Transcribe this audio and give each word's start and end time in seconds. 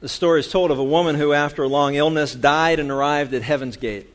The 0.00 0.08
story 0.08 0.38
is 0.38 0.48
told 0.48 0.70
of 0.70 0.78
a 0.78 0.84
woman 0.84 1.16
who, 1.16 1.32
after 1.32 1.64
a 1.64 1.68
long 1.68 1.96
illness, 1.96 2.32
died 2.32 2.78
and 2.78 2.88
arrived 2.88 3.34
at 3.34 3.42
Heaven's 3.42 3.76
Gate. 3.76 4.06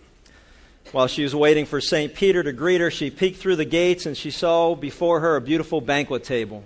While 0.93 1.07
she 1.07 1.23
was 1.23 1.35
waiting 1.35 1.65
for 1.65 1.81
St. 1.81 2.13
Peter 2.13 2.41
to 2.41 2.53
greet 2.53 2.79
her, 2.79 2.89
she 2.89 3.09
peeked 3.09 3.41
through 3.41 3.57
the 3.57 3.65
gates 3.65 4.05
and 4.05 4.15
she 4.15 4.31
saw 4.31 4.75
before 4.75 5.19
her 5.19 5.35
a 5.35 5.41
beautiful 5.41 5.81
banquet 5.81 6.23
table. 6.23 6.63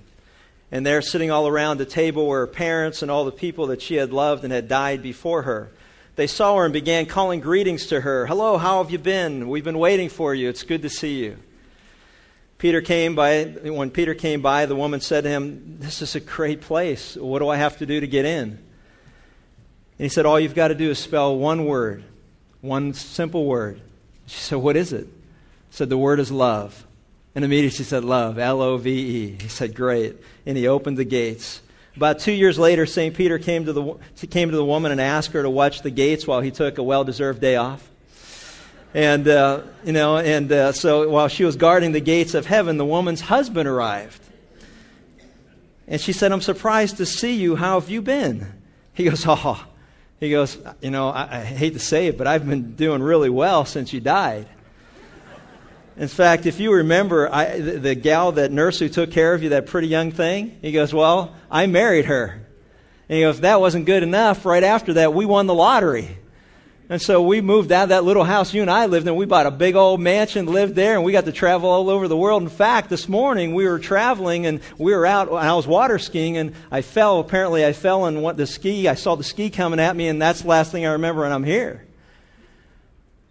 And 0.72 0.86
there, 0.86 1.02
sitting 1.02 1.32
all 1.32 1.48
around 1.48 1.80
the 1.80 1.86
table, 1.86 2.28
were 2.28 2.42
her 2.42 2.48
parents 2.48 3.02
and 3.02 3.10
all 3.10 3.26
the 3.26 3.32
people 3.32 3.68
that 3.68 3.82
she 3.82 3.96
had 3.96 4.14
loved 4.14 4.44
and 4.44 4.54
had 4.54 4.68
died 4.68 5.02
before 5.02 5.42
her. 5.42 5.72
They 6.16 6.28
saw 6.28 6.58
her 6.58 6.66
and 6.66 6.74
began 6.74 7.08
calling 7.08 7.40
greetings 7.40 7.88
to 7.88 8.00
her. 8.00 8.28
Hello, 8.28 8.58
how 8.58 8.84
have 8.84 8.92
you 8.92 9.00
been? 9.00 9.50
We've 9.50 9.64
been 9.64 9.80
waiting 9.80 10.10
for 10.10 10.36
you. 10.36 10.48
It's 10.48 10.64
good 10.64 10.84
to 10.84 10.92
see 10.92 11.24
you. 11.24 11.38
Peter 12.60 12.82
came 12.82 13.16
by, 13.16 13.46
when 13.46 13.90
Peter 13.90 14.14
came 14.14 14.44
by, 14.44 14.68
the 14.68 14.76
woman 14.76 15.02
said 15.02 15.24
to 15.24 15.30
him, 15.30 15.78
This 15.80 16.04
is 16.04 16.16
a 16.16 16.20
great 16.20 16.62
place. 16.62 17.16
What 17.16 17.40
do 17.40 17.50
I 17.50 17.56
have 17.56 17.78
to 17.78 17.88
do 17.88 18.00
to 18.00 18.08
get 18.08 18.26
in? 18.26 18.67
And 20.00 20.06
he 20.06 20.10
said, 20.10 20.26
All 20.26 20.40
you've 20.40 20.56
got 20.56 20.68
to 20.68 20.76
do 20.76 20.92
is 20.92 21.00
spell 21.00 21.36
one 21.36 21.66
word, 21.66 22.04
one 22.62 22.94
simple 22.94 23.46
word. 23.46 23.82
She 24.28 24.40
said, 24.40 24.58
What 24.58 24.76
is 24.76 24.94
it? 24.94 25.06
He 25.06 25.76
said, 25.76 25.90
The 25.90 25.98
word 25.98 26.20
is 26.20 26.32
love. 26.32 26.86
And 27.34 27.44
immediately 27.44 27.78
she 27.78 27.84
said, 27.84 28.04
Love, 28.04 28.38
L 28.38 28.62
O 28.62 28.78
V 28.78 28.92
E. 28.92 29.38
He 29.42 29.48
said, 29.48 29.76
Great. 29.76 30.16
And 30.46 30.58
he 30.58 30.68
opened 30.68 30.98
the 30.98 31.06
gates. 31.06 31.62
About 31.96 32.20
two 32.20 32.32
years 32.32 32.60
later, 32.60 32.86
St. 32.86 33.16
Peter 33.16 33.40
came 33.40 33.66
to, 33.66 33.74
the, 33.74 33.96
came 34.30 34.52
to 34.52 34.56
the 34.56 34.64
woman 34.64 34.92
and 34.92 35.02
asked 35.02 35.32
her 35.32 35.42
to 35.42 35.50
watch 35.50 35.82
the 35.82 35.90
gates 35.90 36.28
while 36.28 36.42
he 36.42 36.52
took 36.52 36.78
a 36.78 36.84
well 36.84 37.04
deserved 37.04 37.42
day 37.42 37.56
off. 37.56 37.88
And, 38.94 39.28
uh, 39.28 39.62
you 39.84 39.94
know, 39.94 40.18
and 40.18 40.52
uh, 40.52 40.72
so 40.74 41.10
while 41.10 41.28
she 41.28 41.44
was 41.44 41.56
guarding 41.56 41.92
the 41.92 42.00
gates 42.00 42.36
of 42.36 42.46
heaven, 42.46 42.78
the 42.78 42.86
woman's 42.86 43.20
husband 43.20 43.68
arrived. 43.68 44.22
And 45.88 46.00
she 46.00 46.14
said, 46.14 46.32
I'm 46.32 46.42
surprised 46.42 46.98
to 46.98 47.06
see 47.06 47.36
you. 47.36 47.56
How 47.56 47.80
have 47.80 47.90
you 47.90 48.04
been? 48.04 48.46
He 48.94 49.04
goes, 49.04 49.26
Oh, 49.28 49.66
he 50.20 50.32
goes, 50.32 50.58
You 50.82 50.92
know, 50.92 51.10
I, 51.10 51.40
I 51.40 51.44
hate 51.44 51.74
to 51.74 51.80
say 51.80 52.08
it, 52.08 52.18
but 52.18 52.28
I've 52.28 52.48
been 52.48 52.76
doing 52.76 53.02
really 53.02 53.30
well 53.30 53.66
since 53.66 53.94
you 53.94 54.00
died. 54.00 54.48
In 55.98 56.08
fact, 56.08 56.46
if 56.46 56.60
you 56.60 56.74
remember, 56.74 57.34
I, 57.34 57.60
the, 57.60 57.72
the, 57.80 57.96
gal, 57.96 58.34
that 58.34 58.52
nurse 58.52 58.78
who 58.78 58.88
took 58.88 59.12
care 59.12 59.34
of 59.34 59.42
you, 59.42 59.50
that 59.50 59.66
pretty 59.66 59.88
young 59.88 60.12
thing, 60.12 60.58
he 60.62 60.72
goes, 60.72 60.94
Well, 60.94 61.36
I 61.50 61.66
married 61.66 62.06
her. 62.06 62.46
And 63.10 63.16
he 63.16 63.22
goes, 63.22 63.40
That 63.42 63.60
wasn't 63.60 63.86
good 63.86 64.04
enough. 64.04 64.46
Right 64.46 64.64
after 64.64 64.94
that, 64.94 65.14
we 65.14 65.26
won 65.26 65.48
the 65.48 65.56
lottery. 65.56 66.18
And 66.90 67.02
so 67.02 67.22
we 67.22 67.42
moved 67.42 67.74
out 67.74 67.84
of 67.84 67.90
that 67.90 68.06
little 68.06 68.24
house 68.24 68.54
you 68.54 68.62
and 68.62 68.72
I 68.72 68.86
lived 68.86 69.06
in. 69.08 69.16
We 69.18 69.26
bought 69.26 69.46
a 69.46 69.52
big 69.52 69.76
old 69.76 70.00
mansion, 70.00 70.46
lived 70.46 70.74
there, 70.74 70.96
and 70.96 71.04
we 71.04 71.12
got 71.12 71.26
to 71.26 71.34
travel 71.34 71.70
all 71.70 71.90
over 71.90 72.08
the 72.08 72.16
world. 72.16 72.42
In 72.44 72.50
fact, 72.50 72.90
this 72.90 73.10
morning 73.10 73.54
we 73.54 73.68
were 73.68 73.78
traveling 73.78 74.46
and 74.46 74.62
we 74.78 74.94
were 74.94 75.06
out, 75.06 75.30
I 75.30 75.54
was 75.54 75.68
water 75.68 76.00
skiing, 76.00 76.38
and 76.38 76.54
I 76.72 76.82
fell. 76.82 77.20
Apparently, 77.20 77.66
I 77.66 77.74
fell 77.74 78.06
and 78.06 78.24
went 78.24 78.38
the 78.38 78.48
ski. 78.48 78.88
I 78.88 78.96
saw 78.96 79.16
the 79.16 79.26
ski 79.26 79.50
coming 79.50 79.82
at 79.82 79.94
me, 79.94 80.08
and 80.08 80.22
that's 80.22 80.44
the 80.44 80.48
last 80.48 80.72
thing 80.72 80.86
I 80.86 80.94
remember, 80.94 81.26
and 81.26 81.34
I'm 81.34 81.44
here. 81.44 81.86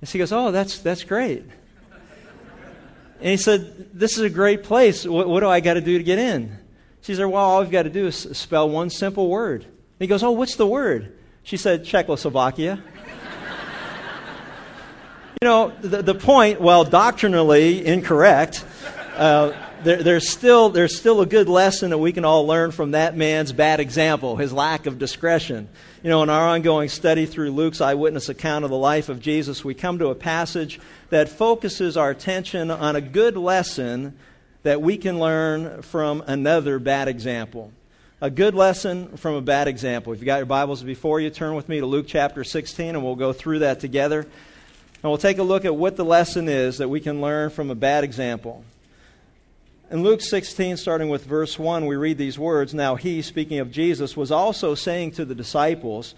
And 0.02 0.08
she 0.08 0.18
goes, 0.18 0.32
Oh, 0.32 0.50
that's, 0.50 0.80
that's 0.80 1.04
great. 1.04 1.44
And 3.20 3.30
he 3.30 3.38
said, 3.38 3.90
This 3.94 4.18
is 4.18 4.24
a 4.24 4.30
great 4.30 4.64
place. 4.64 5.06
What, 5.06 5.28
what 5.28 5.40
do 5.40 5.48
I 5.48 5.60
got 5.60 5.74
to 5.74 5.80
do 5.80 5.96
to 5.96 6.04
get 6.04 6.18
in? 6.18 6.58
She 7.00 7.14
said, 7.14 7.24
Well, 7.24 7.42
all 7.42 7.62
I've 7.62 7.70
got 7.70 7.84
to 7.84 7.90
do 7.90 8.06
is 8.06 8.16
spell 8.16 8.68
one 8.68 8.90
simple 8.90 9.30
word. 9.30 9.62
And 9.62 9.72
he 9.98 10.08
goes, 10.08 10.22
Oh, 10.22 10.32
what's 10.32 10.56
the 10.56 10.66
word? 10.66 11.16
She 11.42 11.56
said, 11.56 11.86
Czechoslovakia. 11.86 12.82
You 15.42 15.48
know, 15.48 15.70
the, 15.82 16.00
the 16.00 16.14
point, 16.14 16.62
while 16.62 16.84
doctrinally 16.84 17.84
incorrect, 17.84 18.64
uh, 19.16 19.52
there, 19.84 20.02
there's, 20.02 20.26
still, 20.30 20.70
there's 20.70 20.96
still 20.96 21.20
a 21.20 21.26
good 21.26 21.46
lesson 21.46 21.90
that 21.90 21.98
we 21.98 22.12
can 22.12 22.24
all 22.24 22.46
learn 22.46 22.70
from 22.70 22.92
that 22.92 23.18
man's 23.18 23.52
bad 23.52 23.78
example, 23.78 24.36
his 24.36 24.50
lack 24.50 24.86
of 24.86 24.98
discretion. 24.98 25.68
You 26.02 26.08
know, 26.08 26.22
in 26.22 26.30
our 26.30 26.48
ongoing 26.48 26.88
study 26.88 27.26
through 27.26 27.50
Luke's 27.50 27.82
eyewitness 27.82 28.30
account 28.30 28.64
of 28.64 28.70
the 28.70 28.78
life 28.78 29.10
of 29.10 29.20
Jesus, 29.20 29.62
we 29.62 29.74
come 29.74 29.98
to 29.98 30.08
a 30.08 30.14
passage 30.14 30.80
that 31.10 31.28
focuses 31.28 31.98
our 31.98 32.08
attention 32.08 32.70
on 32.70 32.96
a 32.96 33.02
good 33.02 33.36
lesson 33.36 34.16
that 34.62 34.80
we 34.80 34.96
can 34.96 35.18
learn 35.18 35.82
from 35.82 36.24
another 36.26 36.78
bad 36.78 37.08
example. 37.08 37.72
A 38.22 38.30
good 38.30 38.54
lesson 38.54 39.18
from 39.18 39.34
a 39.34 39.42
bad 39.42 39.68
example. 39.68 40.14
If 40.14 40.20
you've 40.20 40.26
got 40.26 40.38
your 40.38 40.46
Bibles 40.46 40.82
before 40.82 41.20
you, 41.20 41.28
turn 41.28 41.54
with 41.54 41.68
me 41.68 41.80
to 41.80 41.86
Luke 41.86 42.06
chapter 42.08 42.42
16 42.42 42.88
and 42.94 43.04
we'll 43.04 43.16
go 43.16 43.34
through 43.34 43.58
that 43.58 43.80
together. 43.80 44.26
And 45.06 45.12
we'll 45.12 45.18
take 45.18 45.38
a 45.38 45.44
look 45.44 45.64
at 45.64 45.76
what 45.76 45.94
the 45.94 46.04
lesson 46.04 46.48
is 46.48 46.78
that 46.78 46.88
we 46.88 46.98
can 46.98 47.20
learn 47.20 47.50
from 47.50 47.70
a 47.70 47.76
bad 47.76 48.02
example. 48.02 48.64
In 49.88 50.02
Luke 50.02 50.20
16, 50.20 50.78
starting 50.78 51.10
with 51.10 51.24
verse 51.24 51.56
1, 51.56 51.86
we 51.86 51.94
read 51.94 52.18
these 52.18 52.36
words 52.36 52.74
Now 52.74 52.96
he, 52.96 53.22
speaking 53.22 53.60
of 53.60 53.70
Jesus, 53.70 54.16
was 54.16 54.32
also 54.32 54.74
saying 54.74 55.12
to 55.12 55.24
the 55.24 55.36
disciples, 55.36 56.16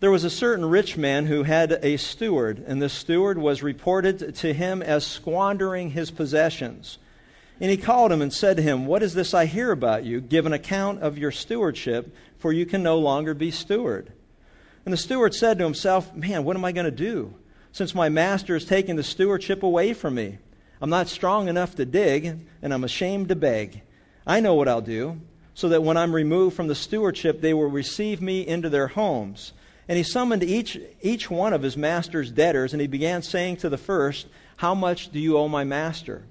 There 0.00 0.10
was 0.10 0.24
a 0.24 0.30
certain 0.30 0.64
rich 0.64 0.96
man 0.96 1.24
who 1.24 1.44
had 1.44 1.70
a 1.70 1.98
steward, 1.98 2.64
and 2.66 2.82
this 2.82 2.92
steward 2.92 3.38
was 3.38 3.62
reported 3.62 4.34
to 4.38 4.52
him 4.52 4.82
as 4.82 5.06
squandering 5.06 5.90
his 5.90 6.10
possessions. 6.10 6.98
And 7.60 7.70
he 7.70 7.76
called 7.76 8.10
him 8.10 8.22
and 8.22 8.32
said 8.32 8.56
to 8.56 8.62
him, 8.64 8.86
What 8.86 9.04
is 9.04 9.14
this 9.14 9.34
I 9.34 9.46
hear 9.46 9.70
about 9.70 10.04
you? 10.04 10.20
Give 10.20 10.46
an 10.46 10.52
account 10.52 11.00
of 11.00 11.16
your 11.16 11.30
stewardship, 11.30 12.12
for 12.38 12.52
you 12.52 12.66
can 12.66 12.82
no 12.82 12.98
longer 12.98 13.34
be 13.34 13.52
steward. 13.52 14.10
And 14.84 14.92
the 14.92 14.98
steward 14.98 15.32
said 15.32 15.58
to 15.58 15.64
himself, 15.64 16.12
Man, 16.12 16.42
what 16.42 16.56
am 16.56 16.64
I 16.64 16.72
going 16.72 16.86
to 16.86 16.90
do? 16.90 17.32
Since 17.76 17.94
my 17.94 18.08
master 18.08 18.54
has 18.54 18.64
taken 18.64 18.96
the 18.96 19.02
stewardship 19.02 19.62
away 19.62 19.92
from 19.92 20.14
me. 20.14 20.38
I'm 20.80 20.88
not 20.88 21.08
strong 21.08 21.48
enough 21.48 21.74
to 21.74 21.84
dig, 21.84 22.46
and 22.62 22.72
I'm 22.72 22.84
ashamed 22.84 23.28
to 23.28 23.36
beg. 23.36 23.82
I 24.26 24.40
know 24.40 24.54
what 24.54 24.66
I'll 24.66 24.80
do, 24.80 25.20
so 25.52 25.68
that 25.68 25.82
when 25.82 25.98
I'm 25.98 26.14
removed 26.14 26.56
from 26.56 26.68
the 26.68 26.74
stewardship, 26.74 27.42
they 27.42 27.52
will 27.52 27.68
receive 27.68 28.22
me 28.22 28.46
into 28.46 28.70
their 28.70 28.86
homes. 28.86 29.52
And 29.88 29.98
he 29.98 30.04
summoned 30.04 30.42
each, 30.42 30.78
each 31.02 31.30
one 31.30 31.52
of 31.52 31.60
his 31.60 31.76
master's 31.76 32.30
debtors, 32.30 32.72
and 32.72 32.80
he 32.80 32.86
began 32.86 33.20
saying 33.20 33.58
to 33.58 33.68
the 33.68 33.76
first, 33.76 34.26
How 34.56 34.74
much 34.74 35.12
do 35.12 35.18
you 35.18 35.36
owe 35.36 35.48
my 35.48 35.64
master? 35.64 36.24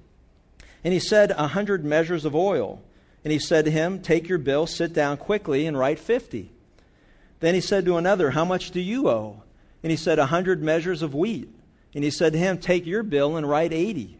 And 0.82 0.92
he 0.92 0.98
said, 0.98 1.30
A 1.30 1.46
hundred 1.46 1.84
measures 1.84 2.24
of 2.24 2.34
oil. 2.34 2.82
And 3.22 3.32
he 3.32 3.38
said 3.38 3.66
to 3.66 3.70
him, 3.70 4.00
Take 4.00 4.28
your 4.28 4.38
bill, 4.38 4.66
sit 4.66 4.92
down 4.92 5.16
quickly, 5.16 5.66
and 5.66 5.78
write 5.78 6.00
fifty. 6.00 6.50
Then 7.38 7.54
he 7.54 7.60
said 7.60 7.84
to 7.84 7.98
another, 7.98 8.32
How 8.32 8.44
much 8.44 8.72
do 8.72 8.80
you 8.80 9.08
owe? 9.08 9.44
And 9.86 9.90
he 9.92 9.96
said, 9.96 10.18
A 10.18 10.26
hundred 10.26 10.64
measures 10.64 11.02
of 11.02 11.14
wheat. 11.14 11.48
And 11.94 12.02
he 12.02 12.10
said 12.10 12.32
to 12.32 12.38
him, 12.40 12.58
Take 12.58 12.86
your 12.86 13.04
bill 13.04 13.36
and 13.36 13.48
write 13.48 13.72
eighty. 13.72 14.18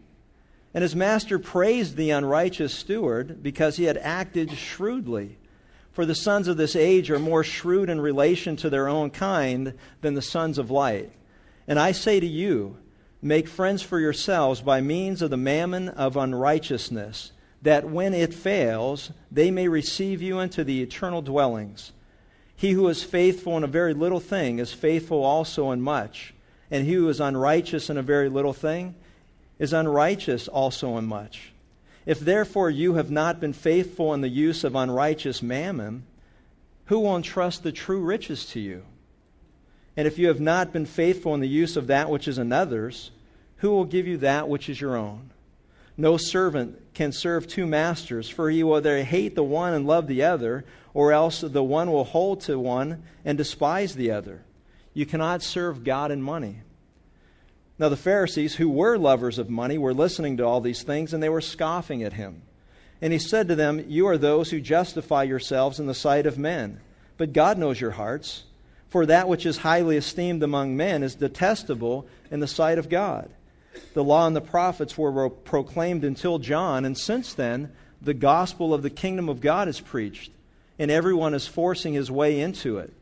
And 0.73 0.81
his 0.81 0.95
master 0.95 1.39
praised 1.39 1.97
the 1.97 2.11
unrighteous 2.11 2.73
steward 2.73 3.43
because 3.43 3.75
he 3.75 3.83
had 3.83 3.97
acted 3.97 4.49
shrewdly. 4.53 5.37
For 5.91 6.05
the 6.05 6.15
sons 6.15 6.47
of 6.47 6.55
this 6.55 6.77
age 6.77 7.11
are 7.11 7.19
more 7.19 7.43
shrewd 7.43 7.89
in 7.89 7.99
relation 7.99 8.55
to 8.55 8.69
their 8.69 8.87
own 8.87 9.09
kind 9.09 9.73
than 9.99 10.13
the 10.13 10.21
sons 10.21 10.57
of 10.57 10.71
light. 10.71 11.11
And 11.67 11.77
I 11.77 11.91
say 11.91 12.17
to 12.17 12.25
you, 12.25 12.77
make 13.21 13.49
friends 13.49 13.81
for 13.81 13.99
yourselves 13.99 14.61
by 14.61 14.79
means 14.79 15.21
of 15.21 15.31
the 15.31 15.35
mammon 15.35 15.89
of 15.89 16.15
unrighteousness, 16.15 17.33
that 17.63 17.83
when 17.83 18.13
it 18.13 18.33
fails, 18.33 19.11
they 19.33 19.51
may 19.51 19.67
receive 19.67 20.21
you 20.21 20.39
into 20.39 20.63
the 20.63 20.81
eternal 20.81 21.21
dwellings. 21.21 21.91
He 22.57 22.71
who 22.71 22.87
is 22.87 23.03
faithful 23.03 23.55
in 23.55 23.63
a 23.63 23.67
very 23.67 23.93
little 23.93 24.19
thing 24.19 24.57
is 24.57 24.73
faithful 24.73 25.23
also 25.23 25.71
in 25.71 25.79
much. 25.79 26.33
And 26.71 26.85
he 26.85 26.93
who 26.93 27.07
is 27.07 27.21
unrighteous 27.21 27.89
in 27.89 27.97
a 27.97 28.01
very 28.03 28.29
little 28.29 28.51
thing 28.51 28.95
is 29.59 29.73
unrighteous 29.73 30.47
also 30.47 30.97
in 30.97 31.05
much. 31.05 31.53
If 32.07 32.19
therefore 32.19 32.71
you 32.71 32.95
have 32.95 33.11
not 33.11 33.39
been 33.39 33.53
faithful 33.53 34.13
in 34.15 34.21
the 34.21 34.29
use 34.29 34.63
of 34.63 34.75
unrighteous 34.75 35.43
mammon, 35.43 36.03
who 36.85 36.99
will 36.99 37.15
entrust 37.15 37.61
the 37.61 37.71
true 37.71 38.01
riches 38.01 38.47
to 38.47 38.59
you? 38.59 38.83
And 39.95 40.07
if 40.07 40.17
you 40.17 40.27
have 40.27 40.39
not 40.39 40.73
been 40.73 40.85
faithful 40.85 41.35
in 41.35 41.41
the 41.41 41.47
use 41.47 41.77
of 41.77 41.87
that 41.87 42.09
which 42.09 42.27
is 42.27 42.39
another's, 42.39 43.11
who 43.57 43.69
will 43.69 43.85
give 43.85 44.07
you 44.07 44.17
that 44.17 44.49
which 44.49 44.67
is 44.67 44.81
your 44.81 44.95
own? 44.95 45.29
No 45.97 46.17
servant 46.17 46.93
can 46.93 47.11
serve 47.11 47.47
two 47.47 47.65
masters, 47.65 48.29
for 48.29 48.49
he 48.49 48.63
will 48.63 48.75
either 48.75 49.03
hate 49.03 49.33
the 49.33 49.43
one 49.43 49.73
and 49.73 49.87
love 49.87 50.05
the 50.05 50.23
other, 50.23 50.63
or 50.93 51.11
else 51.11 51.41
the 51.41 51.63
one 51.63 51.91
will 51.91 52.03
hold 52.03 52.41
to 52.41 52.59
one 52.59 53.03
and 53.25 53.37
despise 53.37 53.95
the 53.95 54.11
other. 54.11 54.43
You 54.93 55.07
cannot 55.07 55.41
serve 55.41 55.83
God 55.83 56.11
and 56.11 56.23
money. 56.23 56.61
Now, 57.79 57.89
the 57.89 57.97
Pharisees, 57.97 58.55
who 58.55 58.69
were 58.69 58.97
lovers 58.97 59.39
of 59.39 59.49
money, 59.49 59.77
were 59.77 59.93
listening 59.93 60.37
to 60.37 60.45
all 60.45 60.61
these 60.61 60.83
things, 60.83 61.13
and 61.13 61.21
they 61.21 61.29
were 61.29 61.41
scoffing 61.41 62.03
at 62.03 62.13
him. 62.13 62.41
And 63.01 63.13
he 63.13 63.19
said 63.19 63.49
to 63.49 63.55
them, 63.55 63.85
You 63.87 64.07
are 64.07 64.17
those 64.17 64.49
who 64.49 64.59
justify 64.59 65.23
yourselves 65.23 65.79
in 65.79 65.85
the 65.85 65.93
sight 65.93 66.25
of 66.25 66.37
men, 66.37 66.79
but 67.17 67.33
God 67.33 67.57
knows 67.57 67.79
your 67.79 67.91
hearts. 67.91 68.43
For 68.89 69.05
that 69.05 69.27
which 69.27 69.45
is 69.45 69.57
highly 69.57 69.97
esteemed 69.97 70.41
among 70.41 70.77
men 70.77 71.03
is 71.03 71.15
detestable 71.15 72.07
in 72.31 72.39
the 72.39 72.47
sight 72.47 72.77
of 72.77 72.89
God. 72.89 73.29
The 73.93 74.03
law 74.03 74.27
and 74.27 74.35
the 74.35 74.41
prophets 74.41 74.97
were 74.97 75.29
proclaimed 75.29 76.03
until 76.03 76.39
John, 76.39 76.85
and 76.85 76.97
since 76.97 77.33
then, 77.33 77.71
the 78.01 78.13
gospel 78.13 78.73
of 78.73 78.83
the 78.83 78.89
kingdom 78.89 79.29
of 79.29 79.41
God 79.41 79.67
is 79.67 79.79
preached 79.79 80.31
and 80.79 80.91
everyone 80.91 81.33
is 81.33 81.47
forcing 81.47 81.93
his 81.93 82.11
way 82.11 82.39
into 82.39 82.77
it. 82.77 82.93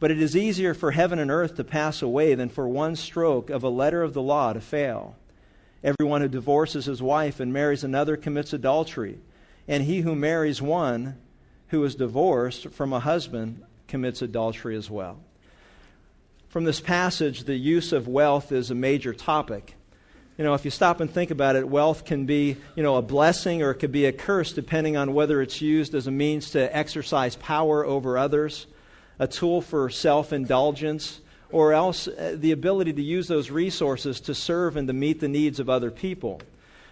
But 0.00 0.10
it 0.10 0.20
is 0.20 0.36
easier 0.36 0.74
for 0.74 0.90
heaven 0.90 1.18
and 1.18 1.30
earth 1.30 1.56
to 1.56 1.64
pass 1.64 2.02
away 2.02 2.34
than 2.34 2.48
for 2.48 2.68
one 2.68 2.96
stroke 2.96 3.50
of 3.50 3.62
a 3.62 3.68
letter 3.68 4.02
of 4.02 4.12
the 4.12 4.22
law 4.22 4.52
to 4.52 4.60
fail. 4.60 5.16
Everyone 5.82 6.20
who 6.20 6.28
divorces 6.28 6.86
his 6.86 7.00
wife 7.00 7.40
and 7.40 7.52
marries 7.52 7.84
another 7.84 8.16
commits 8.16 8.52
adultery, 8.52 9.18
and 9.68 9.82
he 9.82 10.00
who 10.00 10.14
marries 10.14 10.60
one 10.60 11.16
who 11.68 11.84
is 11.84 11.94
divorced 11.94 12.70
from 12.70 12.92
a 12.92 13.00
husband 13.00 13.62
commits 13.86 14.22
adultery 14.22 14.76
as 14.76 14.90
well. 14.90 15.18
From 16.48 16.64
this 16.64 16.80
passage, 16.80 17.44
the 17.44 17.56
use 17.56 17.92
of 17.92 18.08
wealth 18.08 18.52
is 18.52 18.70
a 18.70 18.74
major 18.74 19.12
topic. 19.12 19.74
You 20.36 20.42
know, 20.42 20.54
if 20.54 20.64
you 20.64 20.70
stop 20.72 21.00
and 21.00 21.08
think 21.08 21.30
about 21.30 21.54
it, 21.54 21.68
wealth 21.68 22.04
can 22.04 22.26
be, 22.26 22.56
you 22.74 22.82
know, 22.82 22.96
a 22.96 23.02
blessing 23.02 23.62
or 23.62 23.70
it 23.70 23.76
could 23.76 23.92
be 23.92 24.06
a 24.06 24.12
curse 24.12 24.52
depending 24.52 24.96
on 24.96 25.14
whether 25.14 25.40
it's 25.40 25.60
used 25.60 25.94
as 25.94 26.08
a 26.08 26.10
means 26.10 26.50
to 26.50 26.76
exercise 26.76 27.36
power 27.36 27.84
over 27.86 28.18
others, 28.18 28.66
a 29.20 29.28
tool 29.28 29.60
for 29.60 29.90
self 29.90 30.32
indulgence, 30.32 31.20
or 31.52 31.72
else 31.72 32.08
uh, 32.08 32.34
the 32.36 32.50
ability 32.50 32.94
to 32.94 33.02
use 33.02 33.28
those 33.28 33.48
resources 33.48 34.22
to 34.22 34.34
serve 34.34 34.76
and 34.76 34.88
to 34.88 34.94
meet 34.94 35.20
the 35.20 35.28
needs 35.28 35.60
of 35.60 35.70
other 35.70 35.92
people 35.92 36.40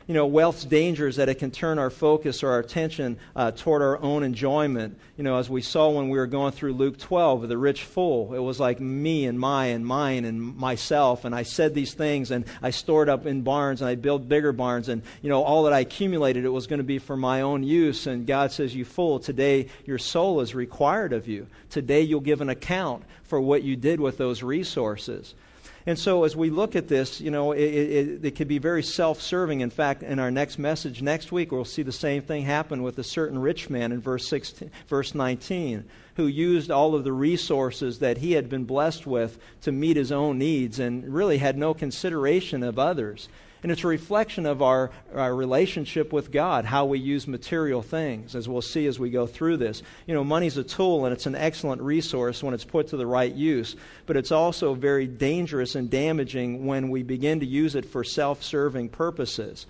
you 0.07 0.15
know, 0.15 0.27
wealth's 0.27 0.65
danger 0.65 1.07
is 1.07 1.17
that 1.17 1.29
it 1.29 1.37
can 1.37 1.51
turn 1.51 1.79
our 1.79 1.91
focus 1.91 2.43
or 2.43 2.51
our 2.51 2.59
attention 2.59 3.19
uh, 3.37 3.53
toward 3.53 3.83
our 3.83 4.01
own 4.01 4.23
enjoyment. 4.23 4.99
You 5.17 5.25
know, 5.25 5.39
as 5.39 5.49
we 5.49 5.63
saw 5.63 5.91
when 5.91 6.09
we 6.09 6.19
were 6.19 6.27
going 6.27 6.53
through 6.53 6.75
Luke 6.75 6.99
12, 6.99 7.49
the 7.49 7.57
rich 7.57 7.85
fool, 7.85 8.35
it 8.35 8.39
was 8.39 8.59
like 8.59 8.81
me 8.81 9.27
and 9.27 9.39
my 9.39 9.67
and 9.67 9.87
mine 9.87 10.25
and 10.25 10.57
myself. 10.57 11.25
And 11.25 11.35
I 11.35 11.45
said 11.45 11.75
these 11.75 11.95
things 11.95 12.31
and 12.31 12.45
I 12.61 12.71
stored 12.71 13.09
up 13.09 13.27
in 13.27 13.43
barns 13.43 13.81
and 13.81 13.89
I 13.89 13.95
built 13.95 14.29
bigger 14.29 14.53
barns. 14.53 14.89
And, 14.89 15.03
you 15.23 15.29
know, 15.29 15.43
all 15.43 15.65
that 15.65 15.73
I 15.73 15.81
accumulated, 15.81 16.45
it 16.45 16.51
was 16.51 16.67
going 16.67 16.79
to 16.79 16.85
be 16.85 16.99
for 16.99 17.17
my 17.17 17.43
own 17.43 17.63
use. 17.63 18.07
And 18.07 18.27
God 18.27 18.53
says, 18.53 18.75
You 18.75 18.85
fool, 18.85 19.21
today 19.21 19.69
your 19.85 19.99
soul 19.99 20.41
is 20.41 20.55
required 20.55 21.13
of 21.13 21.29
you. 21.29 21.47
Today 21.71 22.03
you'll 22.03 22.21
give 22.21 22.41
an 22.41 22.49
account 22.49 23.05
for 23.25 23.41
what 23.41 23.63
you 23.63 23.77
did 23.77 24.01
with 24.01 24.19
those 24.19 24.43
resources. 24.43 25.35
And 25.85 25.99
so, 25.99 26.25
as 26.25 26.37
we 26.37 26.51
look 26.51 26.77
at 26.77 26.87
this, 26.87 27.21
you 27.21 27.31
know, 27.31 27.53
it, 27.53 27.61
it, 27.61 28.25
it 28.25 28.37
can 28.37 28.47
be 28.47 28.59
very 28.59 28.83
self 28.83 29.21
serving. 29.21 29.61
In 29.61 29.71
fact, 29.71 30.03
in 30.03 30.19
our 30.19 30.31
next 30.31 30.59
message 30.59 31.03
next 31.03 31.33
week, 31.33 31.51
we'll 31.51 31.65
see 31.65 31.83
the 31.83 31.93
same 31.93 32.23
thing 32.23 32.43
happen 32.43 32.83
with 32.83 32.99
a 32.99 33.05
certain 33.05 33.39
rich 33.39 33.69
man 33.69 33.91
in 33.91 34.01
verse, 34.01 34.29
16, 34.29 34.71
verse 34.89 35.15
19 35.15 35.85
who 36.17 36.27
used 36.27 36.71
all 36.71 36.95
of 36.95 37.05
the 37.05 37.13
resources 37.13 38.01
that 38.01 38.19
he 38.19 38.33
had 38.33 38.49
been 38.49 38.65
blessed 38.65 39.07
with 39.07 39.39
to 39.63 39.73
meet 39.73 39.97
his 39.97 40.13
own 40.13 40.39
needs 40.39 40.79
and 40.79 41.13
really 41.13 41.39
had 41.39 41.57
no 41.57 41.73
consideration 41.73 42.63
of 42.63 42.79
others. 42.79 43.29
And 43.63 43.71
it's 43.71 43.85
a 43.85 43.89
reflection 43.89 44.47
of 44.47 44.61
our, 44.61 44.91
our 45.15 45.33
relationship 45.35 46.13
with 46.13 46.33
God, 46.33 46.65
how 46.65 46.87
we 46.87 46.99
use 46.99 47.29
material 47.29 47.81
things, 47.81 48.35
as 48.35 48.49
we'll 48.49 48.61
see 48.61 48.87
as 48.87 48.99
we 48.99 49.11
go 49.11 49.27
through 49.29 49.59
this. 49.59 49.83
You 50.07 50.15
know, 50.15 50.25
money's 50.25 50.57
a 50.57 50.65
tool 50.65 51.05
and 51.05 51.13
it's 51.13 51.27
an 51.27 51.37
excellent 51.37 51.81
resource 51.81 52.43
when 52.43 52.55
it's 52.55 52.65
put 52.65 52.89
to 52.89 52.97
the 52.97 53.07
right 53.07 53.33
use, 53.33 53.77
but 54.07 54.17
it's 54.17 54.33
also 54.33 54.75
very 54.75 55.07
dangerous 55.07 55.77
and 55.77 55.89
damaging 55.89 56.67
when 56.67 56.91
we 56.91 57.05
begin 57.05 57.41
to 57.41 57.47
use 57.47 57.77
it 57.77 57.87
for 57.87 58.03
self 58.03 58.43
serving 58.43 58.89
purposes. 58.89 59.67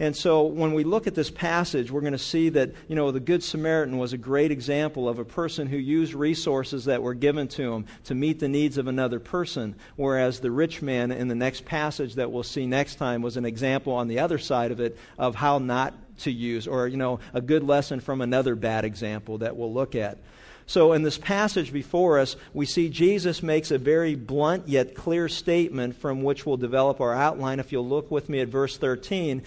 And 0.00 0.16
so 0.16 0.42
when 0.42 0.74
we 0.74 0.82
look 0.82 1.06
at 1.06 1.14
this 1.14 1.30
passage, 1.30 1.90
we're 1.90 2.00
going 2.00 2.12
to 2.12 2.18
see 2.18 2.48
that, 2.50 2.72
you 2.88 2.96
know, 2.96 3.12
the 3.12 3.20
Good 3.20 3.44
Samaritan 3.44 3.96
was 3.96 4.12
a 4.12 4.18
great 4.18 4.50
example 4.50 5.08
of 5.08 5.20
a 5.20 5.24
person 5.24 5.68
who 5.68 5.76
used 5.76 6.14
resources 6.14 6.86
that 6.86 7.02
were 7.02 7.14
given 7.14 7.46
to 7.48 7.72
him 7.72 7.86
to 8.04 8.14
meet 8.14 8.40
the 8.40 8.48
needs 8.48 8.76
of 8.76 8.88
another 8.88 9.20
person, 9.20 9.76
whereas 9.96 10.40
the 10.40 10.50
rich 10.50 10.82
man 10.82 11.12
in 11.12 11.28
the 11.28 11.34
next 11.36 11.64
passage 11.64 12.14
that 12.14 12.32
we'll 12.32 12.42
see 12.42 12.66
next 12.66 12.96
time 12.96 13.22
was 13.22 13.36
an 13.36 13.44
example 13.44 13.92
on 13.92 14.08
the 14.08 14.18
other 14.18 14.38
side 14.38 14.72
of 14.72 14.80
it 14.80 14.98
of 15.16 15.36
how 15.36 15.58
not 15.58 15.94
to 16.18 16.30
use, 16.30 16.66
or, 16.66 16.88
you 16.88 16.96
know, 16.96 17.20
a 17.32 17.40
good 17.40 17.62
lesson 17.62 18.00
from 18.00 18.20
another 18.20 18.54
bad 18.56 18.84
example 18.84 19.38
that 19.38 19.56
we'll 19.56 19.72
look 19.72 19.94
at. 19.94 20.18
So, 20.66 20.94
in 20.94 21.02
this 21.02 21.18
passage 21.18 21.72
before 21.72 22.18
us, 22.18 22.36
we 22.54 22.64
see 22.64 22.88
Jesus 22.88 23.42
makes 23.42 23.70
a 23.70 23.76
very 23.76 24.14
blunt 24.14 24.66
yet 24.66 24.94
clear 24.94 25.28
statement 25.28 25.96
from 25.96 26.22
which 26.22 26.46
we'll 26.46 26.56
develop 26.56 27.02
our 27.02 27.12
outline. 27.12 27.60
If 27.60 27.70
you'll 27.70 27.86
look 27.86 28.10
with 28.10 28.30
me 28.30 28.40
at 28.40 28.48
verse 28.48 28.78
13, 28.78 29.42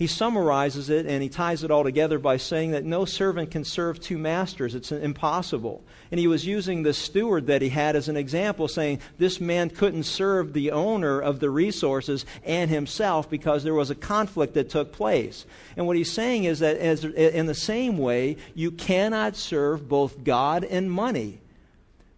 he 0.00 0.06
summarizes 0.06 0.88
it 0.88 1.04
and 1.04 1.22
he 1.22 1.28
ties 1.28 1.62
it 1.62 1.70
all 1.70 1.84
together 1.84 2.18
by 2.18 2.38
saying 2.38 2.70
that 2.70 2.86
no 2.86 3.04
servant 3.04 3.50
can 3.50 3.66
serve 3.66 4.00
two 4.00 4.16
masters. 4.16 4.74
It's 4.74 4.92
impossible. 4.92 5.84
And 6.10 6.18
he 6.18 6.26
was 6.26 6.46
using 6.46 6.82
the 6.82 6.94
steward 6.94 7.48
that 7.48 7.60
he 7.60 7.68
had 7.68 7.96
as 7.96 8.08
an 8.08 8.16
example, 8.16 8.66
saying 8.66 9.00
this 9.18 9.42
man 9.42 9.68
couldn't 9.68 10.04
serve 10.04 10.54
the 10.54 10.70
owner 10.70 11.20
of 11.20 11.38
the 11.38 11.50
resources 11.50 12.24
and 12.44 12.70
himself 12.70 13.28
because 13.28 13.62
there 13.62 13.74
was 13.74 13.90
a 13.90 13.94
conflict 13.94 14.54
that 14.54 14.70
took 14.70 14.90
place. 14.90 15.44
And 15.76 15.86
what 15.86 15.98
he's 15.98 16.10
saying 16.10 16.44
is 16.44 16.60
that 16.60 16.78
as, 16.78 17.04
in 17.04 17.44
the 17.44 17.54
same 17.54 17.98
way, 17.98 18.38
you 18.54 18.70
cannot 18.70 19.36
serve 19.36 19.86
both 19.86 20.24
God 20.24 20.64
and 20.64 20.90
money. 20.90 21.42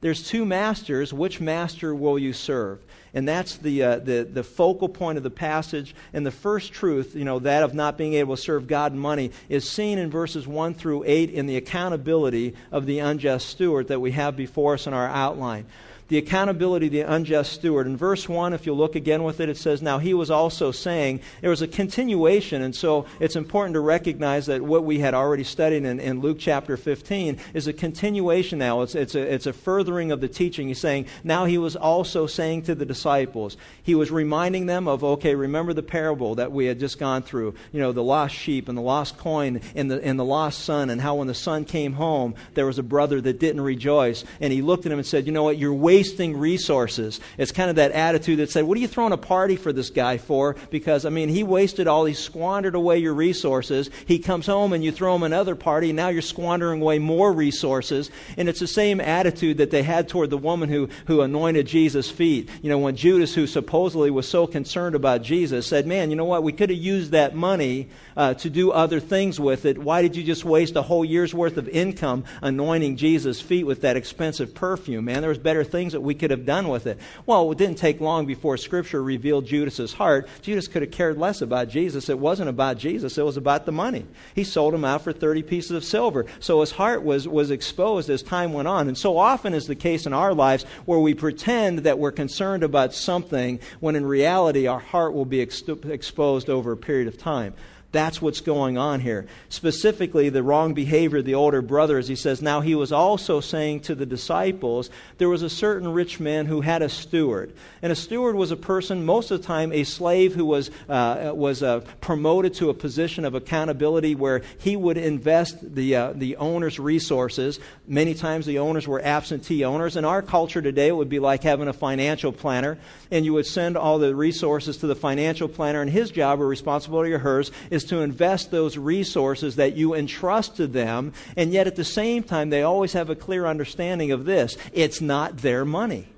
There's 0.02 0.23
two 0.23 0.44
masters. 0.44 1.12
Which 1.12 1.40
master 1.40 1.93
will 1.93 2.17
you 2.17 2.32
serve? 2.32 2.78
And 3.14 3.29
that's 3.29 3.56
the, 3.56 3.82
uh, 3.82 3.99
the, 3.99 4.25
the 4.25 4.43
focal 4.43 4.88
point 4.88 5.19
of 5.19 5.25
the 5.25 5.31
passage. 5.31 5.94
And 6.12 6.25
the 6.25 6.31
first 6.31 6.73
truth, 6.73 7.14
you 7.14 7.25
know, 7.25 7.41
that 7.41 7.62
of 7.62 7.75
not 7.75 7.99
being 7.99 8.14
able 8.14 8.37
to 8.37 8.43
serve 8.43 8.67
God 8.67 8.93
and 8.93 9.00
money, 9.00 9.32
is 9.49 9.69
seen 9.69 9.99
in 9.99 10.11
verses 10.11 10.47
1 10.47 10.75
through 10.75 11.05
8 11.06 11.31
in 11.31 11.47
the 11.47 11.56
accountability 11.56 12.55
of 12.70 12.87
the 12.87 13.00
unjust 13.00 13.49
steward 13.49 13.88
that 13.88 14.00
we 14.00 14.12
have 14.12 14.37
before 14.37 14.75
us 14.75 14.87
in 14.87 14.94
our 14.94 15.09
outline 15.09 15.67
the 16.12 16.19
accountability 16.19 16.88
of 16.88 16.93
the 16.93 17.00
unjust 17.00 17.55
steward. 17.55 17.87
In 17.87 17.97
verse 17.97 18.29
1, 18.29 18.53
if 18.53 18.67
you'll 18.67 18.76
look 18.76 18.97
again 18.97 19.23
with 19.23 19.41
it, 19.41 19.49
it 19.49 19.56
says, 19.56 19.81
Now 19.81 19.97
he 19.97 20.12
was 20.12 20.31
also 20.31 20.70
saying, 20.70 21.20
there 21.41 21.49
was 21.49 21.62
a 21.62 21.67
continuation, 21.67 22.61
and 22.61 22.76
so 22.76 23.06
it's 23.19 23.35
important 23.35 23.76
to 23.76 23.81
recognize 23.81 24.44
that 24.44 24.61
what 24.61 24.85
we 24.85 24.99
had 24.99 25.14
already 25.14 25.44
studied 25.44 25.87
in, 25.87 26.00
in 26.00 26.20
Luke 26.20 26.37
chapter 26.38 26.76
15 26.76 27.38
is 27.55 27.67
a 27.67 27.73
continuation 27.73 28.59
now. 28.59 28.82
It's, 28.82 28.94
it's, 28.94 29.14
a, 29.14 29.20
it's 29.23 29.47
a 29.47 29.55
furthering 29.55 30.12
of 30.12 30.20
the 30.20 30.29
teaching. 30.29 30.69
He's 30.69 30.79
saying, 30.79 31.06
Now 31.25 31.47
he 31.47 31.56
was 31.56 31.76
also 31.76 32.26
saying 32.26 32.64
to 32.64 32.75
the 32.75 32.85
disciples, 32.85 33.56
he 33.82 33.94
was 33.94 34.11
reminding 34.11 34.67
them 34.67 34.88
of, 34.88 35.03
okay, 35.03 35.35
remember 35.35 35.73
the 35.73 35.82
parable 35.82 36.35
that 36.35 36.53
we 36.53 36.67
had 36.67 36.79
just 36.79 36.99
gone 36.99 37.23
through, 37.23 37.55
you 37.73 37.81
know, 37.81 37.93
the 37.93 38.05
lost 38.05 38.35
sheep 38.35 38.69
and 38.69 38.76
the 38.76 38.82
lost 38.82 39.17
coin 39.17 39.62
and 39.75 39.91
the, 39.91 40.05
and 40.05 40.20
the 40.20 40.26
lost 40.26 40.62
son, 40.62 40.91
and 40.91 41.00
how 41.00 41.14
when 41.14 41.26
the 41.26 41.32
son 41.32 41.64
came 41.64 41.94
home, 41.94 42.35
there 42.53 42.67
was 42.67 42.79
a 42.79 42.82
brother 42.82 43.19
that 43.19 43.41
didn't 43.41 43.62
rejoice. 43.62 44.26
And 44.43 44.53
he 44.53 44.61
looked 44.61 44.85
at 44.85 44.93
him 44.93 44.99
and 44.99 45.06
said, 45.06 45.25
You 45.25 45.32
know 45.32 45.44
what, 45.44 45.56
you're 45.56 45.73
wasting 45.73 46.01
wasting 46.02 46.37
resources. 46.37 47.20
It's 47.38 47.52
kind 47.52 47.70
of 47.70 47.76
that 47.76 47.93
attitude 47.93 48.40
that 48.40 48.50
said, 48.50 48.64
What 48.64 48.76
are 48.76 48.81
you 48.81 48.88
throwing 48.88 49.12
a 49.12 49.16
party 49.16 49.54
for 49.54 49.72
this 49.72 49.90
guy 49.90 50.19
for? 50.19 50.56
Because, 50.70 51.06
I 51.06 51.10
mean, 51.10 51.28
he 51.28 51.44
wasted 51.44 51.87
all, 51.87 52.04
he 52.06 52.14
squandered 52.14 52.75
away 52.75 52.99
your 52.99 53.14
resources. 53.14 53.88
He 54.06 54.19
comes 54.19 54.46
home 54.46 54.72
and 54.72 54.82
you 54.82 54.90
throw 54.90 55.14
him 55.14 55.22
another 55.22 55.54
party, 55.54 55.90
and 55.90 55.96
now 55.96 56.08
you're 56.08 56.20
squandering 56.20 56.82
away 56.82 56.99
more 56.99 57.32
resources. 57.32 58.10
And 58.37 58.49
it's 58.49 58.58
the 58.58 58.66
same 58.66 59.00
attitude 59.00 59.58
that 59.58 59.70
they 59.70 59.84
had 59.84 60.08
toward 60.08 60.31
the 60.31 60.38
woman 60.38 60.69
who, 60.69 60.88
who 61.06 61.20
anointed 61.20 61.69
Jesus' 61.69 62.10
feet. 62.10 62.49
You 62.62 62.70
know, 62.70 62.78
when 62.78 62.96
Judas, 62.96 63.32
who 63.32 63.46
supposedly 63.46 64.10
was 64.10 64.28
so 64.28 64.49
concerned 64.49 64.96
about 64.96 65.22
Jesus, 65.22 65.69
said, 65.69 65.87
Man, 65.87 66.10
you 66.10 66.16
know 66.16 66.25
what? 66.25 66.43
We 66.43 66.52
could 66.52 66.70
have 66.70 66.78
used 66.81 67.12
that 67.12 67.37
money 67.37 67.90
uh, 68.16 68.34
to 68.34 68.50
do 68.50 68.72
other 68.72 68.99
things 68.99 69.38
with 69.38 69.66
it. 69.66 69.78
Why 69.78 70.02
did 70.02 70.16
you 70.16 70.25
just 70.25 70.44
waste 70.44 70.75
a 70.75 70.82
whole 70.82 71.04
year's 71.04 71.32
worth 71.32 71.59
of 71.59 71.68
income 71.68 72.25
anointing 72.40 72.97
Jesus' 72.97 73.40
feet 73.40 73.64
with 73.64 73.82
that 73.82 73.97
expensive 73.97 74.52
perfume, 74.52 75.04
man? 75.04 75.21
There 75.21 75.28
was 75.28 75.38
better 75.38 75.62
things 75.62 75.91
things 75.92 76.00
that 76.00 76.00
we 76.00 76.14
could 76.14 76.30
have 76.30 76.46
done 76.46 76.68
with 76.68 76.87
it. 76.87 76.99
Well, 77.26 77.52
it 77.52 77.58
didn't 77.58 77.78
take 77.78 78.00
long 78.00 78.26
before 78.26 78.56
Scripture 78.56 79.02
revealed 79.02 79.46
Judas's 79.46 79.92
heart. 79.92 80.28
Judas 80.40 80.68
could 80.68 80.82
have 80.82 80.90
cared 80.90 81.18
less 81.18 81.42
about 81.42 81.68
Jesus. 81.68 82.08
It 82.08 82.18
wasn't 82.18 82.49
about 82.49 82.78
Jesus, 82.78 83.18
it 83.18 83.25
was 83.25 83.37
about 83.37 83.66
the 83.66 83.72
money. 83.72 84.06
He 84.34 84.44
sold 84.44 84.75
him 84.75 84.84
out 84.84 85.02
for 85.02 85.12
30 85.12 85.42
pieces 85.42 85.72
of 85.72 85.84
silver. 85.84 86.26
So 86.40 86.61
his 86.61 86.70
heart 86.70 87.02
was, 87.02 87.28
was 87.28 87.50
exposed 87.50 88.11
as 88.11 88.22
time 88.22 88.52
went 88.52 88.68
on. 88.68 88.88
And 88.88 88.96
so 88.96 89.18
often 89.18 89.54
is 89.54 89.66
the 89.66 89.75
case 89.75 90.06
in 90.06 90.12
our 90.12 90.34
lives 90.34 90.64
where 90.87 90.99
we 90.99 91.14
pretend 91.14 91.80
that 91.80 91.99
we're 91.99 92.12
concerned 92.12 92.62
about 92.62 92.94
something 92.94 93.61
when 93.80 93.96
in 93.96 94.06
reality 94.06 94.66
our 94.66 94.80
heart 94.80 95.12
will 95.12 95.26
be 95.26 95.42
ex- 95.42 95.62
exposed 95.84 96.49
over 96.49 96.72
a 96.72 96.76
period 96.76 97.08
of 97.08 97.18
time. 97.18 97.54
That's 97.92 98.22
what's 98.22 98.40
going 98.40 98.78
on 98.78 99.00
here. 99.00 99.26
Specifically, 99.50 100.30
the 100.30 100.42
wrong 100.42 100.72
behavior 100.72 101.18
of 101.18 101.26
the 101.26 101.34
older 101.34 101.61
brother, 101.61 101.99
as 101.99 102.08
he 102.08 102.16
says, 102.16 102.40
now 102.40 102.62
he 102.62 102.75
was 102.75 102.90
also 102.90 103.40
saying 103.40 103.80
to 103.80 103.94
the 103.94 104.06
disciples, 104.06 104.88
there 105.18 105.28
was 105.28 105.42
a 105.42 105.50
certain 105.50 105.92
rich 105.92 106.18
man 106.18 106.46
who 106.46 106.62
had 106.62 106.80
a 106.80 106.88
steward. 106.88 107.52
And 107.82 107.92
a 107.92 107.96
steward 107.96 108.34
was 108.34 108.50
a 108.50 108.56
person, 108.56 109.04
most 109.04 109.30
of 109.30 109.42
the 109.42 109.46
time, 109.46 109.72
a 109.72 109.84
slave 109.84 110.34
who 110.34 110.46
was, 110.46 110.70
uh, 110.88 111.32
was 111.34 111.62
uh, 111.62 111.80
promoted 112.00 112.54
to 112.54 112.70
a 112.70 112.75
position 112.75 113.26
of 113.26 113.34
accountability 113.34 114.14
where 114.14 114.40
he 114.58 114.75
would 114.75 114.96
invest 114.96 115.58
the, 115.75 115.96
uh, 115.96 116.12
the 116.14 116.37
owner's 116.37 116.78
resources. 116.78 117.61
Many 117.87 118.14
times 118.14 118.46
the 118.46 118.61
owners 118.61 118.88
were 118.88 119.02
absentee 119.02 119.66
owners. 119.66 119.96
In 119.96 120.06
our 120.06 120.22
culture 120.22 120.62
today, 120.62 120.88
it 120.88 120.96
would 120.96 121.11
be 121.11 121.18
like 121.18 121.42
having 121.42 121.68
a 121.68 121.75
financial 121.75 122.32
planner, 122.32 122.78
and 123.11 123.26
you 123.26 123.34
would 123.34 123.46
send 123.46 123.76
all 123.76 123.99
the 123.99 124.14
resources 124.14 124.78
to 124.78 124.87
the 124.87 124.96
financial 124.96 125.49
planner, 125.49 125.82
and 125.82 125.90
his 125.90 126.11
job 126.11 126.40
or 126.40 126.49
responsibility 126.49 127.12
or 127.12 127.18
hers 127.18 127.50
is 127.68 127.82
is 127.83 127.89
to 127.91 128.01
invest 128.01 128.51
those 128.51 128.79
resources 128.79 129.57
that 129.57 129.77
you 129.77 129.95
entrust 129.95 130.57
to 130.57 130.67
them, 130.67 131.12
and 131.37 131.53
yet 131.53 131.67
at 131.67 131.77
the 131.77 131.85
same 131.85 132.23
time, 132.23 132.51
they 132.51 132.62
always 132.62 132.93
have 132.93 133.11
a 133.11 133.17
clear 133.17 133.47
understanding 133.47 134.12
of 134.12 134.25
this 134.25 134.57
it's 134.73 135.01
not 135.01 135.39
their 135.39 135.65
money. 135.65 136.09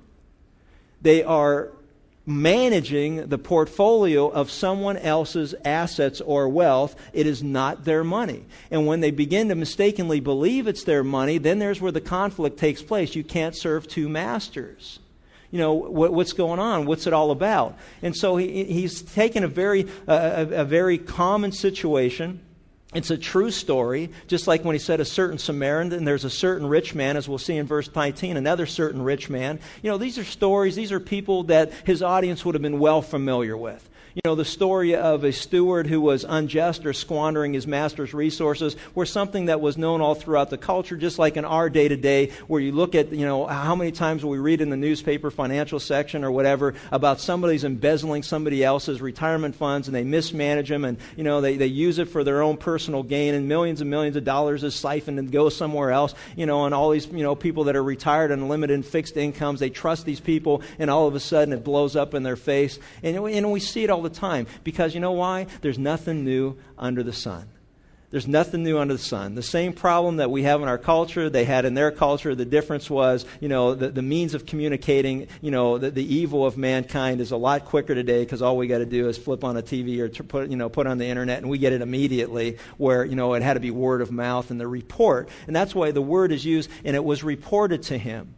They 1.02 1.22
are 1.22 1.70
managing 2.26 3.26
the 3.26 3.36
portfolio 3.36 4.28
of 4.28 4.50
someone 4.50 4.96
else's 4.96 5.54
assets 5.64 6.22
or 6.22 6.48
wealth. 6.48 6.96
It 7.12 7.26
is 7.26 7.42
not 7.42 7.84
their 7.84 8.02
money. 8.02 8.44
And 8.70 8.86
when 8.86 9.00
they 9.00 9.10
begin 9.10 9.50
to 9.50 9.54
mistakenly 9.54 10.20
believe 10.20 10.66
it's 10.66 10.84
their 10.84 11.04
money, 11.04 11.36
then 11.36 11.58
there's 11.58 11.82
where 11.82 11.92
the 11.92 12.00
conflict 12.00 12.58
takes 12.58 12.82
place. 12.82 13.14
You 13.14 13.24
can't 13.24 13.54
serve 13.54 13.86
two 13.86 14.08
masters 14.08 14.98
you 15.54 15.60
know, 15.60 15.74
what, 15.74 16.12
what's 16.12 16.32
going 16.32 16.58
on? 16.58 16.84
What's 16.84 17.06
it 17.06 17.12
all 17.12 17.30
about? 17.30 17.78
And 18.02 18.16
so 18.16 18.36
he, 18.36 18.64
he's 18.64 19.02
taken 19.02 19.44
a 19.44 19.46
very, 19.46 19.86
a, 20.08 20.48
a 20.50 20.64
very 20.64 20.98
common 20.98 21.52
situation 21.52 22.40
It's 22.94 23.10
a 23.10 23.18
true 23.18 23.50
story, 23.50 24.10
just 24.28 24.46
like 24.46 24.64
when 24.64 24.74
he 24.74 24.78
said 24.78 25.00
a 25.00 25.04
certain 25.04 25.38
Samaritan, 25.38 25.92
and 25.92 26.06
there's 26.06 26.24
a 26.24 26.30
certain 26.30 26.66
rich 26.66 26.94
man, 26.94 27.16
as 27.16 27.28
we'll 27.28 27.38
see 27.38 27.56
in 27.56 27.66
verse 27.66 27.90
19, 27.92 28.36
another 28.36 28.66
certain 28.66 29.02
rich 29.02 29.28
man. 29.28 29.58
You 29.82 29.90
know, 29.90 29.98
these 29.98 30.16
are 30.16 30.24
stories, 30.24 30.76
these 30.76 30.92
are 30.92 31.00
people 31.00 31.44
that 31.44 31.72
his 31.84 32.02
audience 32.02 32.44
would 32.44 32.54
have 32.54 32.62
been 32.62 32.78
well 32.78 33.02
familiar 33.02 33.56
with. 33.56 33.86
You 34.14 34.20
know, 34.24 34.36
the 34.36 34.44
story 34.44 34.94
of 34.94 35.24
a 35.24 35.32
steward 35.32 35.88
who 35.88 36.00
was 36.00 36.22
unjust 36.22 36.86
or 36.86 36.92
squandering 36.92 37.52
his 37.52 37.66
master's 37.66 38.14
resources 38.14 38.76
were 38.94 39.06
something 39.06 39.46
that 39.46 39.60
was 39.60 39.76
known 39.76 40.00
all 40.00 40.14
throughout 40.14 40.50
the 40.50 40.56
culture, 40.56 40.96
just 40.96 41.18
like 41.18 41.36
in 41.36 41.44
our 41.44 41.68
day 41.68 41.88
to 41.88 41.96
day, 41.96 42.30
where 42.46 42.60
you 42.60 42.70
look 42.70 42.94
at, 42.94 43.10
you 43.10 43.26
know, 43.26 43.44
how 43.44 43.74
many 43.74 43.90
times 43.90 44.24
we 44.24 44.38
read 44.38 44.60
in 44.60 44.70
the 44.70 44.76
newspaper, 44.76 45.32
financial 45.32 45.80
section 45.80 46.22
or 46.22 46.30
whatever, 46.30 46.74
about 46.92 47.18
somebody's 47.18 47.64
embezzling 47.64 48.22
somebody 48.22 48.62
else's 48.62 49.02
retirement 49.02 49.56
funds 49.56 49.88
and 49.88 49.96
they 49.96 50.04
mismanage 50.04 50.68
them 50.68 50.84
and, 50.84 50.98
you 51.16 51.24
know, 51.24 51.40
they, 51.40 51.56
they 51.56 51.66
use 51.66 51.98
it 51.98 52.06
for 52.06 52.22
their 52.22 52.40
own 52.40 52.56
personal 52.56 53.02
gain 53.02 53.34
and 53.34 53.48
millions 53.48 53.80
and 53.80 53.90
millions 53.90 54.14
of 54.14 54.22
dollars 54.22 54.62
is 54.62 54.76
siphoned 54.76 55.18
and 55.18 55.32
goes 55.32 55.56
somewhere 55.56 55.90
else, 55.90 56.14
you 56.36 56.46
know, 56.46 56.66
and 56.66 56.72
all 56.74 56.90
these, 56.90 57.08
you 57.08 57.24
know, 57.24 57.34
people 57.34 57.64
that 57.64 57.74
are 57.74 57.82
retired 57.82 58.30
and 58.30 58.48
limited 58.48 58.74
and 58.74 58.86
fixed 58.86 59.16
incomes, 59.16 59.58
they 59.58 59.70
trust 59.70 60.06
these 60.06 60.20
people 60.20 60.62
and 60.78 60.88
all 60.88 61.08
of 61.08 61.16
a 61.16 61.20
sudden 61.20 61.52
it 61.52 61.64
blows 61.64 61.96
up 61.96 62.14
in 62.14 62.22
their 62.22 62.36
face. 62.36 62.78
And, 63.02 63.16
and 63.16 63.50
we 63.50 63.58
see 63.58 63.82
it 63.82 63.90
all 63.90 64.03
the 64.04 64.10
time 64.10 64.46
because 64.62 64.94
you 64.94 65.00
know 65.00 65.12
why? 65.12 65.46
There's 65.60 65.78
nothing 65.78 66.24
new 66.24 66.56
under 66.78 67.02
the 67.02 67.12
sun. 67.12 67.48
There's 68.14 68.28
nothing 68.28 68.62
new 68.62 68.78
under 68.78 68.94
the 68.94 69.02
sun. 69.02 69.34
The 69.34 69.42
same 69.42 69.72
problem 69.72 70.18
that 70.18 70.30
we 70.30 70.44
have 70.44 70.62
in 70.62 70.68
our 70.68 70.78
culture, 70.78 71.28
they 71.28 71.44
had 71.44 71.64
in 71.64 71.74
their 71.74 71.90
culture. 71.90 72.32
The 72.36 72.44
difference 72.44 72.88
was, 72.88 73.26
you 73.40 73.48
know, 73.48 73.74
the, 73.74 73.88
the 73.88 74.02
means 74.02 74.34
of 74.34 74.46
communicating, 74.46 75.26
you 75.40 75.50
know, 75.50 75.78
the, 75.78 75.90
the 75.90 76.14
evil 76.14 76.46
of 76.46 76.56
mankind 76.56 77.20
is 77.20 77.32
a 77.32 77.36
lot 77.36 77.64
quicker 77.64 77.92
today 77.92 78.22
because 78.22 78.40
all 78.40 78.56
we 78.56 78.68
got 78.68 78.78
to 78.78 78.86
do 78.86 79.08
is 79.08 79.18
flip 79.18 79.42
on 79.42 79.56
a 79.56 79.62
TV 79.62 79.98
or 79.98 80.08
put, 80.22 80.48
you 80.48 80.56
know, 80.56 80.68
put 80.68 80.86
on 80.86 80.98
the 80.98 81.06
internet 81.06 81.38
and 81.38 81.50
we 81.50 81.58
get 81.58 81.72
it 81.72 81.82
immediately. 81.82 82.58
Where, 82.76 83.04
you 83.04 83.16
know, 83.16 83.34
it 83.34 83.42
had 83.42 83.54
to 83.54 83.60
be 83.60 83.72
word 83.72 84.00
of 84.00 84.12
mouth 84.12 84.52
and 84.52 84.60
the 84.60 84.68
report. 84.68 85.28
And 85.48 85.56
that's 85.56 85.74
why 85.74 85.90
the 85.90 86.00
word 86.00 86.30
is 86.30 86.44
used 86.44 86.70
and 86.84 86.94
it 86.94 87.04
was 87.04 87.24
reported 87.24 87.82
to 87.84 87.98
him 87.98 88.32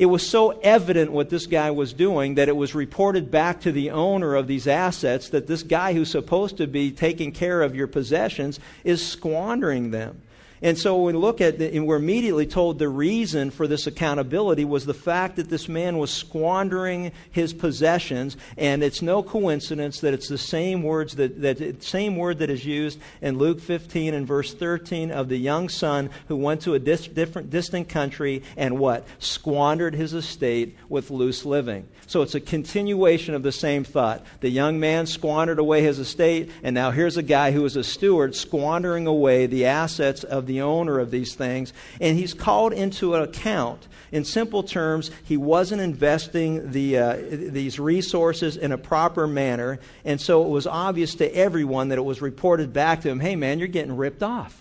it 0.00 0.06
was 0.06 0.26
so 0.26 0.58
evident 0.62 1.12
what 1.12 1.28
this 1.28 1.46
guy 1.46 1.70
was 1.70 1.92
doing 1.92 2.36
that 2.36 2.48
it 2.48 2.56
was 2.56 2.74
reported 2.74 3.30
back 3.30 3.60
to 3.60 3.70
the 3.70 3.90
owner 3.90 4.34
of 4.34 4.46
these 4.46 4.66
assets 4.66 5.28
that 5.28 5.46
this 5.46 5.62
guy 5.62 5.92
who's 5.92 6.10
supposed 6.10 6.56
to 6.56 6.66
be 6.66 6.90
taking 6.90 7.32
care 7.32 7.60
of 7.60 7.76
your 7.76 7.86
possessions 7.86 8.58
is 8.82 9.06
squandering 9.06 9.90
them. 9.90 10.22
And 10.62 10.78
so 10.78 11.02
we 11.02 11.14
look 11.14 11.40
at 11.40 11.60
it, 11.60 11.72
and 11.72 11.86
we're 11.86 11.96
immediately 11.96 12.46
told 12.46 12.78
the 12.78 12.88
reason 12.88 13.50
for 13.50 13.66
this 13.66 13.86
accountability 13.86 14.66
was 14.66 14.84
the 14.84 14.92
fact 14.92 15.36
that 15.36 15.48
this 15.48 15.70
man 15.70 15.96
was 15.96 16.10
squandering 16.10 17.12
his 17.30 17.54
possessions, 17.54 18.36
and 18.58 18.82
it's 18.82 19.00
no 19.00 19.22
coincidence 19.22 20.00
that 20.00 20.12
it's 20.12 20.28
the 20.28 20.36
same 20.36 20.82
words 20.82 21.16
that, 21.16 21.40
that 21.40 21.82
same 21.82 22.16
word 22.16 22.40
that 22.40 22.50
is 22.50 22.64
used 22.64 22.98
in 23.22 23.38
Luke 23.38 23.60
15 23.60 24.12
and 24.12 24.26
verse 24.26 24.52
13 24.52 25.12
of 25.12 25.30
the 25.30 25.38
young 25.38 25.70
son 25.70 26.10
who 26.28 26.36
went 26.36 26.62
to 26.62 26.74
a 26.74 26.78
dis, 26.78 27.08
different 27.08 27.48
distant 27.48 27.88
country 27.88 28.42
and 28.58 28.78
what 28.78 29.06
squandered 29.18 29.94
his 29.94 30.12
estate 30.12 30.76
with 30.90 31.10
loose 31.10 31.46
living. 31.46 31.88
So 32.10 32.22
it's 32.22 32.34
a 32.34 32.40
continuation 32.40 33.34
of 33.34 33.44
the 33.44 33.52
same 33.52 33.84
thought. 33.84 34.26
The 34.40 34.50
young 34.50 34.80
man 34.80 35.06
squandered 35.06 35.60
away 35.60 35.82
his 35.82 36.00
estate, 36.00 36.50
and 36.64 36.74
now 36.74 36.90
here's 36.90 37.16
a 37.16 37.22
guy 37.22 37.52
who 37.52 37.64
is 37.64 37.76
a 37.76 37.84
steward 37.84 38.34
squandering 38.34 39.06
away 39.06 39.46
the 39.46 39.66
assets 39.66 40.24
of 40.24 40.46
the 40.46 40.62
owner 40.62 40.98
of 40.98 41.12
these 41.12 41.36
things, 41.36 41.72
and 42.00 42.18
he's 42.18 42.34
called 42.34 42.72
into 42.72 43.14
account. 43.14 43.86
In 44.10 44.24
simple 44.24 44.64
terms, 44.64 45.12
he 45.22 45.36
wasn't 45.36 45.82
investing 45.82 46.72
the, 46.72 46.98
uh, 46.98 47.16
these 47.30 47.78
resources 47.78 48.56
in 48.56 48.72
a 48.72 48.78
proper 48.78 49.28
manner, 49.28 49.78
and 50.04 50.20
so 50.20 50.42
it 50.42 50.48
was 50.48 50.66
obvious 50.66 51.14
to 51.14 51.32
everyone 51.32 51.90
that 51.90 51.98
it 51.98 52.04
was 52.04 52.20
reported 52.20 52.72
back 52.72 53.02
to 53.02 53.08
him 53.08 53.20
hey, 53.20 53.36
man, 53.36 53.60
you're 53.60 53.68
getting 53.68 53.96
ripped 53.96 54.24
off. 54.24 54.60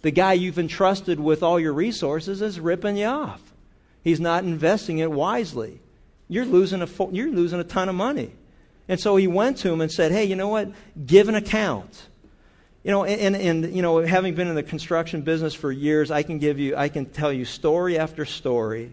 The 0.00 0.12
guy 0.12 0.32
you've 0.32 0.58
entrusted 0.58 1.20
with 1.20 1.42
all 1.42 1.60
your 1.60 1.74
resources 1.74 2.40
is 2.40 2.58
ripping 2.58 2.96
you 2.96 3.04
off. 3.04 3.42
He's 4.02 4.18
not 4.18 4.44
investing 4.44 4.96
it 4.96 5.12
wisely. 5.12 5.82
You're 6.28 6.44
losing 6.44 6.82
a, 6.82 6.88
you're 7.10 7.30
losing 7.30 7.60
a 7.60 7.64
ton 7.64 7.88
of 7.88 7.94
money. 7.94 8.32
And 8.88 8.98
so 8.98 9.16
he 9.16 9.26
went 9.26 9.58
to 9.58 9.72
him 9.72 9.80
and 9.80 9.90
said, 9.90 10.12
Hey, 10.12 10.24
you 10.24 10.36
know 10.36 10.48
what? 10.48 10.72
Give 11.04 11.28
an 11.28 11.34
account. 11.34 12.08
You 12.84 12.92
know, 12.92 13.04
and, 13.04 13.36
and, 13.36 13.74
you 13.74 13.82
know, 13.82 13.98
having 13.98 14.34
been 14.34 14.48
in 14.48 14.54
the 14.54 14.62
construction 14.62 15.22
business 15.22 15.52
for 15.52 15.70
years, 15.70 16.10
I 16.10 16.22
can 16.22 16.38
give 16.38 16.58
you, 16.58 16.76
I 16.76 16.88
can 16.88 17.06
tell 17.06 17.32
you 17.32 17.44
story 17.44 17.98
after 17.98 18.24
story 18.24 18.92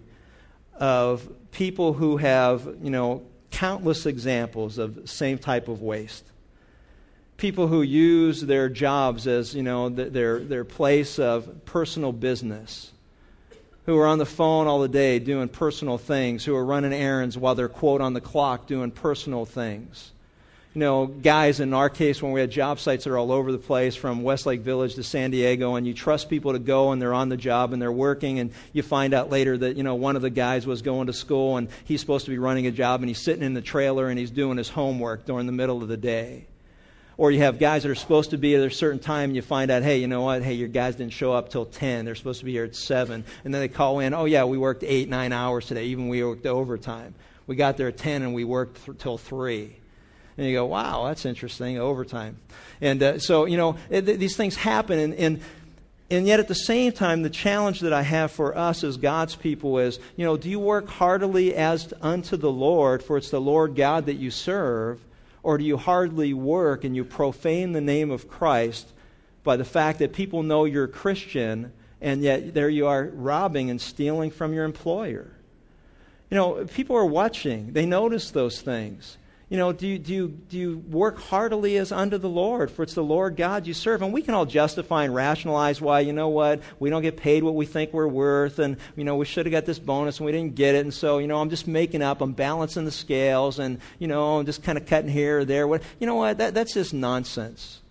of 0.73 1.27
people 1.51 1.93
who 1.93 2.17
have, 2.17 2.67
you 2.81 2.89
know, 2.89 3.23
countless 3.51 4.05
examples 4.05 4.79
of 4.79 5.09
same 5.09 5.37
type 5.37 5.69
of 5.69 5.81
waste. 5.81 6.25
People 7.37 7.67
who 7.67 7.81
use 7.81 8.41
their 8.41 8.69
jobs 8.69 9.27
as, 9.27 9.53
you 9.55 9.63
know, 9.63 9.89
their, 9.89 10.39
their 10.39 10.65
place 10.65 11.19
of 11.19 11.63
personal 11.65 12.11
business. 12.11 12.91
Who 13.85 13.97
are 13.97 14.07
on 14.07 14.17
the 14.17 14.25
phone 14.25 14.67
all 14.67 14.79
the 14.79 14.87
day 14.87 15.19
doing 15.19 15.47
personal 15.47 15.97
things. 15.97 16.43
Who 16.43 16.55
are 16.55 16.65
running 16.65 16.93
errands 16.93 17.37
while 17.37 17.55
they're, 17.55 17.69
quote, 17.69 18.01
on 18.01 18.13
the 18.13 18.21
clock 18.21 18.67
doing 18.67 18.91
personal 18.91 19.45
things 19.45 20.11
you 20.75 20.79
know, 20.79 21.07
guys 21.07 21.61
in 21.61 21.73
our 21.73 21.89
case 21.89 22.21
when 22.21 22.33
we 22.33 22.41
had 22.41 22.51
job 22.51 22.79
sites 22.79 23.05
that 23.05 23.09
are 23.11 23.17
all 23.17 23.31
over 23.31 23.53
the 23.53 23.57
place 23.57 23.95
from 23.95 24.23
Westlake 24.23 24.59
Village 24.59 24.95
to 24.95 25.03
San 25.03 25.31
Diego, 25.31 25.75
and 25.75 25.87
you 25.87 25.93
trust 25.93 26.29
people 26.29 26.51
to 26.51 26.59
go 26.59 26.91
and 26.91 27.01
they're 27.01 27.13
on 27.13 27.29
the 27.29 27.37
job 27.37 27.71
and 27.71 27.81
they're 27.81 27.93
working, 27.93 28.39
and 28.39 28.51
you 28.73 28.83
find 28.83 29.13
out 29.13 29.29
later 29.29 29.57
that, 29.57 29.77
you 29.77 29.83
know, 29.83 29.95
one 29.95 30.17
of 30.17 30.21
the 30.21 30.29
guys 30.29 30.67
was 30.67 30.81
going 30.81 31.07
to 31.07 31.13
school 31.13 31.55
and 31.55 31.69
he's 31.85 32.01
supposed 32.01 32.25
to 32.25 32.31
be 32.31 32.37
running 32.37 32.67
a 32.67 32.71
job 32.71 33.01
and 33.01 33.07
he's 33.07 33.23
sitting 33.23 33.41
in 33.41 33.53
the 33.53 33.61
trailer 33.61 34.09
and 34.09 34.19
he's 34.19 34.31
doing 34.31 34.57
his 34.57 34.67
homework 34.67 35.25
during 35.25 35.45
the 35.45 35.53
middle 35.53 35.81
of 35.81 35.87
the 35.87 35.95
day. 35.95 36.45
Or 37.17 37.31
you 37.31 37.39
have 37.39 37.59
guys 37.59 37.83
that 37.83 37.89
are 37.89 37.95
supposed 37.95 38.31
to 38.31 38.37
be 38.37 38.55
at 38.55 38.61
a 38.61 38.69
certain 38.69 38.99
time 38.99 39.29
and 39.29 39.35
you 39.35 39.41
find 39.41 39.71
out, 39.71 39.83
hey, 39.83 39.99
you 39.99 40.07
know 40.07 40.21
what? 40.21 40.43
Hey, 40.43 40.53
your 40.53 40.67
guys 40.67 40.95
didn't 40.95 41.13
show 41.13 41.31
up 41.31 41.49
till 41.49 41.65
10. 41.65 42.03
They're 42.03 42.15
supposed 42.15 42.39
to 42.39 42.45
be 42.45 42.51
here 42.51 42.65
at 42.65 42.75
7. 42.75 43.23
And 43.43 43.53
then 43.53 43.61
they 43.61 43.69
call 43.69 43.99
in, 43.99 44.13
oh, 44.13 44.25
yeah, 44.25 44.43
we 44.43 44.57
worked 44.57 44.83
8, 44.83 45.07
9 45.07 45.31
hours 45.31 45.65
today. 45.65 45.85
Even 45.85 46.09
we 46.09 46.23
worked 46.23 46.45
overtime. 46.45 47.15
We 47.47 47.55
got 47.55 47.77
there 47.77 47.87
at 47.87 47.97
10 47.97 48.21
and 48.21 48.33
we 48.33 48.43
worked 48.43 48.83
th- 48.85 48.97
till 48.97 49.17
3. 49.17 49.75
And 50.37 50.47
you 50.47 50.53
go, 50.53 50.65
wow, 50.65 51.05
that's 51.05 51.25
interesting, 51.25 51.77
overtime. 51.77 52.37
And 52.81 53.01
uh, 53.01 53.19
so, 53.19 53.45
you 53.45 53.55
know, 53.55 53.77
it, 53.89 54.01
these 54.01 54.35
things 54.35 54.55
happen. 54.55 54.99
And, 54.99 55.13
and, 55.13 55.41
and 56.11 56.27
yet 56.27 56.41
at 56.41 56.49
the 56.49 56.55
same 56.55 56.91
time, 56.91 57.21
the 57.21 57.29
challenge 57.29 57.79
that 57.79 57.93
I 57.93 58.01
have 58.01 58.31
for 58.31 58.57
us 58.57 58.83
as 58.83 58.97
God's 58.97 59.35
people 59.35 59.79
is, 59.79 59.99
you 60.17 60.25
know, 60.25 60.35
do 60.35 60.49
you 60.49 60.59
work 60.59 60.89
heartily 60.89 61.55
as 61.55 61.93
unto 62.01 62.35
the 62.35 62.51
Lord, 62.51 63.01
for 63.01 63.15
it's 63.15 63.29
the 63.29 63.39
Lord 63.39 63.75
God 63.75 64.07
that 64.07 64.15
you 64.15 64.29
serve, 64.29 64.99
or 65.45 65.59
do 65.59 65.63
you 65.63 65.77
hardly 65.77 66.33
work 66.33 66.85
and 66.85 66.95
you 66.95 67.05
profane 67.05 67.71
the 67.71 67.79
name 67.79 68.09
of 68.09 68.27
Christ 68.27 68.87
by 69.43 69.57
the 69.57 69.63
fact 69.63 69.99
that 69.99 70.11
people 70.11 70.41
know 70.41 70.65
you're 70.65 70.85
a 70.85 70.87
Christian, 70.87 71.71
and 72.01 72.23
yet 72.23 72.55
there 72.55 72.67
you 72.67 72.87
are 72.87 73.03
robbing 73.13 73.69
and 73.69 73.79
stealing 73.79 74.31
from 74.31 74.53
your 74.53 74.65
employer? 74.65 75.31
You 76.31 76.35
know, 76.35 76.65
people 76.65 76.95
are 76.95 77.05
watching, 77.05 77.73
they 77.73 77.85
notice 77.85 78.31
those 78.31 78.59
things. 78.59 79.19
You 79.47 79.57
know, 79.57 79.73
do 79.73 79.85
you, 79.85 79.99
do, 79.99 80.13
you, 80.13 80.27
do 80.27 80.57
you 80.57 80.77
work 80.89 81.19
heartily 81.19 81.77
as 81.77 81.91
unto 81.91 82.17
the 82.17 82.29
Lord? 82.29 82.71
For 82.71 82.81
it's 82.81 82.95
the 82.95 83.03
Lord 83.03 83.35
God 83.35 83.67
you 83.67 83.75
serve. 83.75 84.01
And 84.01 84.11
we 84.11 84.23
can 84.23 84.33
all 84.33 84.47
justify 84.47 85.03
and 85.03 85.13
rationalize 85.13 85.79
why, 85.79 85.99
you 85.99 86.13
know 86.13 86.29
what, 86.29 86.61
we 86.79 86.89
don't 86.89 87.03
get 87.03 87.17
paid 87.17 87.43
what 87.43 87.53
we 87.53 87.67
think 87.67 87.93
we're 87.93 88.07
worth, 88.07 88.57
and, 88.57 88.77
you 88.95 89.03
know, 89.03 89.17
we 89.17 89.25
should 89.25 89.45
have 89.45 89.51
got 89.51 89.65
this 89.65 89.77
bonus 89.77 90.17
and 90.17 90.25
we 90.25 90.31
didn't 90.31 90.55
get 90.55 90.73
it, 90.73 90.79
and 90.79 90.93
so, 90.93 91.19
you 91.19 91.27
know, 91.27 91.37
I'm 91.37 91.51
just 91.51 91.67
making 91.67 92.01
up, 92.01 92.21
I'm 92.21 92.33
balancing 92.33 92.85
the 92.85 92.91
scales, 92.91 93.59
and, 93.59 93.79
you 93.99 94.07
know, 94.07 94.39
I'm 94.39 94.47
just 94.47 94.63
kind 94.63 94.79
of 94.79 94.87
cutting 94.87 95.11
here 95.11 95.39
or 95.39 95.45
there. 95.45 95.67
What, 95.67 95.83
you 95.99 96.07
know 96.07 96.15
what, 96.15 96.39
that, 96.39 96.55
that's 96.55 96.73
just 96.73 96.93
nonsense. 96.93 97.81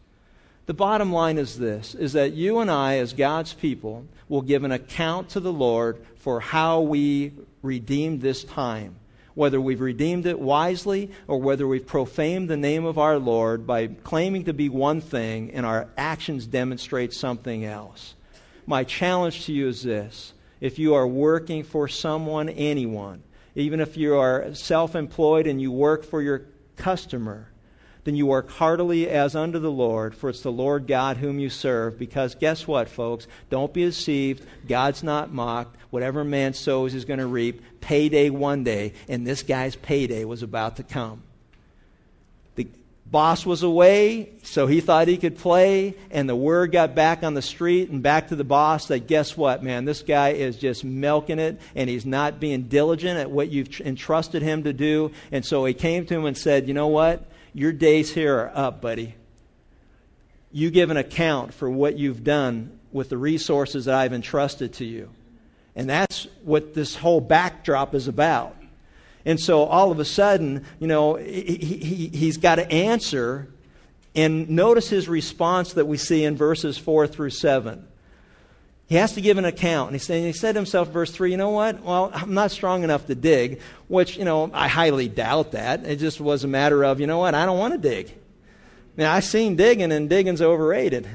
The 0.67 0.75
bottom 0.75 1.13
line 1.13 1.39
is 1.39 1.57
this 1.59 1.95
is 1.95 2.15
that 2.15 2.33
you 2.33 2.61
and 2.61 2.71
I, 2.71 2.99
as 2.99 3.13
God's 3.13 3.53
people, 3.53 4.07
will 4.29 4.43
give 4.43 4.65
an 4.65 4.73
account 4.73 5.31
to 5.31 5.41
the 5.41 5.53
Lord 5.53 6.05
for 6.17 6.41
how 6.41 6.81
we 6.81 7.33
redeemed 7.63 8.23
this 8.23 8.43
time 8.43 8.97
whether 9.35 9.61
we've 9.61 9.81
redeemed 9.81 10.27
it 10.27 10.39
wisely 10.39 11.11
or 11.27 11.41
whether 11.41 11.67
we've 11.67 11.87
profaned 11.87 12.49
the 12.49 12.57
name 12.57 12.85
of 12.85 12.99
our 12.99 13.19
Lord 13.19 13.67
by 13.67 13.89
claiming 13.89 14.45
to 14.45 14.53
be 14.53 14.69
one 14.69 15.01
thing 15.01 15.51
and 15.53 15.67
our 15.67 15.89
actions 15.97 16.47
demonstrate 16.47 17.13
something 17.13 17.65
else. 17.65 18.15
My 18.67 18.85
challenge 18.85 19.47
to 19.47 19.53
you 19.53 19.69
is 19.69 19.83
this 19.83 20.33
if 20.61 20.79
you 20.79 20.95
are 20.95 21.07
working 21.07 21.65
for 21.65 21.89
someone, 21.89 22.49
anyone, 22.49 23.23
even 23.55 23.81
if 23.81 23.97
you 23.97 24.17
are 24.17 24.55
self 24.55 24.95
employed 24.95 25.47
and 25.47 25.61
you 25.61 25.71
work 25.71 26.05
for 26.05 26.23
your 26.23 26.47
customer, 26.77 27.49
then 28.05 28.17
you 28.17 28.27
work 28.27 28.51
heartily 28.51 29.09
as 29.09 29.35
unto 29.35 29.59
the 29.59 29.71
Lord, 29.71 30.15
for 30.15 30.29
it's 30.31 30.43
the 30.43 30.53
Lord 30.53 30.87
God 30.87 31.17
whom 31.17 31.39
you 31.39 31.49
serve. 31.49 31.99
Because 31.99 32.35
guess 32.35 32.67
what, 32.67 32.89
folks? 32.89 33.27
Don't 33.51 33.73
be 33.73 33.85
deceived. 33.85 34.45
God's 34.69 35.03
not 35.03 35.33
mocked. 35.33 35.77
Whatever 35.95 36.25
man 36.25 36.55
sows, 36.55 36.93
is 36.93 37.05
going 37.05 37.21
to 37.21 37.27
reap. 37.27 37.63
Payday 37.81 38.29
one 38.29 38.65
day, 38.65 38.95
and 39.09 39.25
this 39.25 39.45
guy's 39.45 39.77
payday 39.77 40.25
was 40.25 40.43
about 40.43 40.79
to 40.79 40.83
come. 40.83 41.23
The 42.57 42.67
boss 43.07 43.47
was 43.47 43.63
away, 43.63 44.31
so 44.43 44.67
he 44.67 44.81
thought 44.81 45.07
he 45.07 45.19
could 45.19 45.39
play, 45.39 45.95
and 46.11 46.29
the 46.29 46.35
word 46.35 46.73
got 46.73 46.97
back 46.97 47.23
on 47.23 47.35
the 47.35 47.43
street 47.43 47.91
and 47.91 48.03
back 48.03 48.31
to 48.31 48.35
the 48.35 48.43
boss 48.43 48.89
that 48.89 49.07
guess 49.07 49.37
what, 49.37 49.63
man? 49.63 49.85
This 49.85 50.03
guy 50.03 50.31
is 50.31 50.57
just 50.57 50.83
milking 50.83 51.39
it, 51.39 51.61
and 51.77 51.89
he's 51.89 52.05
not 52.05 52.41
being 52.41 52.63
diligent 52.63 53.21
at 53.21 53.31
what 53.31 53.51
you've 53.51 53.81
entrusted 53.81 54.43
him 54.43 54.65
to 54.65 54.73
do. 54.73 55.13
And 55.31 55.47
so 55.47 55.65
he 55.65 55.75
came 55.75 56.07
to 56.07 56.15
him 56.17 56.25
and 56.25 56.37
said, 56.37 56.67
You 56.67 56.75
know 56.75 56.89
what? 56.89 57.25
Your 57.53 57.71
days 57.71 58.13
here 58.13 58.37
are 58.37 58.53
up, 58.53 58.81
buddy. 58.81 59.15
you 60.51 60.73
give 60.73 60.91
an 60.91 60.97
account 60.97 61.55
for 61.55 61.71
what 61.71 61.97
you've 61.97 62.25
done 62.25 62.81
with 62.91 63.11
the 63.11 63.17
resources 63.17 63.85
that 63.85 63.95
I've 63.95 64.13
entrusted 64.13 64.73
to 64.73 64.85
you. 64.85 65.09
And 65.77 65.89
that's 65.89 66.27
what 66.43 66.75
this 66.75 66.95
whole 66.95 67.21
backdrop 67.21 67.95
is 67.95 68.09
about. 68.09 68.57
And 69.25 69.41
so 69.41 69.65
all 69.65 69.91
of 69.91 69.99
a 69.99 70.05
sudden, 70.05 70.67
you 70.79 70.87
know, 70.87 71.15
he, 71.15 71.57
he, 71.57 72.09
he's 72.09 72.37
got 72.37 72.57
to 72.57 72.71
answer. 72.71 73.49
And 74.15 74.51
notice 74.51 74.89
his 74.89 75.09
response 75.09 75.73
that 75.73 75.87
we 75.87 75.97
see 75.97 76.25
in 76.25 76.37
verses 76.37 76.79
4 76.79 77.07
through 77.07 77.31
7. 77.31 77.87
He 78.87 78.97
has 78.97 79.15
to 79.15 79.23
give 79.23 79.39
an 79.39 79.47
account. 79.47 79.89
And 79.89 79.95
he 79.95 79.99
said, 79.99 80.23
he 80.23 80.33
said 80.33 80.53
to 80.53 80.59
himself, 80.59 80.91
verse 80.91 81.11
3, 81.11 81.31
you 81.31 81.37
know 81.37 81.51
what? 81.51 81.83
Well, 81.83 82.11
I'm 82.13 82.35
not 82.35 82.51
strong 82.51 82.85
enough 82.85 83.07
to 83.07 83.15
dig, 83.15 83.61
which, 83.89 84.19
you 84.19 84.25
know, 84.25 84.51
I 84.53 84.69
highly 84.69 85.09
doubt 85.09 85.53
that. 85.53 85.85
It 85.85 85.97
just 85.97 86.21
was 86.21 86.45
a 86.45 86.49
matter 86.49 86.85
of, 86.85 87.01
you 87.01 87.07
know 87.07 87.19
what? 87.19 87.35
I 87.35 87.47
don't 87.47 87.59
want 87.59 87.73
to 87.73 87.79
dig. 87.79 88.15
Now, 88.97 89.13
I've 89.13 89.25
seen 89.25 89.57
digging, 89.57 89.91
and 89.91 90.09
digging's 90.09 90.43
overrated. 90.43 91.09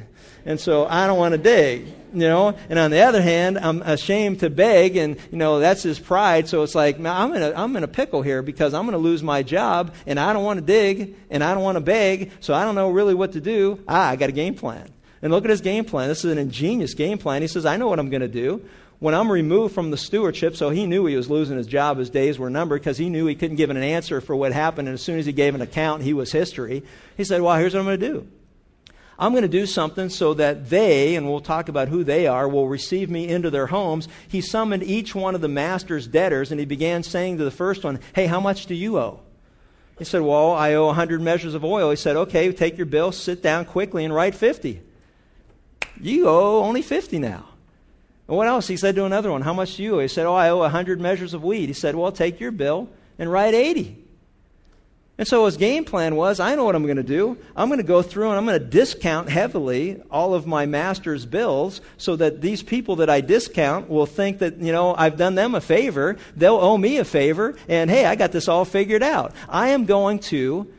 And 0.46 0.60
so 0.60 0.86
I 0.86 1.08
don't 1.08 1.18
want 1.18 1.34
to 1.34 1.38
dig, 1.38 1.88
you 2.14 2.20
know. 2.20 2.56
And 2.70 2.80
on 2.80 2.92
the 2.92 3.02
other 3.02 3.22
hand, 3.22 3.58
I'm 3.58 3.82
ashamed 3.82 4.42
to 4.42 4.50
beg, 4.50 4.98
and, 4.98 5.18
you 5.32 5.38
know, 5.38 5.60
that's 5.60 5.84
his 5.84 6.00
pride. 6.00 6.48
So 6.48 6.64
it's 6.64 6.76
like, 6.76 7.00
I'm 7.00 7.34
in 7.34 7.42
a, 7.42 7.54
I'm 7.56 7.76
in 7.76 7.84
a 7.84 7.88
pickle 7.88 8.22
here 8.22 8.42
because 8.42 8.74
I'm 8.74 8.84
going 8.84 8.94
to 8.94 8.98
lose 8.98 9.24
my 9.24 9.44
job, 9.44 9.94
and 10.06 10.20
I 10.20 10.34
don't 10.34 10.44
want 10.44 10.60
to 10.60 10.66
dig, 10.66 11.16
and 11.30 11.44
I 11.44 11.54
don't 11.54 11.64
want 11.64 11.76
to 11.78 11.82
beg, 11.82 12.32
so 12.40 12.54
I 12.54 12.64
don't 12.66 12.76
know 12.76 12.90
really 12.90 13.14
what 13.14 13.34
to 13.34 13.42
do. 13.42 13.84
Ah, 13.88 14.10
I 14.10 14.16
got 14.16 14.30
a 14.30 14.34
game 14.34 14.56
plan. 14.56 14.90
And 15.22 15.32
look 15.32 15.44
at 15.44 15.50
his 15.50 15.62
game 15.62 15.86
plan. 15.86 16.08
This 16.08 16.24
is 16.24 16.32
an 16.32 16.38
ingenious 16.38 16.94
game 16.94 17.18
plan. 17.18 17.42
He 17.42 17.48
says, 17.48 17.66
I 17.66 17.78
know 17.78 17.88
what 17.88 18.00
I'm 18.00 18.10
going 18.10 18.22
to 18.22 18.28
do. 18.28 18.62
When 19.00 19.14
I'm 19.14 19.32
removed 19.32 19.74
from 19.74 19.92
the 19.92 19.98
stewardship, 19.98 20.58
so 20.58 20.70
he 20.70 20.86
knew 20.86 21.06
he 21.06 21.16
was 21.16 21.30
losing 21.30 21.58
his 21.58 21.68
job, 21.68 21.98
his 21.98 22.10
days 22.10 22.38
were 22.38 22.50
numbered 22.50 22.82
because 22.82 22.98
he 22.98 23.10
knew 23.10 23.26
he 23.28 23.36
couldn't 23.36 23.56
give 23.56 23.70
an 23.70 23.78
answer 23.78 24.20
for 24.20 24.36
what 24.36 24.52
happened. 24.52 24.90
And 24.90 24.96
as 24.96 25.02
soon 25.02 25.20
as 25.20 25.26
he 25.26 25.32
gave 25.32 25.56
an 25.56 25.62
account, 25.62 26.04
he 26.04 26.14
was 26.14 26.32
history. 26.32 26.84
He 27.16 27.24
said, 27.24 27.42
Well, 27.42 27.56
here's 27.58 27.74
what 27.74 27.80
I'm 27.80 27.86
going 27.86 28.00
to 28.00 28.08
do. 28.08 28.28
I'm 29.20 29.34
going 29.34 29.44
to 29.44 29.50
do 29.50 29.66
something 29.66 30.08
so 30.08 30.34
that 30.36 30.70
they, 30.70 31.16
and 31.16 31.28
we'll 31.28 31.42
talk 31.42 31.68
about 31.68 31.90
who 31.90 32.06
they 32.06 32.26
are, 32.26 32.48
will 32.48 32.70
receive 32.70 33.10
me 33.10 33.28
into 33.28 33.50
their 33.50 33.68
homes. 33.68 34.08
He 34.30 34.40
summoned 34.40 34.82
each 34.82 35.14
one 35.14 35.36
of 35.36 35.42
the 35.42 35.50
master's 35.50 36.08
debtors 36.08 36.52
and 36.52 36.60
he 36.60 36.66
began 36.66 37.04
saying 37.04 37.38
to 37.38 37.44
the 37.44 37.52
first 37.52 37.84
one, 37.84 38.00
Hey, 38.16 38.28
how 38.28 38.40
much 38.40 38.66
do 38.68 38.74
you 38.74 38.98
owe? 38.98 39.20
He 39.98 40.06
said, 40.06 40.22
Well, 40.22 40.54
I 40.54 40.76
owe 40.76 40.86
100 40.86 41.22
measures 41.22 41.54
of 41.54 41.66
oil. 41.66 41.90
He 41.90 41.98
said, 41.98 42.16
Okay, 42.16 42.50
take 42.54 42.78
your 42.78 42.86
bill, 42.86 43.12
sit 43.12 43.44
down 43.44 43.66
quickly, 43.66 44.06
and 44.06 44.16
write 44.16 44.36
50. 44.36 44.82
You 46.00 46.30
owe 46.30 46.64
only 46.64 46.82
50 46.82 47.20
now. 47.20 47.46
And 48.30 48.38
what 48.38 48.48
else? 48.48 48.68
He 48.68 48.78
said 48.78 48.96
to 48.96 49.04
another 49.04 49.32
one, 49.32 49.42
How 49.42 49.54
much 49.54 49.76
do 49.76 49.84
you 49.84 49.98
owe? 49.98 50.00
He 50.00 50.08
said, 50.08 50.26
Oh, 50.26 50.34
I 50.34 50.50
owe 50.50 50.60
100 50.60 51.02
measures 51.02 51.34
of 51.34 51.44
wheat. 51.44 51.68
He 51.68 51.74
said, 51.74 51.94
Well, 51.94 52.14
take 52.14 52.40
your 52.40 52.52
bill 52.52 52.88
and 53.18 53.30
write 53.30 53.54
80. 53.54 53.98
And 55.20 55.28
so 55.28 55.46
his 55.46 55.58
game 55.58 55.84
plan 55.84 56.16
was 56.16 56.40
I 56.40 56.56
know 56.56 56.64
what 56.64 56.76
I'm 56.76 56.86
going 56.86 56.96
to 56.96 57.04
do. 57.04 57.38
I'm 57.54 57.68
going 57.68 57.80
to 57.82 57.84
go 57.84 58.02
through 58.02 58.30
and 58.30 58.38
I'm 58.38 58.46
going 58.46 58.58
to 58.58 58.66
discount 58.66 59.30
heavily 59.30 60.02
all 60.10 60.34
of 60.34 60.48
my 60.48 60.66
master's 60.66 61.26
bills 61.26 61.82
so 61.98 62.16
that 62.16 62.40
these 62.40 62.64
people 62.64 62.96
that 62.98 63.10
I 63.10 63.20
discount 63.20 63.90
will 63.90 64.06
think 64.06 64.40
that, 64.40 64.62
you 64.62 64.72
know, 64.72 64.96
I've 64.96 65.18
done 65.18 65.36
them 65.36 65.56
a 65.56 65.62
favor. 65.62 66.16
They'll 66.38 66.56
owe 66.56 66.78
me 66.78 67.00
a 67.00 67.06
favor. 67.06 67.58
And 67.68 67.90
hey, 67.90 68.06
I 68.06 68.16
got 68.16 68.32
this 68.32 68.48
all 68.48 68.64
figured 68.64 69.04
out. 69.04 69.34
I 69.50 69.70
am 69.70 69.84
going 69.84 70.20
to 70.20 70.72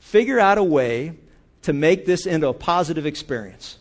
figure 0.00 0.38
out 0.38 0.58
a 0.58 0.62
way 0.62 1.14
to 1.62 1.72
make 1.72 2.04
this 2.04 2.26
into 2.26 2.48
a 2.48 2.54
positive 2.54 3.06
experience. 3.06 3.78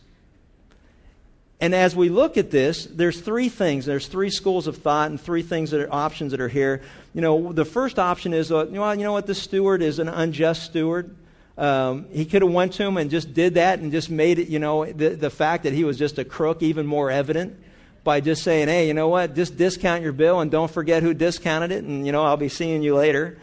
And 1.59 1.73
as 1.73 1.95
we 1.95 2.09
look 2.09 2.37
at 2.37 2.51
this, 2.51 2.85
there's 2.85 3.19
three 3.19 3.49
things. 3.49 3.85
There's 3.85 4.07
three 4.07 4.29
schools 4.29 4.67
of 4.67 4.77
thought 4.77 5.09
and 5.09 5.19
three 5.19 5.41
things 5.41 5.71
that 5.71 5.81
are 5.81 5.91
options 5.91 6.31
that 6.31 6.39
are 6.39 6.47
here. 6.47 6.83
You 7.15 7.21
know, 7.21 7.51
the 7.51 7.65
first 7.65 7.97
option 7.97 8.33
is, 8.33 8.51
uh, 8.51 8.67
you, 8.67 8.73
know, 8.73 8.91
you 8.91 9.03
know 9.03 9.13
what, 9.13 9.25
this 9.25 9.41
steward 9.41 9.81
is 9.81 9.97
an 9.97 10.07
unjust 10.07 10.63
steward. 10.63 11.15
Um, 11.57 12.05
he 12.11 12.25
could 12.25 12.43
have 12.43 12.51
went 12.51 12.73
to 12.73 12.83
him 12.83 12.97
and 12.97 13.09
just 13.09 13.33
did 13.33 13.55
that 13.55 13.79
and 13.79 13.91
just 13.91 14.11
made 14.11 14.37
it, 14.37 14.49
you 14.49 14.59
know, 14.59 14.85
the, 14.85 15.09
the 15.09 15.31
fact 15.31 15.63
that 15.63 15.73
he 15.73 15.83
was 15.83 15.97
just 15.97 16.19
a 16.19 16.25
crook 16.25 16.61
even 16.61 16.85
more 16.85 17.09
evident 17.09 17.57
by 18.03 18.21
just 18.21 18.43
saying, 18.43 18.67
hey, 18.67 18.87
you 18.87 18.93
know 18.93 19.07
what, 19.07 19.35
just 19.35 19.57
discount 19.57 20.03
your 20.03 20.13
bill 20.13 20.39
and 20.39 20.51
don't 20.51 20.69
forget 20.69 21.01
who 21.01 21.15
discounted 21.15 21.71
it, 21.71 21.83
and, 21.83 22.05
you 22.05 22.11
know, 22.11 22.23
I'll 22.23 22.37
be 22.37 22.49
seeing 22.49 22.83
you 22.83 22.95
later. 22.95 23.39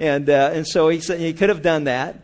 And, 0.00 0.28
uh, 0.30 0.50
and 0.54 0.66
so 0.66 0.88
he, 0.88 0.98
he 0.98 1.34
could 1.34 1.50
have 1.50 1.62
done 1.62 1.84
that. 1.84 2.16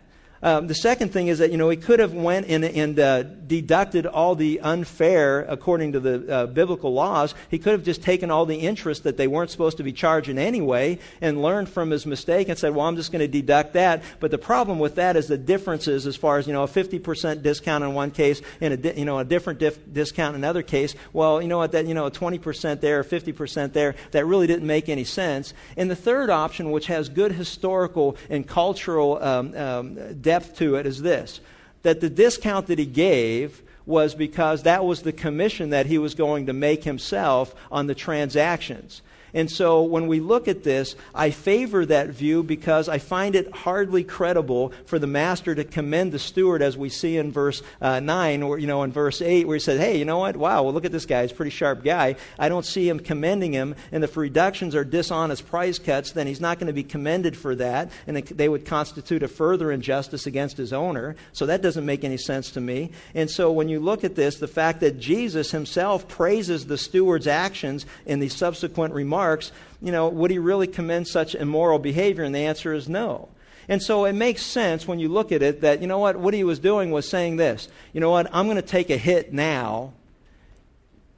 Um, 0.45 0.67
the 0.67 0.75
second 0.75 1.11
thing 1.11 1.29
is 1.29 1.39
that 1.39 1.51
you 1.53 1.57
know 1.57 1.71
he 1.71 1.79
could 1.79 2.01
have 2.01 2.13
went 2.13 2.49
and, 2.49 2.67
and 2.67 3.01
uh, 3.01 3.23
deducted 3.23 4.05
all 4.05 4.35
the 4.35 4.61
unfair 4.61 5.41
according 5.41 5.93
to 5.93 6.01
the 6.01 6.31
uh, 6.31 6.47
biblical 6.47 6.93
laws. 6.93 7.35
He 7.49 7.59
could 7.59 7.73
have 7.73 7.83
just 7.83 8.03
taken 8.03 8.31
all 8.31 8.45
the 8.45 8.59
interest 8.59 9.05
that 9.05 9.17
they 9.17 9.27
weren't 9.27 9.51
supposed 9.51 9.79
to 9.79 9.83
be 9.83 9.93
charging 9.93 10.37
anyway 10.37 10.99
and 11.23 11.41
learned 11.41 11.71
from 11.71 11.91
his 11.91 12.05
mistake 12.05 12.51
and 12.51 12.59
said, 12.59 12.75
"Well, 12.75 12.87
I'm 12.87 12.97
just 12.97 13.11
going 13.11 13.21
to 13.21 13.29
deduct 13.29 13.73
that." 13.73 14.03
But 14.21 14.31
the 14.31 14.39
problem 14.39 14.79
with 14.79 14.97
that 14.97 15.17
is 15.17 15.29
the 15.29 15.39
differences 15.39 16.07
as 16.07 16.15
far 16.15 16.37
as 16.37 16.47
you 16.47 16.53
know 16.53 16.65
a 16.65 16.69
50% 16.69 17.43
discount 17.43 17.83
in 17.83 17.95
one 17.95 18.11
case 18.11 18.43
and 18.61 18.75
a 18.75 18.77
di- 18.77 18.99
you 18.99 19.07
know 19.07 19.21
a 19.21 19.25
different 19.25 19.61
dif- 19.61 19.95
discount 19.95 20.37
in 20.37 20.43
another 20.43 20.63
case. 20.63 20.95
Well, 21.15 21.41
you 21.41 21.49
know 21.49 21.57
what 21.57 21.73
that 21.73 21.87
you 21.87 21.95
know 21.95 22.05
a 22.05 22.11
20% 22.11 22.83
there, 22.83 23.03
50% 23.03 23.73
there, 23.73 23.95
that 24.11 24.27
really 24.27 24.47
didn't 24.47 24.67
make 24.67 24.91
any 24.91 25.05
sense. 25.05 25.55
And 25.79 25.91
the 25.91 25.97
third 25.97 26.29
option, 26.29 26.71
which 26.71 26.89
has 26.89 27.09
good 27.09 27.33
historical 27.33 28.19
and 28.29 28.47
cultural 28.47 29.23
um, 29.23 29.57
um, 29.57 29.99
depth 30.35 30.57
to 30.59 30.75
it 30.75 30.85
is 30.85 31.01
this 31.01 31.39
that 31.83 32.01
the 32.01 32.11
discount 32.11 32.67
that 32.67 32.79
he 32.81 32.87
gave 32.87 33.63
was 33.87 34.15
because 34.17 34.65
that 34.65 34.85
was 34.85 35.03
the 35.03 35.13
commission 35.13 35.71
that 35.71 35.87
he 35.87 35.97
was 35.99 36.15
going 36.17 36.47
to 36.47 36.53
make 36.53 36.83
himself 36.83 37.55
on 37.71 37.87
the 37.87 37.95
transactions. 37.95 39.01
And 39.35 39.51
so 39.51 39.83
when 39.83 40.07
we 40.07 40.21
look 40.21 40.47
at 40.47 40.63
this, 40.63 40.95
I 41.13 41.31
favor 41.31 41.85
that 41.87 42.11
view 42.11 42.45
because 42.45 42.89
I 42.89 42.99
find 42.99 43.35
it 43.35 43.53
hardly 43.53 44.05
credible 44.05 44.73
for 44.87 45.01
the 45.01 45.09
master 45.09 45.55
to 45.57 45.65
commend 45.65 46.13
the 46.13 46.21
steward, 46.21 46.63
as 46.63 46.79
we 46.79 46.89
see 46.89 47.17
in 47.17 47.33
verse 47.33 47.61
uh, 47.83 47.99
9 47.99 48.45
or, 48.45 48.59
you 48.59 48.69
know, 48.69 48.85
in 48.85 48.93
verse 48.93 49.21
8, 49.21 49.47
where 49.49 49.57
he 49.57 49.61
says, 49.61 49.81
hey, 49.81 49.99
you 49.99 50.05
know 50.05 50.19
what? 50.19 50.37
Wow, 50.37 50.63
well, 50.63 50.73
look 50.73 50.85
at 50.85 50.93
this 50.93 51.05
guy. 51.05 51.23
He's 51.23 51.33
a 51.33 51.35
pretty 51.35 51.51
sharp 51.51 51.83
guy. 51.83 52.15
I 52.39 52.49
don't 52.49 52.65
see 52.65 52.89
him 52.89 53.01
commending 53.01 53.53
him. 53.53 53.75
And 53.91 54.05
if 54.05 54.17
reductions 54.17 54.77
are 54.77 54.85
dishonest 54.85 55.49
price 55.49 55.81
cuts, 55.81 56.13
then 56.13 56.29
he's 56.29 56.41
not 56.41 56.61
going 56.61 56.69
to 56.69 56.73
be 56.73 56.85
commended 56.85 57.37
for 57.37 57.57
that. 57.57 57.91
And 58.07 58.17
they 58.19 58.49
would 58.49 58.67
constitute 58.67 59.25
a 59.25 59.29
further 59.29 59.73
injustice 59.73 60.27
against 60.27 60.57
his 60.57 60.73
owner. 60.73 61.17
So 61.33 61.47
that 61.47 61.61
doesn't 61.61 61.85
make 61.85 62.05
any 62.05 62.19
sense 62.19 62.53
to 62.53 62.61
me. 62.61 62.93
And 63.15 63.29
so 63.29 63.51
when 63.51 63.69
you 63.69 63.81
look 63.81 64.05
at 64.05 64.15
this, 64.15 64.37
the 64.37 64.47
fact 64.47 64.81
that 64.81 65.01
Jesus 65.01 65.51
himself 65.51 66.07
praises 66.07 66.67
the 66.67 66.79
steward's 66.79 67.27
actions 67.27 67.85
in 68.07 68.21
the 68.21 68.29
subsequent 68.29 68.95
remarks 68.95 69.24
remarks, 69.25 69.53
you 69.81 69.93
know, 69.93 70.09
would 70.09 70.31
he 70.31 70.39
really 70.39 70.67
commend 70.67 71.09
such 71.09 71.35
immoral 71.35 71.79
behavior? 71.79 72.25
And 72.25 72.35
the 72.35 72.47
answer 72.47 72.75
is 72.75 72.89
no. 72.89 73.29
And 73.69 73.83
so 73.83 74.05
it 74.05 74.13
makes 74.13 74.43
sense 74.43 74.87
when 74.87 74.99
you 74.99 75.09
look 75.09 75.33
at 75.33 75.43
it 75.43 75.63
that, 75.63 75.81
you 75.81 75.87
know 75.87 75.99
what, 75.99 76.17
what 76.17 76.35
he 76.35 76.45
was 76.45 76.59
doing 76.59 76.91
was 76.91 77.09
saying 77.09 77.37
this, 77.37 77.69
you 77.95 78.01
know 78.01 78.11
what, 78.11 78.29
I'm 78.33 78.47
going 78.47 78.57
to 78.57 78.63
take 78.63 78.91
a 78.91 78.97
hit 78.97 79.33
now 79.33 79.95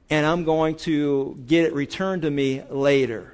and 0.09 0.25
I'm 0.25 0.45
going 0.45 0.75
to 0.77 1.37
get 1.45 1.65
it 1.65 1.73
returned 1.73 2.21
to 2.21 2.31
me 2.31 2.63
later. 2.69 3.33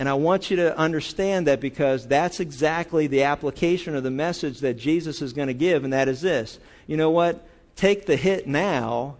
And 0.00 0.08
I 0.08 0.14
want 0.14 0.50
you 0.50 0.56
to 0.56 0.76
understand 0.76 1.46
that 1.46 1.60
because 1.60 2.08
that's 2.08 2.40
exactly 2.40 3.06
the 3.06 3.24
application 3.24 3.94
of 3.94 4.02
the 4.02 4.10
message 4.10 4.60
that 4.60 4.74
Jesus 4.74 5.22
is 5.22 5.34
going 5.34 5.48
to 5.48 5.54
give, 5.54 5.84
and 5.84 5.92
that 5.92 6.08
is 6.08 6.22
this. 6.22 6.58
You 6.86 6.96
know 6.96 7.10
what? 7.10 7.46
Take 7.76 8.06
the 8.06 8.16
hit 8.16 8.48
now 8.48 9.16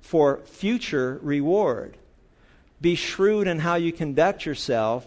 for 0.00 0.40
future 0.44 1.18
reward 1.22 1.96
be 2.80 2.94
shrewd 2.94 3.48
in 3.48 3.58
how 3.58 3.74
you 3.76 3.92
conduct 3.92 4.46
yourself, 4.46 5.06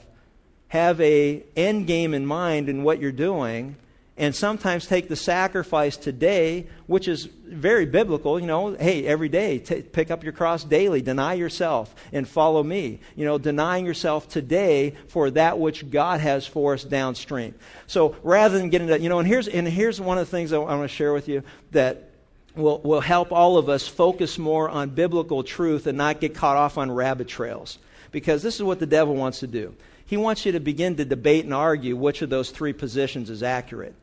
have 0.68 1.00
a 1.02 1.44
end 1.56 1.88
game 1.88 2.14
in 2.14 2.26
mind 2.26 2.70
in 2.70 2.84
what 2.84 3.00
you're 3.00 3.12
doing, 3.12 3.76
and 4.18 4.36
sometimes 4.36 4.86
take 4.86 5.08
the 5.08 5.16
sacrifice 5.16 5.98
today, 5.98 6.68
which 6.86 7.08
is 7.08 7.26
very 7.26 7.86
biblical. 7.86 8.40
You 8.40 8.46
know, 8.46 8.76
hey, 8.76 9.06
every 9.06 9.30
day, 9.30 9.58
t- 9.60 9.82
pick 9.82 10.12
up 10.12 10.24
your 10.24 10.34
cross 10.34 10.64
daily, 10.64 11.02
deny 11.02 11.34
yourself, 11.34 11.94
and 12.12 12.28
follow 12.28 12.62
me. 12.62 13.00
You 13.16 13.26
know, 13.26 13.38
denying 13.38 13.86
yourself 13.86 14.30
today 14.30 14.94
for 15.08 15.32
that 15.32 15.58
which 15.58 15.90
God 15.90 16.20
has 16.20 16.46
for 16.46 16.74
us 16.74 16.84
downstream. 16.84 17.56
So 17.88 18.16
rather 18.22 18.58
than 18.58 18.70
getting 18.70 18.88
that, 18.88 19.02
you 19.02 19.10
know, 19.10 19.20
and 19.20 19.28
here's 19.28 19.48
and 19.48 19.68
here's 19.68 20.00
one 20.00 20.18
of 20.18 20.30
the 20.30 20.32
things 20.32 20.54
I 20.54 20.58
want 20.60 20.84
to 20.84 20.88
share 20.88 21.14
with 21.14 21.28
you 21.28 21.44
that 21.72 22.11
will, 22.56 22.80
will 22.80 23.02
help 23.02 23.32
all 23.32 23.58
of 23.58 23.70
us 23.70 23.88
focus 23.88 24.38
more 24.38 24.70
on 24.70 24.90
biblical 24.90 25.44
truth 25.44 25.88
and 25.88 25.98
not 25.98 26.20
get 26.20 26.36
caught 26.36 26.58
off 26.58 26.78
on 26.78 26.92
rabbit 26.92 27.28
trails. 27.28 27.78
Because 28.12 28.44
this 28.44 28.56
is 28.56 28.64
what 28.64 28.80
the 28.80 28.86
devil 28.86 29.16
wants 29.16 29.40
to 29.40 29.48
do. 29.48 29.74
He 30.06 30.18
wants 30.18 30.46
you 30.46 30.52
to 30.54 30.60
begin 30.60 30.98
to 30.98 31.06
debate 31.06 31.46
and 31.46 31.54
argue 31.54 31.96
which 31.96 32.22
of 32.22 32.30
those 32.30 32.50
three 32.50 32.74
positions 32.74 33.30
is 33.30 33.44
accurate. 33.44 33.96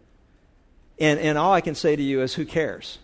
And, 0.99 1.21
and 1.21 1.37
all 1.37 1.53
I 1.53 1.61
can 1.61 1.75
say 1.75 1.95
to 1.95 2.03
you 2.03 2.23
is, 2.23 2.35
who 2.35 2.47
cares? 2.47 2.99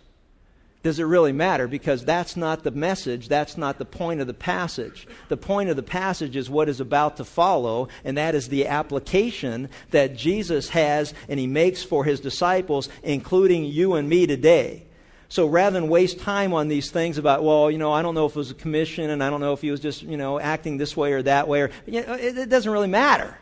Does 0.81 0.99
it 0.99 1.03
really 1.03 1.31
matter? 1.31 1.67
Because 1.67 2.05
that's 2.05 2.37
not 2.37 2.63
the 2.63 2.71
message. 2.71 3.27
That's 3.27 3.57
not 3.57 3.79
the 3.79 3.85
point 3.85 4.21
of 4.21 4.27
the 4.27 4.33
passage. 4.33 5.07
The 5.29 5.37
point 5.37 5.69
of 5.69 5.75
the 5.75 5.83
passage 5.83 6.35
is 6.35 6.47
what 6.49 6.69
is 6.69 6.79
about 6.79 7.17
to 7.17 7.25
follow, 7.25 7.89
and 8.03 8.17
that 8.17 8.35
is 8.35 8.49
the 8.49 8.67
application 8.67 9.69
that 9.91 10.15
Jesus 10.15 10.69
has 10.69 11.13
and 11.27 11.39
he 11.39 11.47
makes 11.47 11.81
for 11.81 12.03
his 12.03 12.19
disciples, 12.19 12.89
including 13.01 13.65
you 13.65 13.95
and 13.95 14.07
me 14.07 14.27
today. 14.27 14.84
So 15.29 15.47
rather 15.47 15.79
than 15.79 15.89
waste 15.89 16.19
time 16.19 16.53
on 16.53 16.67
these 16.67 16.91
things 16.91 17.17
about, 17.17 17.43
well, 17.43 17.71
you 17.71 17.77
know, 17.77 17.91
I 17.91 18.01
don't 18.01 18.15
know 18.15 18.25
if 18.25 18.33
it 18.33 18.37
was 18.37 18.51
a 18.51 18.55
commission 18.55 19.09
and 19.09 19.23
I 19.23 19.29
don't 19.29 19.41
know 19.41 19.53
if 19.53 19.61
he 19.61 19.71
was 19.71 19.79
just, 19.79 20.03
you 20.03 20.17
know, 20.17 20.39
acting 20.39 20.77
this 20.77 20.95
way 20.95 21.13
or 21.13 21.21
that 21.23 21.47
way, 21.47 21.61
or, 21.61 21.71
you 21.85 22.05
know, 22.05 22.13
it, 22.13 22.37
it 22.37 22.49
doesn't 22.49 22.71
really 22.71 22.87
matter. 22.87 23.37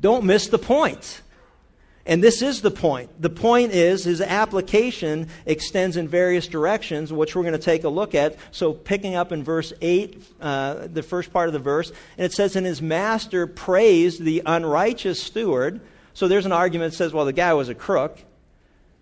Don't 0.00 0.24
miss 0.24 0.48
the 0.48 0.58
point. 0.58 1.22
And 2.06 2.22
this 2.22 2.40
is 2.40 2.62
the 2.62 2.70
point. 2.70 3.10
The 3.20 3.30
point 3.30 3.72
is 3.72 4.04
his 4.04 4.20
application 4.20 5.28
extends 5.44 5.96
in 5.96 6.06
various 6.06 6.46
directions, 6.46 7.12
which 7.12 7.34
we're 7.34 7.42
going 7.42 7.52
to 7.52 7.58
take 7.58 7.82
a 7.82 7.88
look 7.88 8.14
at. 8.14 8.36
So, 8.52 8.72
picking 8.72 9.16
up 9.16 9.32
in 9.32 9.42
verse 9.42 9.72
8, 9.80 10.22
uh, 10.40 10.86
the 10.86 11.02
first 11.02 11.32
part 11.32 11.48
of 11.48 11.52
the 11.52 11.58
verse, 11.58 11.90
and 12.16 12.24
it 12.24 12.32
says, 12.32 12.54
And 12.54 12.64
his 12.64 12.80
master 12.80 13.48
praised 13.48 14.22
the 14.22 14.42
unrighteous 14.46 15.20
steward. 15.20 15.80
So, 16.14 16.28
there's 16.28 16.46
an 16.46 16.52
argument 16.52 16.92
that 16.92 16.96
says, 16.96 17.12
well, 17.12 17.24
the 17.24 17.32
guy 17.32 17.54
was 17.54 17.68
a 17.68 17.74
crook. 17.74 18.20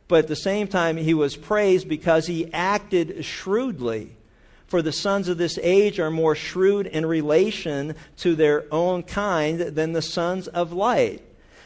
But 0.08 0.20
at 0.20 0.28
the 0.28 0.36
same 0.36 0.68
time, 0.68 0.96
he 0.96 1.14
was 1.14 1.36
praised 1.36 1.88
because 1.88 2.26
he 2.26 2.52
acted 2.52 3.24
shrewdly. 3.24 4.10
For 4.66 4.82
the 4.82 4.92
sons 4.92 5.28
of 5.28 5.38
this 5.38 5.58
age 5.62 6.00
are 6.00 6.10
more 6.10 6.34
shrewd 6.34 6.86
in 6.86 7.06
relation 7.06 7.94
to 8.18 8.34
their 8.34 8.64
own 8.70 9.02
kind 9.02 9.60
than 9.60 9.92
the 9.92 10.02
sons 10.02 10.48
of 10.48 10.72
light. 10.72 11.22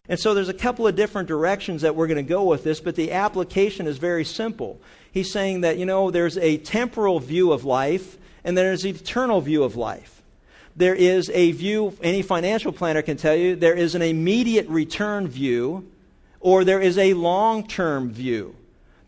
And 0.09 0.19
so 0.19 0.35
there's 0.35 0.49
a 0.49 0.55
couple 0.55 0.87
of 0.87 0.97
different 0.97 1.29
directions 1.29 1.83
that 1.83 1.95
we're 1.95 2.07
going 2.07 2.17
to 2.17 2.23
go 2.23 2.45
with 2.45 2.65
this, 2.65 2.81
but 2.81 2.97
the 2.97 3.13
application 3.13 3.87
is 3.87 3.99
very 3.99 4.25
simple. 4.25 4.81
He's 5.13 5.31
saying 5.31 5.63
that, 5.63 5.79
you 5.79 5.87
know, 5.87 6.11
there's 6.11 6.39
a 6.39 6.57
temporal 6.59 7.21
view 7.21 7.53
of 7.53 7.65
life 7.65 8.17
and 8.45 8.57
there's 8.57 8.85
an 8.85 8.91
eternal 8.91 9.41
view 9.41 9.65
of 9.65 9.77
life. 9.77 10.23
There 10.77 10.95
is 10.95 11.31
a 11.31 11.53
view, 11.53 11.97
any 12.03 12.23
financial 12.23 12.73
planner 12.73 13.03
can 13.03 13.17
tell 13.17 13.35
you, 13.35 13.57
there 13.57 13.75
is 13.75 13.95
an 13.95 14.03
immediate 14.03 14.69
return 14.69 15.29
view 15.29 15.91
or 16.41 16.65
there 16.65 16.81
is 16.81 16.99
a 16.99 17.15
long 17.15 17.67
term 17.67 18.11
view. 18.11 18.58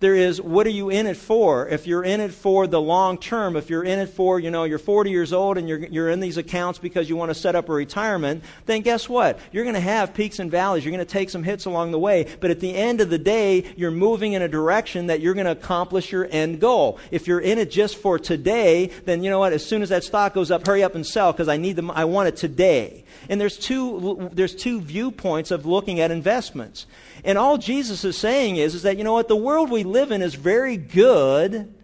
There 0.01 0.15
is, 0.15 0.41
what 0.41 0.67
are 0.67 0.71
you 0.71 0.89
in 0.89 1.07
it 1.07 1.19
for? 1.19 1.69
If 1.69 1.87
you're 1.87 2.03
in 2.03 2.21
it 2.21 2.33
for 2.33 2.67
the 2.67 2.81
long 2.81 3.19
term, 3.19 3.55
if 3.55 3.69
you're 3.69 3.85
in 3.85 3.99
it 3.99 4.09
for, 4.09 4.41
you 4.41 4.51
know, 4.51 4.65
you're 4.65 4.79
40 4.79 5.11
years 5.11 5.35
old 5.35 5.59
and 5.59 5.69
you're, 5.69 5.79
you're 5.79 6.09
in 6.09 6.21
these 6.21 6.39
accounts 6.39 6.79
because 6.79 7.07
you 7.11 7.17
want 7.17 7.29
to 7.29 7.35
set 7.35 7.55
up 7.55 7.69
a 7.69 7.73
retirement, 7.73 8.43
then 8.65 8.81
guess 8.81 9.11
what? 9.11 9.39
You're 9.53 9.65
going 9.65 9.75
to 9.75 9.81
have 9.81 10.15
peaks 10.15 10.39
and 10.39 10.51
valleys. 10.51 10.87
You're 10.87 10.93
going 10.93 11.07
to 11.07 11.13
take 11.13 11.29
some 11.29 11.43
hits 11.43 11.67
along 11.67 11.91
the 11.91 11.99
way. 11.99 12.27
But 12.41 12.51
at 12.51 12.61
the 12.61 12.75
end 12.75 13.03
of 13.03 13.11
the 13.11 13.19
day, 13.19 13.75
you're 13.77 13.91
moving 13.91 14.33
in 14.33 14.41
a 14.41 14.49
direction 14.49 15.09
that 15.09 15.21
you're 15.21 15.35
going 15.35 15.45
to 15.45 15.53
accomplish 15.53 16.11
your 16.11 16.27
end 16.31 16.61
goal. 16.61 16.99
If 17.11 17.29
you're 17.29 17.41
in 17.41 17.59
it 17.59 17.71
just 17.71 17.99
for 17.99 18.19
today, 18.19 18.87
then 19.05 19.23
you 19.23 19.29
know 19.29 19.39
what? 19.39 19.53
As 19.53 19.67
soon 19.67 19.83
as 19.83 19.91
that 19.91 20.05
stock 20.05 20.33
goes 20.33 20.51
up, 20.51 20.67
hurry 20.67 20.83
up 20.83 20.95
and 20.95 21.07
sell 21.07 21.31
because 21.31 21.49
I 21.49 21.59
need 21.59 21.77
them, 21.77 21.91
I 21.91 22.07
want 22.07 22.29
it 22.29 22.37
today. 22.37 23.05
And 23.29 23.39
there's 23.39 23.59
two, 23.59 24.31
there's 24.33 24.55
two 24.55 24.81
viewpoints 24.81 25.51
of 25.51 25.67
looking 25.67 26.01
at 26.01 26.11
investments. 26.11 26.87
And 27.23 27.37
all 27.37 27.59
Jesus 27.59 28.05
is 28.05 28.17
saying 28.17 28.57
is, 28.57 28.75
is 28.75 28.83
that, 28.83 28.97
you 28.97 29.05
know 29.05 29.13
what, 29.13 29.29
the 29.29 29.37
world 29.37 29.71
we 29.71 29.85
live 29.91 30.13
in 30.13 30.23
is 30.23 30.35
very 30.35 30.77
good 30.77 31.75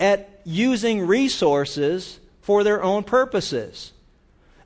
at 0.00 0.40
using 0.44 1.06
resources 1.06 2.18
for 2.40 2.64
their 2.64 2.82
own 2.82 3.04
purposes. 3.04 3.92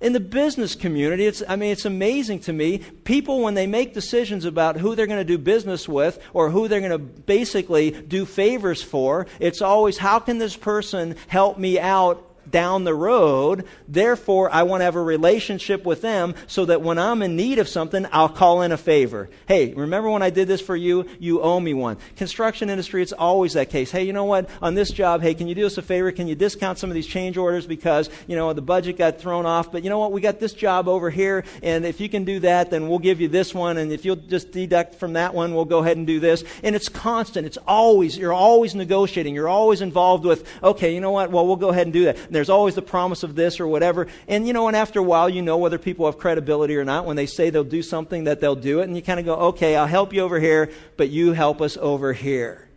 In 0.01 0.13
the 0.13 0.21
business 0.21 0.75
community, 0.75 1.25
it's, 1.27 1.43
I 1.49 1.57
mean, 1.57 1.73
it's 1.73 1.87
amazing 1.87 2.41
to 2.41 2.53
me. 2.53 2.79
People, 2.79 3.41
when 3.41 3.55
they 3.55 3.67
make 3.67 3.95
decisions 3.95 4.45
about 4.45 4.77
who 4.77 4.95
they're 4.95 5.07
going 5.07 5.21
to 5.21 5.25
do 5.25 5.39
business 5.39 5.89
with 5.89 6.19
or 6.35 6.51
who 6.51 6.69
they're 6.69 6.81
going 6.81 6.93
to 6.93 6.99
basically 6.99 7.91
do 7.91 8.27
favors 8.27 8.83
for, 8.83 9.27
it's 9.41 9.63
always, 9.63 9.97
how 9.97 10.19
can 10.19 10.37
this 10.37 10.55
person 10.55 11.17
help 11.29 11.59
me 11.59 11.81
out 11.81 12.26
down 12.51 12.85
the 12.85 12.95
road. 12.95 13.67
Therefore, 13.89 14.51
I 14.51 14.65
want 14.65 14.81
to 14.81 14.85
have 14.85 14.97
a 14.97 15.03
relationship 15.03 15.85
with 15.85 16.03
them 16.03 16.35
so 16.47 16.65
that 16.67 16.83
when 16.83 16.99
I'm 16.99 17.23
in 17.23 17.37
need 17.37 17.59
of 17.59 17.69
something, 17.69 18.07
I'll 18.13 18.29
call 18.29 18.63
in 18.63 18.73
a 18.73 18.77
favor. 18.77 19.29
Hey, 19.47 19.73
remember 19.75 20.11
when 20.11 20.23
I 20.23 20.31
did 20.31 20.49
this 20.49 20.61
for 20.61 20.77
you? 20.77 21.07
You 21.19 21.41
owe 21.41 21.59
me 21.59 21.75
one. 21.75 21.99
Construction 22.17 22.71
industry, 22.71 23.03
it's 23.03 23.13
always 23.13 23.55
that 23.55 23.71
case. 23.71 23.91
Hey, 23.91 24.05
you 24.05 24.13
know 24.13 24.25
what? 24.25 24.49
On 24.63 24.75
this 24.75 24.91
job, 24.91 25.23
hey, 25.23 25.35
can 25.35 25.49
you 25.49 25.55
do 25.55 25.67
us 25.67 25.79
a 25.79 25.83
favor? 25.83 26.13
Can 26.13 26.29
you 26.29 26.35
discount 26.35 26.79
some 26.79 26.91
of 26.91 26.95
these 26.95 27.07
change 27.07 27.37
orders 27.37 27.67
because, 27.67 28.11
you 28.27 28.37
know, 28.37 28.53
the 28.53 28.63
budget 28.63 28.99
got 28.99 29.19
thrown 29.19 29.47
off? 29.47 29.73
But 29.73 29.85
you 29.85 29.91
know 29.91 29.99
what? 29.99 30.13
We 30.13 30.21
got 30.21 30.41
this 30.41 30.53
job 30.53 30.89
over 30.89 31.11
here, 31.11 31.45
and 31.63 31.85
if 31.85 32.01
you 32.01 32.09
can 32.09 32.25
do 32.25 32.41
that, 32.41 32.71
then 32.71 32.89
we'll 32.89 32.99
give 32.99 33.21
you 33.21 33.29
this 33.29 33.55
one. 33.55 33.77
And 33.77 33.93
if 33.93 34.05
you'll 34.05 34.17
just 34.17 34.53
deduct 34.53 34.97
from 34.97 35.15
that 35.15 35.35
one, 35.35 35.55
we'll 35.55 35.65
go 35.65 35.79
ahead 35.79 35.97
and 35.97 36.07
do 36.07 36.21
this. 36.21 36.45
And 36.63 36.77
it's 36.77 36.89
constant. 36.89 37.47
It's 37.47 37.59
always, 37.67 38.17
you're 38.17 38.33
always 38.33 38.75
negotiating. 38.75 39.35
You're 39.35 39.49
always 39.49 39.81
involved 39.81 40.25
with, 40.25 40.47
okay, 40.63 40.95
you 40.95 41.01
know 41.01 41.11
what? 41.11 41.31
Well, 41.31 41.47
we'll 41.47 41.57
go 41.57 41.71
ahead 41.71 41.87
and 41.87 41.93
do 41.93 42.05
that 42.05 42.33
there's 42.37 42.51
always 42.51 42.75
the 42.75 42.83
promise 42.83 43.23
of 43.23 43.35
this 43.35 43.61
or 43.61 43.67
whatever. 43.67 44.09
And 44.29 44.47
you 44.47 44.53
know, 44.53 44.69
and 44.69 44.77
after 44.77 45.01
a 45.01 45.03
while, 45.03 45.29
you 45.29 45.41
know 45.41 45.57
whether 45.57 45.79
people 45.79 46.07
have 46.07 46.19
credibility 46.19 46.77
or 46.77 46.85
not. 46.85 47.07
When 47.07 47.17
they 47.17 47.27
say 47.27 47.49
they'll 47.49 47.65
do 47.65 47.83
something, 47.83 48.25
that 48.25 48.41
they'll 48.41 48.55
do 48.55 48.81
it. 48.81 48.85
And 48.85 48.95
you 48.95 49.03
kind 49.03 49.19
of 49.19 49.27
go, 49.27 49.35
okay, 49.49 49.75
I'll 49.75 49.87
help 49.87 50.13
you 50.13 50.21
over 50.21 50.39
here, 50.39 50.71
but 50.99 51.09
you 51.09 51.33
help 51.33 51.63
us 51.63 51.79
over 51.79 52.13
here. 52.13 52.69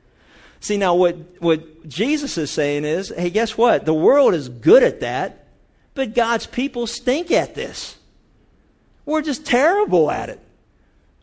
See, 0.61 0.77
now 0.77 0.95
what, 0.95 1.41
what 1.41 1.87
Jesus 1.87 2.37
is 2.37 2.51
saying 2.51 2.85
is, 2.85 3.13
hey, 3.15 3.29
guess 3.29 3.57
what? 3.57 3.85
The 3.85 3.93
world 3.93 4.33
is 4.33 4.47
good 4.47 4.83
at 4.83 5.01
that, 5.01 5.47
but 5.93 6.15
God's 6.15 6.45
people 6.47 6.87
stink 6.87 7.31
at 7.31 7.55
this. 7.55 7.97
We're 9.05 9.21
just 9.21 9.45
terrible 9.45 10.09
at 10.09 10.29
it. 10.29 10.39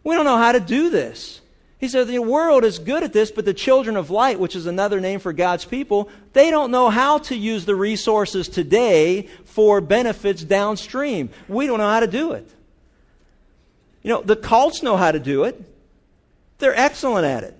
We 0.04 0.14
don't 0.14 0.24
know 0.24 0.38
how 0.38 0.52
to 0.52 0.60
do 0.60 0.90
this. 0.90 1.40
He 1.78 1.88
said 1.88 2.08
the 2.08 2.18
world 2.20 2.64
is 2.64 2.78
good 2.78 3.02
at 3.02 3.12
this, 3.12 3.30
but 3.30 3.44
the 3.44 3.52
children 3.52 3.96
of 3.96 4.10
light, 4.10 4.40
which 4.40 4.56
is 4.56 4.66
another 4.66 4.98
name 4.98 5.20
for 5.20 5.32
God's 5.32 5.64
people, 5.64 6.08
they 6.32 6.50
don't 6.50 6.70
know 6.70 6.88
how 6.88 7.18
to 7.18 7.36
use 7.36 7.66
the 7.66 7.74
resources 7.74 8.48
today 8.48 9.28
for 9.44 9.82
benefits 9.82 10.42
downstream. 10.42 11.28
We 11.48 11.66
don't 11.66 11.78
know 11.78 11.90
how 11.90 12.00
to 12.00 12.06
do 12.06 12.32
it. 12.32 12.48
You 14.02 14.10
know, 14.10 14.22
the 14.22 14.36
cults 14.36 14.82
know 14.82 14.96
how 14.96 15.12
to 15.12 15.20
do 15.20 15.44
it. 15.44 15.60
They're 16.58 16.74
excellent 16.74 17.26
at 17.26 17.44
it. 17.44 17.58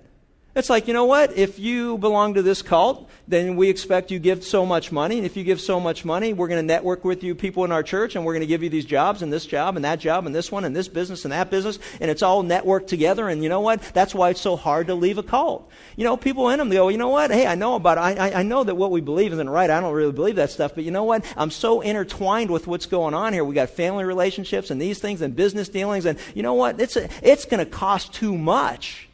It's 0.57 0.71
like, 0.71 0.87
you 0.87 0.93
know 0.95 1.05
what? 1.05 1.37
If 1.37 1.59
you 1.59 1.99
belong 1.99 2.33
to 2.33 2.41
this 2.41 2.63
cult, 2.63 3.07
then 3.27 3.57
we 3.57 3.69
expect 3.69 4.09
you 4.09 4.17
give 4.17 4.43
so 4.43 4.65
much 4.65 4.91
money. 4.91 5.17
And 5.17 5.25
if 5.27 5.37
you 5.37 5.43
give 5.43 5.61
so 5.61 5.79
much 5.79 6.03
money, 6.03 6.33
we're 6.33 6.47
going 6.47 6.59
to 6.59 6.65
network 6.65 7.05
with 7.05 7.23
you 7.23 7.35
people 7.35 7.63
in 7.63 7.71
our 7.71 7.83
church 7.83 8.15
and 8.15 8.25
we're 8.25 8.33
going 8.33 8.41
to 8.41 8.47
give 8.47 8.63
you 8.63 8.69
these 8.69 8.85
jobs 8.85 9.21
and 9.21 9.31
this 9.31 9.45
job 9.45 9.75
and 9.75 9.85
that 9.85 9.99
job 9.99 10.25
and 10.25 10.33
this 10.33 10.51
one 10.51 10.65
and 10.65 10.75
this 10.75 10.87
business 10.87 11.25
and 11.25 11.31
that 11.31 11.51
business. 11.51 11.77
And 12.01 12.09
it's 12.09 12.23
all 12.23 12.43
networked 12.43 12.87
together. 12.87 13.29
And 13.29 13.43
you 13.43 13.49
know 13.49 13.59
what? 13.59 13.83
That's 13.93 14.15
why 14.15 14.31
it's 14.31 14.41
so 14.41 14.55
hard 14.55 14.87
to 14.87 14.95
leave 14.95 15.19
a 15.19 15.23
cult. 15.23 15.69
You 15.95 16.05
know, 16.05 16.17
people 16.17 16.49
in 16.49 16.57
them, 16.57 16.69
they 16.69 16.77
go, 16.77 16.87
you 16.87 16.97
know 16.97 17.09
what? 17.09 17.29
Hey, 17.29 17.45
I 17.45 17.53
know 17.53 17.75
about 17.75 17.99
it. 17.99 18.01
I, 18.01 18.29
I, 18.29 18.39
I 18.39 18.43
know 18.43 18.63
that 18.63 18.73
what 18.73 18.89
we 18.89 19.01
believe 19.01 19.33
isn't 19.33 19.49
right. 19.49 19.69
I 19.69 19.79
don't 19.79 19.93
really 19.93 20.11
believe 20.11 20.37
that 20.37 20.49
stuff. 20.49 20.73
But 20.73 20.85
you 20.85 20.91
know 20.91 21.03
what? 21.03 21.23
I'm 21.37 21.51
so 21.51 21.81
intertwined 21.81 22.49
with 22.49 22.65
what's 22.65 22.87
going 22.87 23.13
on 23.13 23.31
here. 23.31 23.43
We 23.43 23.53
got 23.53 23.69
family 23.69 24.05
relationships 24.05 24.71
and 24.71 24.81
these 24.81 24.97
things 24.97 25.21
and 25.21 25.35
business 25.35 25.69
dealings. 25.69 26.07
And 26.07 26.17
you 26.33 26.41
know 26.41 26.55
what? 26.55 26.81
It's, 26.81 26.95
it's 26.95 27.45
going 27.45 27.63
to 27.63 27.69
cost 27.69 28.11
too 28.11 28.35
much 28.35 29.06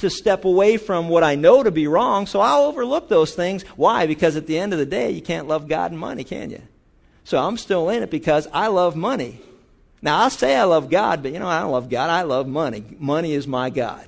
to 0.00 0.10
step 0.10 0.44
away 0.44 0.76
from 0.76 1.08
what 1.08 1.22
I 1.22 1.34
know 1.34 1.62
to 1.62 1.70
be 1.70 1.86
wrong, 1.86 2.26
so 2.26 2.40
I'll 2.40 2.64
overlook 2.64 3.08
those 3.08 3.34
things. 3.34 3.62
Why? 3.76 4.06
Because 4.06 4.36
at 4.36 4.46
the 4.46 4.58
end 4.58 4.72
of 4.72 4.78
the 4.78 4.86
day, 4.86 5.10
you 5.10 5.22
can't 5.22 5.48
love 5.48 5.68
God 5.68 5.92
and 5.92 6.00
money, 6.00 6.24
can 6.24 6.50
you? 6.50 6.62
So 7.24 7.38
I'm 7.38 7.56
still 7.56 7.88
in 7.90 8.02
it 8.02 8.10
because 8.10 8.48
I 8.52 8.68
love 8.68 8.96
money. 8.96 9.40
Now, 10.02 10.18
I 10.18 10.28
say 10.28 10.56
I 10.56 10.64
love 10.64 10.90
God, 10.90 11.22
but 11.22 11.32
you 11.32 11.38
know, 11.38 11.48
I 11.48 11.60
don't 11.60 11.72
love 11.72 11.90
God. 11.90 12.10
I 12.10 12.22
love 12.22 12.46
money. 12.46 12.84
Money 12.98 13.32
is 13.32 13.46
my 13.46 13.70
God. 13.70 14.06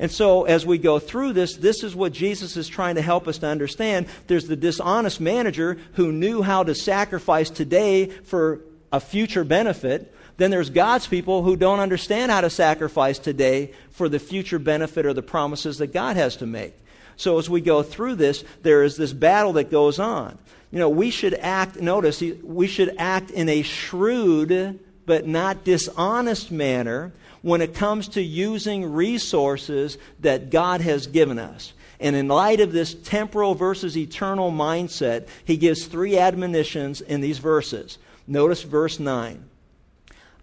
And 0.00 0.10
so, 0.10 0.44
as 0.44 0.64
we 0.64 0.78
go 0.78 0.98
through 0.98 1.32
this, 1.32 1.56
this 1.56 1.82
is 1.82 1.94
what 1.94 2.12
Jesus 2.12 2.56
is 2.56 2.68
trying 2.68 2.94
to 2.96 3.02
help 3.02 3.26
us 3.26 3.38
to 3.38 3.46
understand. 3.46 4.06
There's 4.28 4.46
the 4.46 4.56
dishonest 4.56 5.20
manager 5.20 5.78
who 5.94 6.12
knew 6.12 6.42
how 6.42 6.62
to 6.62 6.74
sacrifice 6.74 7.50
today 7.50 8.06
for 8.06 8.60
a 8.92 9.00
future 9.00 9.42
benefit. 9.44 10.14
Then 10.38 10.52
there's 10.52 10.70
God's 10.70 11.06
people 11.06 11.42
who 11.42 11.56
don't 11.56 11.80
understand 11.80 12.30
how 12.30 12.40
to 12.40 12.48
sacrifice 12.48 13.18
today 13.18 13.72
for 13.90 14.08
the 14.08 14.20
future 14.20 14.60
benefit 14.60 15.04
or 15.04 15.12
the 15.12 15.20
promises 15.20 15.78
that 15.78 15.92
God 15.92 16.16
has 16.16 16.36
to 16.36 16.46
make. 16.46 16.74
So 17.16 17.38
as 17.38 17.50
we 17.50 17.60
go 17.60 17.82
through 17.82 18.14
this, 18.14 18.44
there 18.62 18.84
is 18.84 18.96
this 18.96 19.12
battle 19.12 19.54
that 19.54 19.70
goes 19.70 19.98
on. 19.98 20.38
You 20.70 20.78
know, 20.78 20.90
we 20.90 21.10
should 21.10 21.34
act, 21.34 21.80
notice, 21.80 22.20
we 22.20 22.68
should 22.68 22.94
act 22.98 23.32
in 23.32 23.48
a 23.48 23.62
shrewd 23.62 24.78
but 25.06 25.26
not 25.26 25.64
dishonest 25.64 26.52
manner 26.52 27.12
when 27.42 27.60
it 27.60 27.74
comes 27.74 28.08
to 28.08 28.22
using 28.22 28.92
resources 28.92 29.98
that 30.20 30.50
God 30.50 30.80
has 30.82 31.08
given 31.08 31.40
us. 31.40 31.72
And 31.98 32.14
in 32.14 32.28
light 32.28 32.60
of 32.60 32.70
this 32.70 32.94
temporal 32.94 33.56
versus 33.56 33.96
eternal 33.96 34.52
mindset, 34.52 35.26
he 35.44 35.56
gives 35.56 35.86
three 35.86 36.16
admonitions 36.16 37.00
in 37.00 37.20
these 37.20 37.38
verses. 37.38 37.98
Notice 38.28 38.62
verse 38.62 39.00
9. 39.00 39.47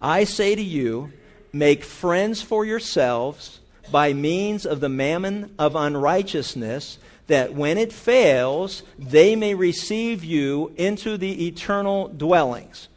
I 0.01 0.25
say 0.25 0.55
to 0.55 0.61
you, 0.61 1.11
make 1.53 1.83
friends 1.83 2.41
for 2.41 2.65
yourselves 2.65 3.59
by 3.91 4.13
means 4.13 4.65
of 4.65 4.79
the 4.79 4.89
mammon 4.89 5.53
of 5.57 5.75
unrighteousness, 5.75 6.97
that 7.27 7.53
when 7.53 7.77
it 7.77 7.93
fails, 7.93 8.83
they 8.99 9.35
may 9.35 9.55
receive 9.55 10.23
you 10.23 10.73
into 10.75 11.17
the 11.17 11.47
eternal 11.47 12.07
dwellings. 12.09 12.87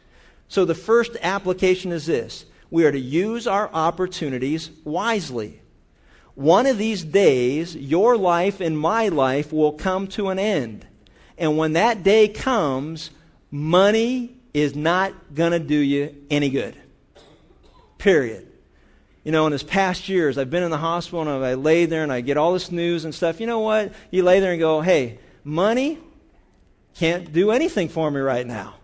So 0.47 0.65
the 0.65 0.75
first 0.75 1.15
application 1.21 1.91
is 1.91 2.05
this 2.05 2.45
we 2.71 2.85
are 2.85 2.91
to 2.91 2.99
use 2.99 3.47
our 3.47 3.69
opportunities 3.71 4.69
wisely. 4.83 5.61
One 6.35 6.67
of 6.67 6.77
these 6.77 7.03
days, 7.03 7.75
your 7.75 8.17
life 8.17 8.61
and 8.61 8.77
my 8.77 9.09
life 9.09 9.51
will 9.51 9.73
come 9.73 10.07
to 10.09 10.29
an 10.29 10.39
end. 10.39 10.85
And 11.37 11.57
when 11.57 11.73
that 11.73 12.03
day 12.03 12.27
comes, 12.27 13.09
money 13.51 14.35
is 14.53 14.75
not 14.75 15.13
going 15.33 15.51
to 15.51 15.59
do 15.59 15.75
you 15.75 16.15
any 16.29 16.49
good. 16.49 16.75
Period. 17.99 18.47
You 19.23 19.31
know, 19.31 19.45
in 19.45 19.51
his 19.51 19.61
past 19.61 20.09
years, 20.09 20.39
I've 20.39 20.49
been 20.49 20.63
in 20.63 20.71
the 20.71 20.77
hospital 20.77 21.21
and 21.21 21.45
I 21.45 21.53
lay 21.53 21.85
there 21.85 22.01
and 22.01 22.11
I 22.11 22.21
get 22.21 22.37
all 22.37 22.53
this 22.53 22.71
news 22.71 23.05
and 23.05 23.13
stuff. 23.13 23.39
You 23.39 23.45
know 23.45 23.59
what? 23.59 23.93
You 24.09 24.23
lay 24.23 24.39
there 24.39 24.51
and 24.51 24.59
go, 24.59 24.81
hey, 24.81 25.19
money 25.43 25.99
can't 26.95 27.31
do 27.31 27.51
anything 27.51 27.89
for 27.89 28.09
me 28.09 28.19
right 28.19 28.47
now. 28.47 28.75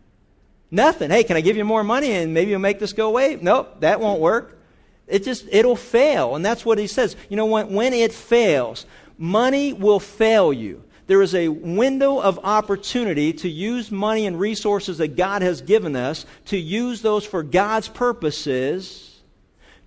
Nothing. 0.70 1.10
Hey, 1.10 1.24
can 1.24 1.38
I 1.38 1.42
give 1.42 1.58
you 1.58 1.66
more 1.66 1.84
money 1.84 2.12
and 2.12 2.34
maybe 2.34 2.52
you'll 2.52 2.60
make 2.60 2.80
this 2.80 2.94
go 2.94 3.08
away? 3.08 3.40
Nope, 3.42 3.80
that 3.80 4.00
won't 4.00 4.22
work. 4.22 4.60
It 5.08 5.24
just, 5.24 5.46
it'll 5.50 5.76
fail. 5.76 6.36
And 6.36 6.46
that's 6.46 6.66
what 6.66 6.78
he 6.78 6.88
says. 6.88 7.16
You 7.30 7.38
know, 7.38 7.46
when, 7.46 7.74
when 7.74 7.94
it 7.94 8.12
fails, 8.12 8.86
money 9.18 9.74
will 9.74 10.00
fail 10.00 10.52
you. 10.52 10.84
There 11.08 11.22
is 11.22 11.36
a 11.36 11.50
window 11.50 12.20
of 12.20 12.40
opportunity 12.44 13.34
to 13.34 13.50
use 13.50 13.92
money 13.92 14.26
and 14.26 14.40
resources 14.40 14.98
that 14.98 15.16
God 15.16 15.44
has 15.44 15.62
given 15.62 15.96
us, 15.96 16.26
to 16.46 16.58
use 16.58 17.02
those 17.02 17.26
for 17.26 17.44
God's 17.44 17.88
purposes, 17.88 19.22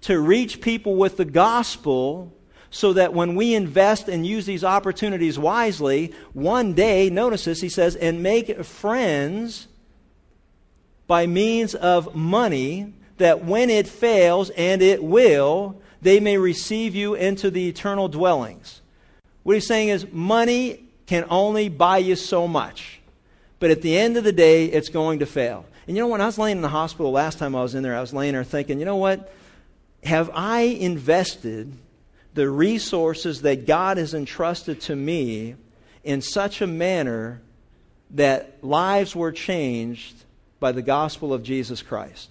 to 0.02 0.18
reach 0.18 0.60
people 0.60 0.94
with 0.94 1.16
the 1.16 1.24
gospel, 1.24 2.32
so 2.70 2.92
that 2.92 3.14
when 3.14 3.34
we 3.34 3.54
invest 3.54 4.08
and 4.08 4.26
use 4.26 4.46
these 4.46 4.62
opportunities 4.62 5.38
wisely, 5.38 6.14
one 6.34 6.74
day, 6.74 7.10
notice 7.10 7.44
this, 7.46 7.60
he 7.60 7.68
says, 7.68 7.96
and 7.96 8.22
make 8.22 8.62
friends 8.64 9.66
by 11.08 11.26
means 11.26 11.74
of 11.74 12.14
money, 12.14 12.92
that 13.16 13.44
when 13.44 13.70
it 13.70 13.88
fails, 13.88 14.50
and 14.50 14.82
it 14.82 15.02
will, 15.02 15.80
they 16.02 16.20
may 16.20 16.36
receive 16.36 16.94
you 16.94 17.14
into 17.14 17.50
the 17.50 17.68
eternal 17.68 18.06
dwellings. 18.06 18.82
What 19.42 19.54
he's 19.54 19.66
saying 19.66 19.88
is, 19.88 20.06
money 20.12 20.87
can 21.08 21.24
only 21.30 21.68
buy 21.68 21.98
you 21.98 22.14
so 22.14 22.46
much. 22.46 23.00
But 23.58 23.70
at 23.70 23.82
the 23.82 23.98
end 23.98 24.16
of 24.16 24.24
the 24.24 24.32
day, 24.32 24.66
it's 24.66 24.90
going 24.90 25.18
to 25.18 25.26
fail. 25.26 25.64
And 25.86 25.96
you 25.96 26.02
know, 26.02 26.08
when 26.08 26.20
I 26.20 26.26
was 26.26 26.38
laying 26.38 26.58
in 26.58 26.62
the 26.62 26.68
hospital 26.68 27.10
last 27.10 27.38
time 27.38 27.56
I 27.56 27.62
was 27.62 27.74
in 27.74 27.82
there, 27.82 27.96
I 27.96 28.00
was 28.00 28.12
laying 28.12 28.34
there 28.34 28.44
thinking, 28.44 28.78
you 28.78 28.84
know 28.84 28.96
what? 28.96 29.32
Have 30.04 30.30
I 30.34 30.60
invested 30.60 31.72
the 32.34 32.48
resources 32.48 33.42
that 33.42 33.66
God 33.66 33.96
has 33.96 34.14
entrusted 34.14 34.82
to 34.82 34.94
me 34.94 35.56
in 36.04 36.20
such 36.20 36.60
a 36.60 36.66
manner 36.66 37.40
that 38.10 38.62
lives 38.62 39.16
were 39.16 39.32
changed 39.32 40.14
by 40.60 40.72
the 40.72 40.82
gospel 40.82 41.32
of 41.32 41.42
Jesus 41.42 41.80
Christ? 41.82 42.28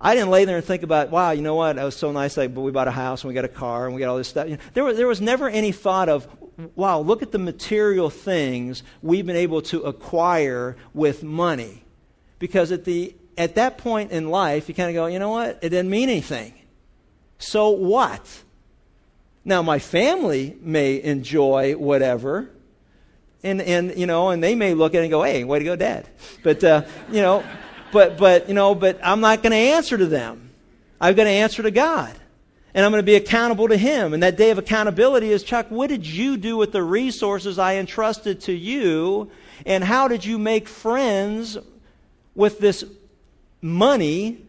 I 0.00 0.14
didn't 0.14 0.30
lay 0.30 0.46
there 0.46 0.56
and 0.56 0.64
think 0.64 0.82
about, 0.82 1.10
wow, 1.10 1.32
you 1.32 1.42
know 1.42 1.56
what? 1.56 1.76
That 1.76 1.84
was 1.84 1.96
so 1.96 2.10
nice. 2.10 2.36
Like, 2.36 2.54
but 2.54 2.62
we 2.62 2.70
bought 2.70 2.88
a 2.88 2.92
house 2.92 3.22
and 3.22 3.28
we 3.28 3.34
got 3.34 3.44
a 3.44 3.48
car 3.48 3.84
and 3.84 3.94
we 3.94 4.00
got 4.00 4.08
all 4.08 4.16
this 4.16 4.28
stuff. 4.28 4.48
You 4.48 4.56
know, 4.56 4.62
there, 4.72 4.84
was, 4.84 4.96
there 4.96 5.06
was 5.06 5.20
never 5.20 5.48
any 5.48 5.72
thought 5.72 6.08
of, 6.08 6.26
wow, 6.74 7.00
look 7.00 7.22
at 7.22 7.32
the 7.32 7.38
material 7.38 8.10
things 8.10 8.82
we've 9.02 9.26
been 9.26 9.36
able 9.36 9.62
to 9.62 9.82
acquire 9.82 10.76
with 10.94 11.22
money. 11.22 11.82
Because 12.38 12.72
at, 12.72 12.84
the, 12.84 13.14
at 13.36 13.56
that 13.56 13.78
point 13.78 14.10
in 14.12 14.30
life, 14.30 14.68
you 14.68 14.74
kind 14.74 14.88
of 14.88 14.94
go, 14.94 15.06
you 15.06 15.18
know 15.18 15.30
what? 15.30 15.58
It 15.62 15.70
didn't 15.70 15.90
mean 15.90 16.08
anything. 16.08 16.54
So 17.38 17.70
what? 17.70 18.26
Now, 19.44 19.62
my 19.62 19.78
family 19.78 20.56
may 20.60 21.02
enjoy 21.02 21.74
whatever. 21.74 22.50
And, 23.42 23.62
and, 23.62 23.96
you 23.96 24.06
know, 24.06 24.28
and 24.28 24.42
they 24.42 24.54
may 24.54 24.74
look 24.74 24.94
at 24.94 24.98
it 24.98 25.04
and 25.04 25.10
go, 25.10 25.22
hey, 25.22 25.44
way 25.44 25.58
to 25.58 25.64
go, 25.64 25.76
Dad. 25.76 26.06
But, 26.42 26.62
uh, 26.62 26.82
you 27.10 27.22
know, 27.22 27.42
but, 27.92 28.18
but, 28.18 28.48
you 28.48 28.54
know, 28.54 28.74
but 28.74 29.00
I'm 29.02 29.20
not 29.20 29.42
going 29.42 29.52
to 29.52 29.56
answer 29.56 29.96
to 29.96 30.06
them. 30.06 30.50
I'm 31.00 31.14
going 31.14 31.26
to 31.26 31.32
answer 31.32 31.62
to 31.62 31.70
God. 31.70 32.14
And 32.74 32.84
I'm 32.84 32.92
going 32.92 33.02
to 33.02 33.06
be 33.06 33.16
accountable 33.16 33.68
to 33.68 33.76
Him. 33.76 34.14
And 34.14 34.22
that 34.22 34.36
day 34.36 34.50
of 34.50 34.58
accountability 34.58 35.32
is, 35.32 35.42
Chuck, 35.42 35.66
what 35.70 35.88
did 35.88 36.06
you 36.06 36.36
do 36.36 36.56
with 36.56 36.72
the 36.72 36.82
resources 36.82 37.58
I 37.58 37.76
entrusted 37.76 38.42
to 38.42 38.52
you? 38.52 39.30
And 39.66 39.82
how 39.82 40.08
did 40.08 40.24
you 40.24 40.38
make 40.38 40.68
friends 40.68 41.58
with 42.34 42.58
this 42.60 42.84
money 43.60 44.44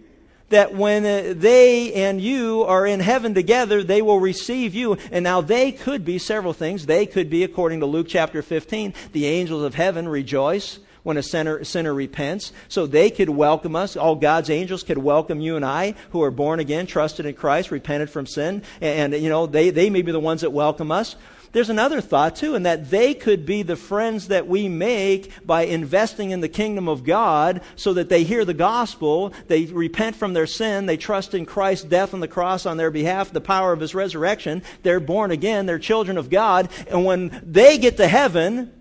that 0.49 0.75
when 0.75 1.05
uh, 1.05 1.33
they 1.35 1.93
and 1.93 2.21
you 2.21 2.63
are 2.63 2.85
in 2.85 2.99
heaven 2.99 3.33
together, 3.33 3.83
they 3.83 4.01
will 4.01 4.19
receive 4.19 4.75
you. 4.75 4.97
And 5.11 5.23
now 5.23 5.41
they 5.41 5.71
could 5.71 6.05
be 6.05 6.19
several 6.19 6.53
things. 6.53 6.85
They 6.85 7.05
could 7.05 7.29
be, 7.29 7.43
according 7.43 7.79
to 7.79 7.85
Luke 7.85 8.07
chapter 8.07 8.41
15, 8.41 8.93
the 9.13 9.25
angels 9.25 9.63
of 9.63 9.73
heaven 9.73 10.07
rejoice 10.07 10.77
when 11.03 11.17
a 11.17 11.23
sinner, 11.23 11.63
sinner 11.63 11.93
repents. 11.93 12.51
So 12.67 12.87
they 12.87 13.09
could 13.09 13.29
welcome 13.29 13.75
us. 13.75 13.97
All 13.97 14.15
God's 14.15 14.49
angels 14.49 14.83
could 14.83 14.97
welcome 14.97 15.41
you 15.41 15.55
and 15.55 15.65
I 15.65 15.95
who 16.11 16.23
are 16.23 16.31
born 16.31 16.59
again, 16.59 16.87
trusted 16.87 17.25
in 17.25 17.33
Christ, 17.33 17.71
repented 17.71 18.09
from 18.09 18.25
sin. 18.25 18.63
And, 18.79 19.13
and 19.13 19.23
you 19.23 19.29
know, 19.29 19.45
they, 19.45 19.69
they 19.69 19.89
may 19.89 20.01
be 20.01 20.11
the 20.11 20.19
ones 20.19 20.41
that 20.41 20.51
welcome 20.51 20.91
us. 20.91 21.15
There's 21.53 21.69
another 21.69 21.99
thought 21.99 22.37
too, 22.37 22.55
in 22.55 22.63
that 22.63 22.89
they 22.89 23.13
could 23.13 23.45
be 23.45 23.63
the 23.63 23.75
friends 23.75 24.29
that 24.29 24.47
we 24.47 24.69
make 24.69 25.45
by 25.45 25.63
investing 25.63 26.31
in 26.31 26.39
the 26.39 26.47
kingdom 26.47 26.87
of 26.87 27.03
God 27.03 27.61
so 27.75 27.93
that 27.93 28.07
they 28.07 28.23
hear 28.23 28.45
the 28.45 28.53
gospel, 28.53 29.33
they 29.47 29.65
repent 29.65 30.15
from 30.15 30.33
their 30.33 30.47
sin, 30.47 30.85
they 30.85 30.95
trust 30.95 31.33
in 31.33 31.45
Christ's 31.45 31.85
death 31.85 32.13
on 32.13 32.21
the 32.21 32.27
cross 32.29 32.65
on 32.65 32.77
their 32.77 32.91
behalf, 32.91 33.31
the 33.31 33.41
power 33.41 33.73
of 33.73 33.81
his 33.81 33.93
resurrection, 33.93 34.63
they're 34.83 35.01
born 35.01 35.31
again, 35.31 35.65
they're 35.65 35.79
children 35.79 36.17
of 36.17 36.29
God, 36.29 36.69
and 36.89 37.03
when 37.03 37.41
they 37.45 37.77
get 37.77 37.97
to 37.97 38.07
heaven, 38.07 38.71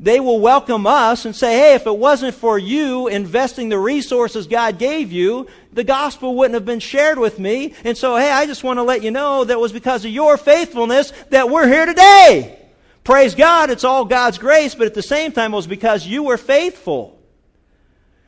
they 0.00 0.18
will 0.18 0.40
welcome 0.40 0.86
us 0.86 1.26
and 1.26 1.36
say, 1.36 1.58
hey, 1.58 1.74
if 1.74 1.86
it 1.86 1.96
wasn't 1.96 2.34
for 2.34 2.58
you 2.58 3.08
investing 3.08 3.68
the 3.68 3.78
resources 3.78 4.46
God 4.46 4.78
gave 4.78 5.12
you, 5.12 5.46
the 5.74 5.84
gospel 5.84 6.34
wouldn't 6.34 6.54
have 6.54 6.64
been 6.64 6.80
shared 6.80 7.18
with 7.18 7.38
me. 7.38 7.74
And 7.84 7.98
so, 7.98 8.16
hey, 8.16 8.30
I 8.30 8.46
just 8.46 8.64
want 8.64 8.78
to 8.78 8.82
let 8.82 9.02
you 9.02 9.10
know 9.10 9.44
that 9.44 9.60
was 9.60 9.72
because 9.72 10.06
of 10.06 10.10
your 10.10 10.38
faithfulness 10.38 11.12
that 11.28 11.50
we're 11.50 11.68
here 11.68 11.84
today. 11.84 12.58
Praise 13.04 13.34
God, 13.34 13.68
it's 13.68 13.84
all 13.84 14.06
God's 14.06 14.38
grace, 14.38 14.74
but 14.74 14.86
at 14.86 14.94
the 14.94 15.02
same 15.02 15.32
time, 15.32 15.52
it 15.52 15.56
was 15.56 15.66
because 15.66 16.06
you 16.06 16.22
were 16.22 16.38
faithful. 16.38 17.18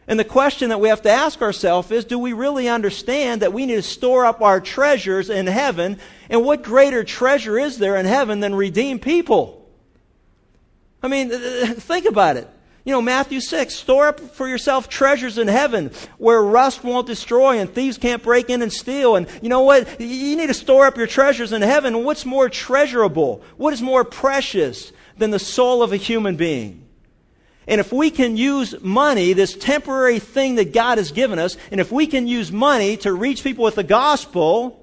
And 0.06 0.20
the 0.20 0.24
question 0.24 0.68
that 0.68 0.80
we 0.80 0.90
have 0.90 1.02
to 1.02 1.10
ask 1.10 1.40
ourselves 1.40 1.90
is 1.90 2.04
do 2.04 2.18
we 2.18 2.34
really 2.34 2.68
understand 2.68 3.40
that 3.40 3.54
we 3.54 3.64
need 3.64 3.76
to 3.76 3.82
store 3.82 4.26
up 4.26 4.42
our 4.42 4.60
treasures 4.60 5.30
in 5.30 5.46
heaven? 5.46 5.98
And 6.28 6.44
what 6.44 6.64
greater 6.64 7.02
treasure 7.02 7.58
is 7.58 7.78
there 7.78 7.96
in 7.96 8.04
heaven 8.04 8.40
than 8.40 8.54
redeemed 8.54 9.00
people? 9.00 9.61
I 11.02 11.08
mean, 11.08 11.30
think 11.30 12.06
about 12.06 12.36
it. 12.36 12.48
You 12.84 12.92
know, 12.92 13.02
Matthew 13.02 13.40
6, 13.40 13.74
store 13.74 14.08
up 14.08 14.20
for 14.20 14.48
yourself 14.48 14.88
treasures 14.88 15.38
in 15.38 15.46
heaven 15.46 15.92
where 16.18 16.42
rust 16.42 16.82
won't 16.82 17.06
destroy 17.06 17.58
and 17.58 17.72
thieves 17.72 17.96
can't 17.96 18.22
break 18.22 18.50
in 18.50 18.60
and 18.60 18.72
steal. 18.72 19.14
And 19.14 19.28
you 19.40 19.48
know 19.48 19.62
what? 19.62 20.00
You 20.00 20.36
need 20.36 20.48
to 20.48 20.54
store 20.54 20.86
up 20.86 20.96
your 20.96 21.06
treasures 21.06 21.52
in 21.52 21.62
heaven. 21.62 22.02
What's 22.02 22.26
more 22.26 22.48
treasurable? 22.48 23.42
What 23.56 23.72
is 23.72 23.80
more 23.80 24.04
precious 24.04 24.92
than 25.16 25.30
the 25.30 25.38
soul 25.38 25.84
of 25.84 25.92
a 25.92 25.96
human 25.96 26.34
being? 26.34 26.84
And 27.68 27.80
if 27.80 27.92
we 27.92 28.10
can 28.10 28.36
use 28.36 28.80
money, 28.80 29.32
this 29.32 29.54
temporary 29.54 30.18
thing 30.18 30.56
that 30.56 30.72
God 30.72 30.98
has 30.98 31.12
given 31.12 31.38
us, 31.38 31.56
and 31.70 31.80
if 31.80 31.92
we 31.92 32.08
can 32.08 32.26
use 32.26 32.50
money 32.50 32.96
to 32.98 33.12
reach 33.12 33.44
people 33.44 33.64
with 33.64 33.76
the 33.76 33.84
gospel, 33.84 34.81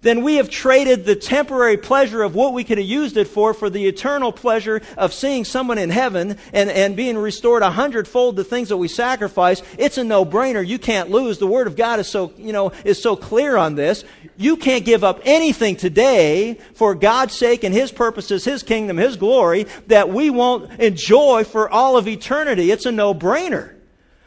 then 0.00 0.22
we 0.22 0.36
have 0.36 0.48
traded 0.48 1.04
the 1.04 1.16
temporary 1.16 1.76
pleasure 1.76 2.22
of 2.22 2.36
what 2.36 2.52
we 2.52 2.62
could 2.62 2.78
have 2.78 2.86
used 2.86 3.16
it 3.16 3.26
for 3.26 3.52
for 3.52 3.68
the 3.68 3.88
eternal 3.88 4.30
pleasure 4.30 4.80
of 4.96 5.12
seeing 5.12 5.44
someone 5.44 5.76
in 5.76 5.90
heaven 5.90 6.38
and, 6.52 6.70
and 6.70 6.94
being 6.94 7.18
restored 7.18 7.62
a 7.62 7.70
hundredfold 7.70 8.36
the 8.36 8.44
things 8.44 8.68
that 8.68 8.76
we 8.76 8.86
sacrifice. 8.86 9.60
It's 9.76 9.98
a 9.98 10.04
no-brainer. 10.04 10.64
You 10.64 10.78
can't 10.78 11.10
lose. 11.10 11.38
The 11.38 11.48
Word 11.48 11.66
of 11.66 11.74
God 11.74 11.98
is 11.98 12.06
so, 12.06 12.32
you 12.36 12.52
know, 12.52 12.70
is 12.84 13.02
so 13.02 13.16
clear 13.16 13.56
on 13.56 13.74
this. 13.74 14.04
You 14.36 14.56
can't 14.56 14.84
give 14.84 15.02
up 15.02 15.20
anything 15.24 15.74
today 15.74 16.58
for 16.74 16.94
God's 16.94 17.34
sake 17.34 17.64
and 17.64 17.74
His 17.74 17.90
purposes, 17.90 18.44
His 18.44 18.62
kingdom, 18.62 18.98
His 18.98 19.16
glory 19.16 19.66
that 19.88 20.10
we 20.10 20.30
won't 20.30 20.80
enjoy 20.80 21.42
for 21.42 21.68
all 21.68 21.96
of 21.96 22.06
eternity. 22.06 22.70
It's 22.70 22.86
a 22.86 22.92
no-brainer. 22.92 23.74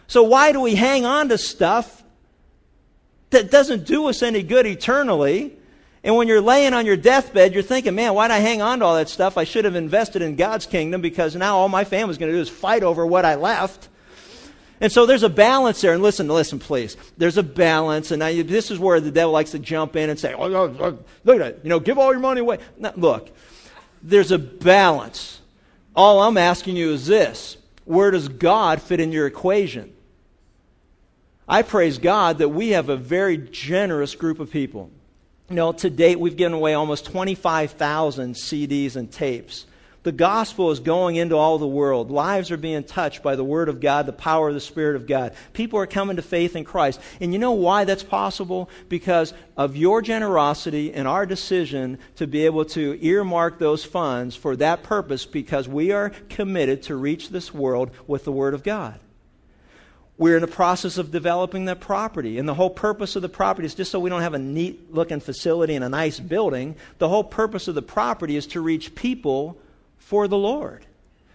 So 0.08 0.24
why 0.24 0.52
do 0.52 0.60
we 0.60 0.76
hang 0.76 1.06
on 1.06 1.30
to 1.30 1.38
stuff 1.38 2.04
that 3.30 3.50
doesn't 3.50 3.86
do 3.86 4.10
us 4.10 4.22
any 4.22 4.44
good 4.44 4.66
eternally? 4.66 5.60
And 6.04 6.16
when 6.16 6.28
you're 6.28 6.42
laying 6.42 6.74
on 6.74 6.86
your 6.86 6.98
deathbed, 6.98 7.54
you're 7.54 7.62
thinking, 7.62 7.94
man, 7.94 8.16
why'd 8.16 8.32
I 8.32 8.40
hang 8.40 8.62
on 8.62 8.80
to 8.80 8.86
all 8.86 8.96
that 8.96 9.10
stuff? 9.10 9.38
I 9.38 9.44
should 9.44 9.66
have 9.66 9.76
invested 9.76 10.24
in 10.24 10.36
God's 10.36 10.66
kingdom 10.66 11.02
because 11.02 11.36
now 11.36 11.58
all 11.58 11.70
my 11.70 11.84
family's 11.84 12.18
going 12.18 12.32
to 12.32 12.38
do 12.38 12.42
is 12.42 12.50
fight 12.50 12.82
over 12.82 13.06
what 13.06 13.24
I 13.24 13.36
left. 13.36 13.88
And 14.80 14.92
so 14.92 15.06
there's 15.06 15.22
a 15.22 15.30
balance 15.30 15.80
there. 15.82 15.94
And 15.94 16.02
listen, 16.02 16.28
listen, 16.28 16.58
please. 16.58 16.98
There's 17.18 17.38
a 17.38 17.44
balance. 17.44 18.10
And 18.10 18.20
now 18.20 18.32
this 18.32 18.72
is 18.72 18.80
where 18.80 19.00
the 19.00 19.12
devil 19.12 19.32
likes 19.32 19.52
to 19.52 19.60
jump 19.60 19.96
in 19.96 20.10
and 20.10 20.20
say, 20.20 20.34
oh, 20.34 20.52
oh, 20.52 20.76
oh 20.80 21.00
look 21.24 21.40
at 21.40 21.48
it. 21.48 21.60
You 21.62 21.70
know, 21.70 21.80
give 21.80 22.00
all 22.00 22.12
your 22.12 22.20
money 22.20 22.42
away. 22.42 22.58
Now, 22.80 22.94
look, 22.96 23.30
there's 24.02 24.32
a 24.32 24.40
balance. 24.40 25.40
All 25.96 26.24
I'm 26.24 26.38
asking 26.38 26.78
you 26.78 26.94
is 26.94 27.06
this. 27.06 27.58
Where 27.86 28.10
does 28.10 28.28
God 28.28 28.82
fit 28.82 29.00
in 29.00 29.12
your 29.12 29.28
equation? 29.28 29.94
I 31.48 31.62
praise 31.62 32.00
God 32.00 32.40
that 32.40 32.50
we 32.50 32.70
have 32.70 32.90
a 32.90 32.98
very 32.98 33.38
generous 33.38 34.16
group 34.16 34.40
of 34.40 34.50
people. 34.50 34.90
You 35.52 35.58
know, 35.58 35.74
to 35.74 35.90
date, 35.90 36.18
we've 36.18 36.38
given 36.38 36.54
away 36.54 36.76
almost 36.76 37.08
25,000 37.08 38.36
CDs 38.36 38.96
and 38.96 39.12
tapes. 39.12 39.66
The 40.04 40.14
gospel 40.14 40.72
is 40.72 40.80
going 40.80 41.18
into 41.18 41.36
all 41.36 41.58
the 41.58 41.68
world. 41.68 42.10
Lives 42.10 42.52
are 42.52 42.58
being 42.58 42.86
touched 42.86 43.22
by 43.22 43.36
the 43.36 43.44
Word 43.44 43.68
of 43.68 43.82
God, 43.82 44.06
the 44.06 44.14
power 44.14 44.48
of 44.48 44.54
the 44.54 44.62
Spirit 44.62 44.96
of 44.96 45.08
God. 45.08 45.34
People 45.52 45.78
are 45.80 45.88
coming 45.88 46.16
to 46.16 46.22
faith 46.22 46.56
in 46.56 46.64
Christ. 46.64 47.02
And 47.20 47.34
you 47.34 47.40
know 47.40 47.52
why 47.52 47.84
that's 47.84 48.02
possible? 48.02 48.70
Because 48.88 49.34
of 49.58 49.76
your 49.76 50.02
generosity 50.02 50.94
and 50.94 51.06
our 51.06 51.26
decision 51.26 52.00
to 52.16 52.28
be 52.28 52.46
able 52.46 52.64
to 52.68 52.98
earmark 53.06 53.60
those 53.60 53.84
funds 53.84 54.38
for 54.38 54.56
that 54.56 54.84
purpose 54.84 55.26
because 55.26 55.68
we 55.68 55.92
are 55.92 56.12
committed 56.30 56.84
to 56.84 56.96
reach 56.96 57.28
this 57.28 57.54
world 57.54 57.92
with 58.08 58.24
the 58.24 58.32
Word 58.32 58.54
of 58.54 58.64
God. 58.64 58.98
We're 60.22 60.36
in 60.36 60.42
the 60.42 60.48
process 60.48 61.00
of 61.00 61.10
developing 61.10 61.66
that 61.66 61.80
property. 61.80 62.38
And 62.38 62.48
the 62.48 62.54
whole 62.54 62.70
purpose 62.70 63.16
of 63.16 63.24
the 63.24 63.28
property 63.28 63.66
is 63.66 63.74
just 63.74 63.90
so 63.90 64.00
we 64.00 64.12
don't 64.12 64.22
have 64.22 64.36
a 64.36 64.40
neat 64.40 64.94
looking 64.94 65.20
facility 65.20 65.74
and 65.74 65.84
a 65.84 65.90
nice 65.90 66.20
building. 66.20 66.76
The 67.00 67.10
whole 67.10 67.24
purpose 67.24 67.68
of 67.68 67.74
the 67.74 67.82
property 67.82 68.36
is 68.36 68.46
to 68.48 68.62
reach 68.62 68.94
people 68.94 69.58
for 69.98 70.28
the 70.28 70.38
Lord. 70.38 70.86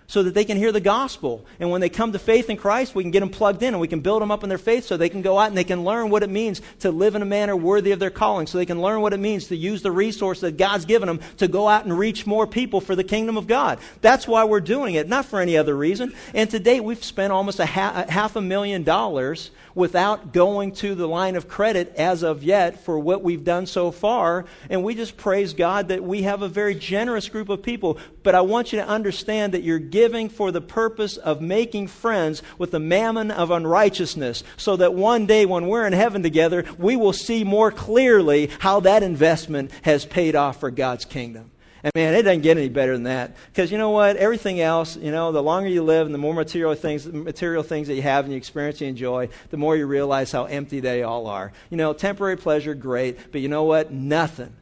So 0.09 0.23
that 0.23 0.35
they 0.35 0.45
can 0.45 0.57
hear 0.57 0.73
the 0.73 0.81
gospel. 0.81 1.45
And 1.59 1.71
when 1.71 1.81
they 1.81 1.88
come 1.88 2.12
to 2.12 2.19
faith 2.19 2.49
in 2.51 2.57
Christ, 2.57 2.95
we 2.95 3.03
can 3.03 3.11
get 3.11 3.21
them 3.21 3.31
plugged 3.31 3.62
in 3.62 3.75
and 3.75 3.81
we 3.81 3.88
can 3.88 4.01
build 4.01 4.23
them 4.23 4.31
up 4.31 4.42
in 4.42 4.49
their 4.49 4.59
faith 4.59 4.85
so 4.85 4.97
they 4.97 5.09
can 5.09 5.23
go 5.23 5.38
out 5.38 5.49
and 5.49 5.57
they 5.57 5.64
can 5.64 5.85
learn 5.85 6.11
what 6.11 6.23
it 6.23 6.31
means 6.31 6.61
to 6.81 6.90
live 6.90 7.14
in 7.14 7.23
a 7.23 7.27
manner 7.27 7.57
worthy 7.57 7.92
of 7.92 7.99
their 7.99 8.11
calling. 8.11 8.47
So 8.47 8.59
they 8.59 8.66
can 8.66 8.81
learn 8.81 9.01
what 9.01 9.12
it 9.12 9.21
means 9.21 9.49
to 9.49 9.57
use 9.57 9.83
the 9.83 9.92
resource 9.92 10.40
that 10.40 10.57
God's 10.57 10.85
given 10.85 11.07
them 11.07 11.21
to 11.38 11.49
go 11.49 11.69
out 11.69 11.85
and 11.85 11.97
reach 11.97 12.27
more 12.27 12.47
people 12.47 12.81
for 12.81 12.95
the 12.95 13.05
kingdom 13.05 13.37
of 13.37 13.47
God. 13.47 13.79
That's 14.01 14.29
why 14.29 14.45
we're 14.45 14.61
doing 14.61 14.95
it, 14.95 15.09
not 15.09 15.27
for 15.27 15.40
any 15.40 15.57
other 15.57 15.77
reason. 15.77 16.14
And 16.35 16.49
to 16.51 16.59
date, 16.59 16.81
we've 16.81 17.03
spent 17.03 17.33
almost 17.33 17.59
a, 17.59 17.64
a 17.64 17.66
half 17.66 18.37
a 18.37 18.40
million 18.40 18.85
dollars 18.85 19.51
without 19.77 20.33
going 20.33 20.73
to 20.73 20.95
the 20.95 21.07
line 21.07 21.37
of 21.37 21.49
credit 21.49 21.95
as 21.97 22.23
of 22.23 22.42
yet 22.42 22.83
for 22.85 22.99
what 22.99 23.23
we've 23.23 23.45
done 23.45 23.66
so 23.66 23.90
far. 23.90 24.47
And 24.71 24.83
we 24.83 24.95
just 24.95 25.19
praise 25.19 25.53
God 25.53 25.88
that 25.88 26.03
we 26.03 26.23
have 26.23 26.40
a 26.40 26.49
very 26.49 26.75
generous 26.75 27.29
group 27.29 27.51
of 27.51 27.62
people. 27.62 27.99
But 28.23 28.35
I 28.35 28.40
want 28.40 28.73
you 28.73 28.79
to 28.79 28.88
understand 28.88 29.53
that 29.53 29.62
you're 29.62 29.79
giving 29.96 30.28
for 30.28 30.52
the 30.52 30.61
purpose 30.61 31.16
of 31.16 31.40
making 31.40 31.87
friends 31.87 32.42
with 32.59 32.70
the 32.70 32.78
mammon 32.78 33.30
of 33.30 33.50
unrighteousness, 33.50 34.44
so 34.59 34.76
that 34.76 34.92
one 34.92 35.24
day 35.24 35.46
when 35.46 35.68
we're 35.68 35.87
in 35.87 35.94
heaven 35.94 36.22
together, 36.22 36.66
we 36.76 36.96
will 36.96 37.14
see 37.14 37.44
more 37.44 37.72
clearly 37.72 38.50
how 38.59 38.80
that 38.80 39.02
investment 39.02 39.70
has 39.80 40.04
paid 40.04 40.37
off 40.37 40.61
for 40.61 40.70
God's 40.70 41.06
kingdom. 41.06 41.50
And 41.82 41.90
man, 41.94 42.12
it 42.12 42.24
doesn't 42.24 42.42
get 42.42 42.59
any 42.59 42.68
better 42.68 42.92
than 42.92 43.04
that. 43.04 43.37
Because 43.50 43.72
you 43.72 43.78
know 43.78 43.88
what? 43.88 44.16
Everything 44.16 44.61
else, 44.61 44.98
you 44.98 45.11
know, 45.11 45.32
the 45.32 45.42
longer 45.42 45.70
you 45.70 45.82
live 45.82 46.04
and 46.04 46.14
the 46.14 46.18
more 46.18 46.35
material 46.35 46.74
things, 46.74 47.06
material 47.06 47.62
things 47.62 47.88
that 47.88 47.94
you 47.94 48.02
have 48.02 48.26
and 48.26 48.35
you 48.35 48.37
experience 48.37 48.82
and 48.82 48.90
enjoy, 48.90 49.30
the 49.48 49.56
more 49.56 49.76
you 49.76 49.87
realize 49.87 50.30
how 50.30 50.44
empty 50.44 50.80
they 50.80 51.04
all 51.04 51.26
are. 51.26 51.52
You 51.70 51.78
know, 51.78 51.94
temporary 51.94 52.37
pleasure, 52.37 52.74
great. 52.74 53.32
But 53.32 53.40
you 53.40 53.48
know 53.48 53.64
what? 53.64 53.92
Nothing 53.92 54.52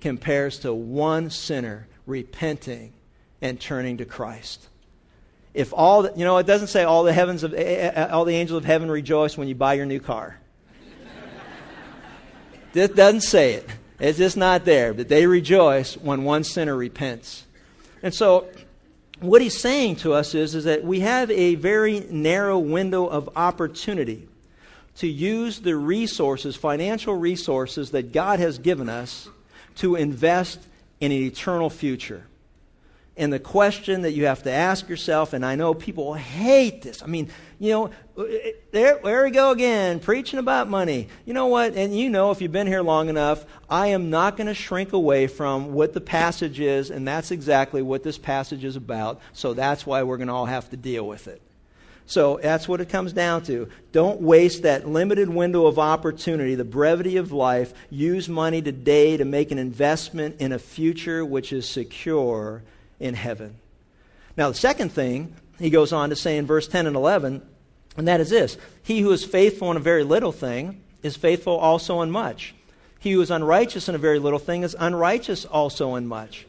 compares 0.00 0.60
to 0.60 0.72
one 0.72 1.30
sinner 1.30 1.88
repenting 2.06 2.92
and 3.42 3.60
turning 3.60 3.96
to 3.96 4.04
Christ. 4.04 4.68
If 5.56 5.72
all, 5.72 6.02
the, 6.02 6.12
you 6.14 6.26
know, 6.26 6.36
it 6.36 6.46
doesn't 6.46 6.68
say 6.68 6.84
all 6.84 7.02
the 7.02 7.14
heavens 7.14 7.42
of, 7.42 7.54
eh, 7.54 7.56
eh, 7.94 8.08
all 8.08 8.26
the 8.26 8.34
angels 8.34 8.58
of 8.58 8.66
heaven 8.66 8.90
rejoice 8.90 9.38
when 9.38 9.48
you 9.48 9.54
buy 9.54 9.72
your 9.72 9.86
new 9.86 10.00
car. 10.00 10.38
This 12.74 12.90
doesn't 12.90 13.22
say 13.22 13.54
it. 13.54 13.66
It's 13.98 14.18
just 14.18 14.36
not 14.36 14.66
there. 14.66 14.92
But 14.92 15.08
they 15.08 15.26
rejoice 15.26 15.96
when 15.96 16.24
one 16.24 16.44
sinner 16.44 16.76
repents. 16.76 17.42
And 18.02 18.12
so, 18.12 18.48
what 19.20 19.40
he's 19.40 19.58
saying 19.58 19.96
to 19.96 20.12
us 20.12 20.34
is, 20.34 20.54
is 20.54 20.64
that 20.64 20.84
we 20.84 21.00
have 21.00 21.30
a 21.30 21.54
very 21.54 22.00
narrow 22.00 22.58
window 22.58 23.06
of 23.06 23.30
opportunity 23.34 24.28
to 24.96 25.08
use 25.08 25.60
the 25.60 25.74
resources, 25.74 26.54
financial 26.54 27.14
resources 27.14 27.92
that 27.92 28.12
God 28.12 28.40
has 28.40 28.58
given 28.58 28.90
us 28.90 29.26
to 29.76 29.94
invest 29.94 30.60
in 31.00 31.12
an 31.12 31.22
eternal 31.22 31.70
future. 31.70 32.26
And 33.18 33.32
the 33.32 33.38
question 33.38 34.02
that 34.02 34.12
you 34.12 34.26
have 34.26 34.42
to 34.42 34.50
ask 34.50 34.90
yourself, 34.90 35.32
and 35.32 35.44
I 35.44 35.54
know 35.54 35.72
people 35.72 36.12
hate 36.12 36.82
this. 36.82 37.02
I 37.02 37.06
mean, 37.06 37.30
you 37.58 37.70
know, 37.70 37.90
there, 38.72 39.00
there 39.02 39.24
we 39.24 39.30
go 39.30 39.52
again, 39.52 40.00
preaching 40.00 40.38
about 40.38 40.68
money. 40.68 41.08
You 41.24 41.32
know 41.32 41.46
what? 41.46 41.74
And 41.76 41.96
you 41.96 42.10
know, 42.10 42.30
if 42.30 42.42
you've 42.42 42.52
been 42.52 42.66
here 42.66 42.82
long 42.82 43.08
enough, 43.08 43.46
I 43.70 43.88
am 43.88 44.10
not 44.10 44.36
going 44.36 44.48
to 44.48 44.54
shrink 44.54 44.92
away 44.92 45.28
from 45.28 45.72
what 45.72 45.94
the 45.94 46.00
passage 46.02 46.60
is, 46.60 46.90
and 46.90 47.08
that's 47.08 47.30
exactly 47.30 47.80
what 47.80 48.02
this 48.02 48.18
passage 48.18 48.64
is 48.64 48.76
about. 48.76 49.22
So 49.32 49.54
that's 49.54 49.86
why 49.86 50.02
we're 50.02 50.18
going 50.18 50.28
to 50.28 50.34
all 50.34 50.44
have 50.44 50.68
to 50.70 50.76
deal 50.76 51.06
with 51.06 51.26
it. 51.26 51.40
So 52.04 52.38
that's 52.40 52.68
what 52.68 52.82
it 52.82 52.90
comes 52.90 53.14
down 53.14 53.44
to. 53.44 53.70
Don't 53.92 54.20
waste 54.20 54.62
that 54.62 54.86
limited 54.86 55.30
window 55.30 55.66
of 55.66 55.78
opportunity, 55.78 56.54
the 56.54 56.64
brevity 56.64 57.16
of 57.16 57.32
life. 57.32 57.72
Use 57.88 58.28
money 58.28 58.60
today 58.60 59.16
to 59.16 59.24
make 59.24 59.52
an 59.52 59.58
investment 59.58 60.36
in 60.40 60.52
a 60.52 60.58
future 60.58 61.24
which 61.24 61.52
is 61.54 61.66
secure 61.66 62.62
in 63.00 63.14
heaven. 63.14 63.56
Now, 64.36 64.48
the 64.48 64.54
second 64.54 64.92
thing 64.92 65.34
he 65.58 65.70
goes 65.70 65.92
on 65.92 66.10
to 66.10 66.16
say 66.16 66.36
in 66.36 66.46
verse 66.46 66.68
10 66.68 66.86
and 66.86 66.96
11, 66.96 67.42
and 67.96 68.08
that 68.08 68.20
is 68.20 68.30
this 68.30 68.58
He 68.82 69.00
who 69.00 69.12
is 69.12 69.24
faithful 69.24 69.70
in 69.70 69.76
a 69.76 69.80
very 69.80 70.04
little 70.04 70.32
thing 70.32 70.82
is 71.02 71.16
faithful 71.16 71.56
also 71.56 72.02
in 72.02 72.10
much. 72.10 72.54
He 72.98 73.12
who 73.12 73.20
is 73.20 73.30
unrighteous 73.30 73.88
in 73.88 73.94
a 73.94 73.98
very 73.98 74.18
little 74.18 74.38
thing 74.38 74.62
is 74.62 74.76
unrighteous 74.78 75.44
also 75.44 75.94
in 75.94 76.06
much. 76.06 76.46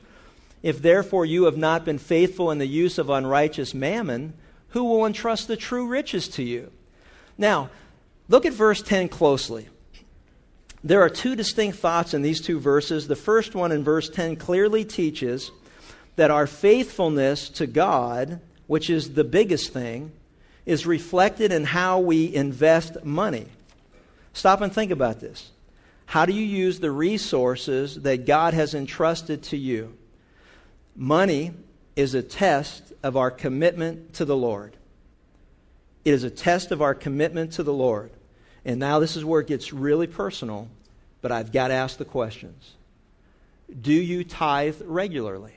If 0.63 0.81
therefore 0.81 1.25
you 1.25 1.43
have 1.45 1.57
not 1.57 1.85
been 1.85 1.99
faithful 1.99 2.51
in 2.51 2.57
the 2.57 2.67
use 2.67 2.97
of 2.97 3.09
unrighteous 3.09 3.73
mammon, 3.73 4.33
who 4.69 4.85
will 4.85 5.05
entrust 5.05 5.47
the 5.47 5.55
true 5.55 5.87
riches 5.87 6.29
to 6.29 6.43
you? 6.43 6.71
Now, 7.37 7.69
look 8.27 8.45
at 8.45 8.53
verse 8.53 8.81
10 8.81 9.09
closely. 9.09 9.67
There 10.83 11.01
are 11.01 11.09
two 11.09 11.35
distinct 11.35 11.79
thoughts 11.79 12.13
in 12.13 12.21
these 12.21 12.41
two 12.41 12.59
verses. 12.59 13.07
The 13.07 13.15
first 13.15 13.55
one 13.55 13.71
in 13.71 13.83
verse 13.83 14.09
10 14.09 14.37
clearly 14.37 14.85
teaches 14.85 15.51
that 16.17 16.31
our 16.31 16.47
faithfulness 16.47 17.49
to 17.49 17.67
God, 17.67 18.41
which 18.65 18.89
is 18.89 19.13
the 19.13 19.23
biggest 19.23 19.71
thing, 19.71 20.11
is 20.65 20.85
reflected 20.85 21.53
in 21.53 21.63
how 21.63 21.99
we 21.99 22.35
invest 22.35 23.05
money. 23.05 23.45
Stop 24.33 24.61
and 24.61 24.73
think 24.73 24.91
about 24.91 25.21
this. 25.21 25.49
How 26.05 26.25
do 26.25 26.33
you 26.33 26.45
use 26.45 26.79
the 26.79 26.91
resources 26.91 27.95
that 28.01 28.25
God 28.25 28.53
has 28.53 28.73
entrusted 28.73 29.43
to 29.43 29.57
you? 29.57 29.95
Money 30.95 31.51
is 31.95 32.15
a 32.15 32.21
test 32.21 32.83
of 33.03 33.15
our 33.15 33.31
commitment 33.31 34.15
to 34.15 34.25
the 34.25 34.35
Lord. 34.35 34.75
It 36.03 36.13
is 36.13 36.23
a 36.23 36.29
test 36.29 36.71
of 36.71 36.81
our 36.81 36.95
commitment 36.95 37.53
to 37.53 37.63
the 37.63 37.73
Lord. 37.73 38.11
And 38.65 38.79
now 38.79 38.99
this 38.99 39.15
is 39.17 39.25
where 39.25 39.41
it 39.41 39.47
gets 39.47 39.71
really 39.71 40.07
personal, 40.07 40.67
but 41.21 41.31
I've 41.31 41.51
got 41.51 41.67
to 41.67 41.73
ask 41.75 41.97
the 41.97 42.05
questions. 42.05 42.73
Do 43.81 43.93
you 43.93 44.23
tithe 44.23 44.81
regularly? 44.83 45.56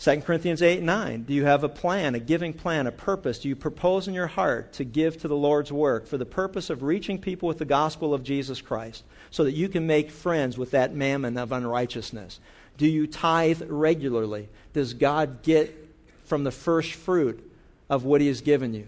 2 0.00 0.22
Corinthians 0.22 0.62
8 0.62 0.82
9. 0.82 1.24
Do 1.24 1.34
you 1.34 1.44
have 1.44 1.62
a 1.62 1.68
plan, 1.68 2.14
a 2.14 2.18
giving 2.18 2.54
plan, 2.54 2.86
a 2.86 2.92
purpose? 2.92 3.38
Do 3.38 3.50
you 3.50 3.56
propose 3.56 4.08
in 4.08 4.14
your 4.14 4.26
heart 4.26 4.72
to 4.74 4.84
give 4.84 5.18
to 5.18 5.28
the 5.28 5.36
Lord's 5.36 5.70
work 5.70 6.06
for 6.06 6.16
the 6.16 6.24
purpose 6.24 6.70
of 6.70 6.82
reaching 6.82 7.18
people 7.18 7.48
with 7.48 7.58
the 7.58 7.66
gospel 7.66 8.14
of 8.14 8.22
Jesus 8.22 8.62
Christ 8.62 9.04
so 9.30 9.44
that 9.44 9.52
you 9.52 9.68
can 9.68 9.86
make 9.86 10.10
friends 10.10 10.56
with 10.56 10.70
that 10.70 10.94
mammon 10.94 11.36
of 11.36 11.52
unrighteousness? 11.52 12.40
Do 12.78 12.86
you 12.86 13.06
tithe 13.06 13.60
regularly? 13.68 14.48
Does 14.72 14.94
God 14.94 15.42
get 15.42 15.76
from 16.24 16.44
the 16.44 16.50
first 16.50 16.94
fruit 16.94 17.52
of 17.90 18.04
what 18.04 18.22
He 18.22 18.28
has 18.28 18.40
given 18.40 18.72
you? 18.72 18.86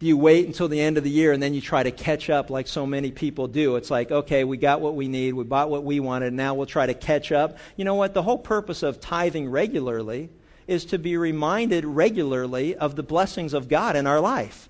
Do 0.00 0.06
you 0.06 0.16
wait 0.16 0.46
until 0.46 0.68
the 0.68 0.80
end 0.80 0.96
of 0.96 1.02
the 1.02 1.10
year 1.10 1.32
and 1.32 1.42
then 1.42 1.54
you 1.54 1.60
try 1.60 1.82
to 1.82 1.90
catch 1.90 2.30
up 2.30 2.50
like 2.50 2.68
so 2.68 2.86
many 2.86 3.10
people 3.10 3.48
do? 3.48 3.74
It's 3.74 3.90
like, 3.90 4.12
okay, 4.12 4.44
we 4.44 4.56
got 4.56 4.80
what 4.80 4.94
we 4.94 5.08
need, 5.08 5.34
we 5.34 5.42
bought 5.42 5.70
what 5.70 5.82
we 5.82 5.98
wanted, 5.98 6.32
now 6.32 6.54
we'll 6.54 6.66
try 6.66 6.86
to 6.86 6.94
catch 6.94 7.32
up. 7.32 7.58
You 7.76 7.84
know 7.84 7.96
what? 7.96 8.14
The 8.14 8.22
whole 8.22 8.38
purpose 8.38 8.84
of 8.84 9.00
tithing 9.00 9.50
regularly 9.50 10.30
is 10.68 10.84
to 10.86 10.98
be 10.98 11.16
reminded 11.16 11.84
regularly 11.84 12.76
of 12.76 12.94
the 12.94 13.02
blessings 13.02 13.54
of 13.54 13.68
God 13.68 13.96
in 13.96 14.06
our 14.06 14.20
life 14.20 14.68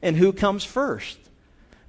and 0.00 0.16
who 0.16 0.32
comes 0.32 0.64
first. 0.64 1.18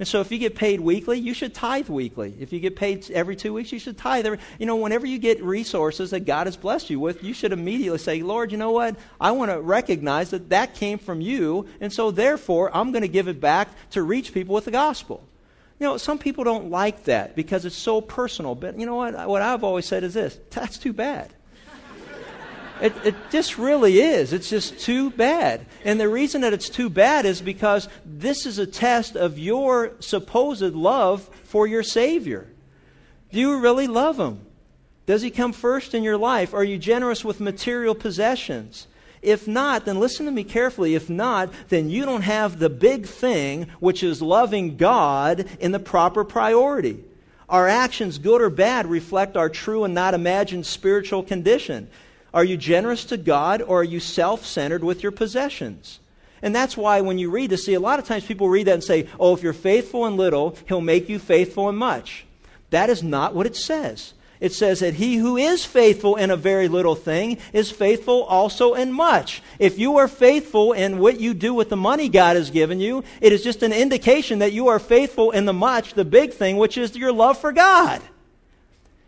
And 0.02 0.08
so 0.08 0.20
if 0.20 0.32
you 0.32 0.40
get 0.40 0.56
paid 0.56 0.80
weekly, 0.80 1.20
you 1.20 1.36
should 1.36 1.54
tithe 1.54 1.88
weekly. 1.88 2.34
If 2.40 2.52
you 2.54 2.60
get 2.60 2.76
paid 2.76 3.12
every 3.12 3.36
two 3.36 3.54
weeks, 3.54 3.72
you 3.72 3.78
should 3.78 4.00
tithe. 4.00 4.26
Every, 4.26 4.40
you 4.58 4.66
know, 4.66 4.78
whenever 4.78 5.06
you 5.06 5.20
get 5.20 5.44
resources 5.44 6.10
that 6.10 6.22
God 6.22 6.48
has 6.48 6.58
blessed 6.58 6.90
you 6.90 7.00
with, 7.00 7.24
you 7.24 7.36
should 7.36 7.54
immediately 7.54 8.00
say, 8.00 8.24
Lord, 8.24 8.52
you 8.52 8.58
know 8.58 8.72
what? 8.72 8.96
I 9.20 9.30
want 9.34 9.52
to 9.52 9.62
recognize 9.62 10.32
that 10.32 10.50
that 10.50 10.74
came 10.74 10.98
from 10.98 11.22
you, 11.22 11.68
and 11.80 11.94
so 11.94 12.10
therefore 12.10 12.76
I'm 12.76 12.92
going 12.92 13.04
to 13.04 13.08
give 13.08 13.28
it 13.28 13.40
back 13.40 13.68
to 13.92 14.02
reach 14.02 14.34
people 14.34 14.56
with 14.56 14.66
the 14.66 14.72
gospel. 14.72 15.24
You 15.80 15.86
know, 15.86 15.98
some 15.98 16.18
people 16.18 16.46
don't 16.46 16.72
like 16.72 17.04
that 17.04 17.36
because 17.36 17.66
it's 17.66 17.76
so 17.76 18.02
personal. 18.02 18.56
But 18.56 18.80
you 18.80 18.88
know 18.88 18.96
what? 18.96 19.28
What 19.30 19.44
I've 19.44 19.64
always 19.64 19.86
said 19.86 20.04
is 20.04 20.16
this 20.16 20.36
that's 20.50 20.80
too 20.80 20.94
bad. 20.94 21.32
It, 22.82 22.94
it 23.06 23.15
just 23.30 23.60
really 23.60 24.02
is. 24.02 24.34
It's 24.34 24.50
just 24.50 24.80
too 24.80 25.12
bad. 25.12 25.65
And 25.86 26.00
the 26.00 26.10
reason 26.10 26.41
that 26.41 26.54
it's 26.54 26.70
too 26.70 26.89
bad 26.89 27.26
is 27.26 27.39
because 27.39 27.88
this 28.04 28.48
is 28.48 28.58
a 28.58 28.65
test 28.65 29.15
of 29.15 29.38
your 29.38 29.91
supposed 30.00 30.74
love 30.74 31.30
for 31.44 31.67
your 31.67 31.84
Savior. 31.84 32.48
Do 33.32 33.39
you 33.39 33.60
really 33.60 33.88
love 33.88 34.20
Him? 34.20 34.39
Does 35.06 35.22
He 35.22 35.30
come 35.30 35.54
first 35.54 35.94
in 35.94 36.02
your 36.02 36.17
life? 36.17 36.56
Are 36.56 36.63
you 36.63 36.80
generous 36.80 37.24
with 37.24 37.39
material 37.39 37.94
possessions? 37.94 38.88
If 39.22 39.48
not, 39.48 39.86
then 39.86 40.00
listen 40.00 40.26
to 40.26 40.32
me 40.32 40.44
carefully. 40.44 40.96
If 40.96 41.08
not, 41.08 41.52
then 41.70 41.91
you 41.91 42.06
don't 42.06 42.24
have 42.24 42.58
the 42.58 42.70
big 42.70 43.05
thing, 43.05 43.68
which 43.80 44.01
is 44.01 44.24
loving 44.24 44.78
God 44.78 45.45
in 45.60 45.72
the 45.72 45.80
proper 45.80 46.24
priority. 46.24 47.03
Our 47.47 47.68
actions, 47.68 48.18
good 48.18 48.41
or 48.41 48.49
bad, 48.49 48.88
reflect 48.88 49.38
our 49.38 49.49
true 49.49 49.84
and 49.84 49.93
not 49.93 50.16
imagined 50.16 50.66
spiritual 50.66 51.22
condition. 51.22 51.89
Are 52.34 52.43
you 52.43 52.57
generous 52.57 53.05
to 53.05 53.17
God 53.17 53.61
or 53.61 53.82
are 53.82 53.84
you 53.84 53.99
self 53.99 54.45
centered 54.45 54.84
with 54.84 55.03
your 55.03 55.11
possessions? 55.11 55.99
And 56.41 56.55
that's 56.55 56.75
why 56.75 57.01
when 57.01 57.19
you 57.19 57.29
read 57.29 57.49
this, 57.49 57.65
see, 57.65 57.75
a 57.75 57.79
lot 57.79 57.99
of 57.99 58.05
times 58.05 58.25
people 58.25 58.49
read 58.49 58.67
that 58.67 58.73
and 58.73 58.84
say, 58.84 59.07
oh, 59.19 59.36
if 59.36 59.43
you're 59.43 59.53
faithful 59.53 60.07
in 60.07 60.17
little, 60.17 60.55
he'll 60.67 60.82
make 60.82 61.07
you 61.07 61.19
faithful 61.19 61.69
in 61.69 61.75
much. 61.75 62.25
That 62.71 62.89
is 62.89 63.03
not 63.03 63.36
what 63.36 63.45
it 63.45 63.55
says. 63.55 64.13
It 64.39 64.53
says 64.53 64.79
that 64.79 64.95
he 64.95 65.17
who 65.17 65.38
is 65.38 65.63
faithful 65.63 66.15
in 66.15 66.32
a 66.32 66.36
very 66.36 66.67
little 66.67 66.95
thing 66.95 67.38
is 67.53 67.69
faithful 67.69 68.23
also 68.23 68.73
in 68.73 68.91
much. 68.91 69.43
If 69.59 69.77
you 69.77 69.97
are 69.97 70.07
faithful 70.07 70.73
in 70.73 70.97
what 70.97 71.19
you 71.19 71.36
do 71.36 71.53
with 71.53 71.69
the 71.69 71.77
money 71.77 72.09
God 72.09 72.38
has 72.38 72.49
given 72.49 72.79
you, 72.79 73.03
it 73.21 73.34
is 73.34 73.43
just 73.43 73.61
an 73.61 73.71
indication 73.71 74.39
that 74.39 74.51
you 74.51 74.69
are 74.69 74.79
faithful 74.79 75.29
in 75.29 75.45
the 75.45 75.53
much, 75.53 75.93
the 75.93 76.05
big 76.05 76.34
thing, 76.34 76.57
which 76.57 76.75
is 76.75 76.95
your 76.95 77.11
love 77.11 77.38
for 77.38 77.51
God. 77.51 78.01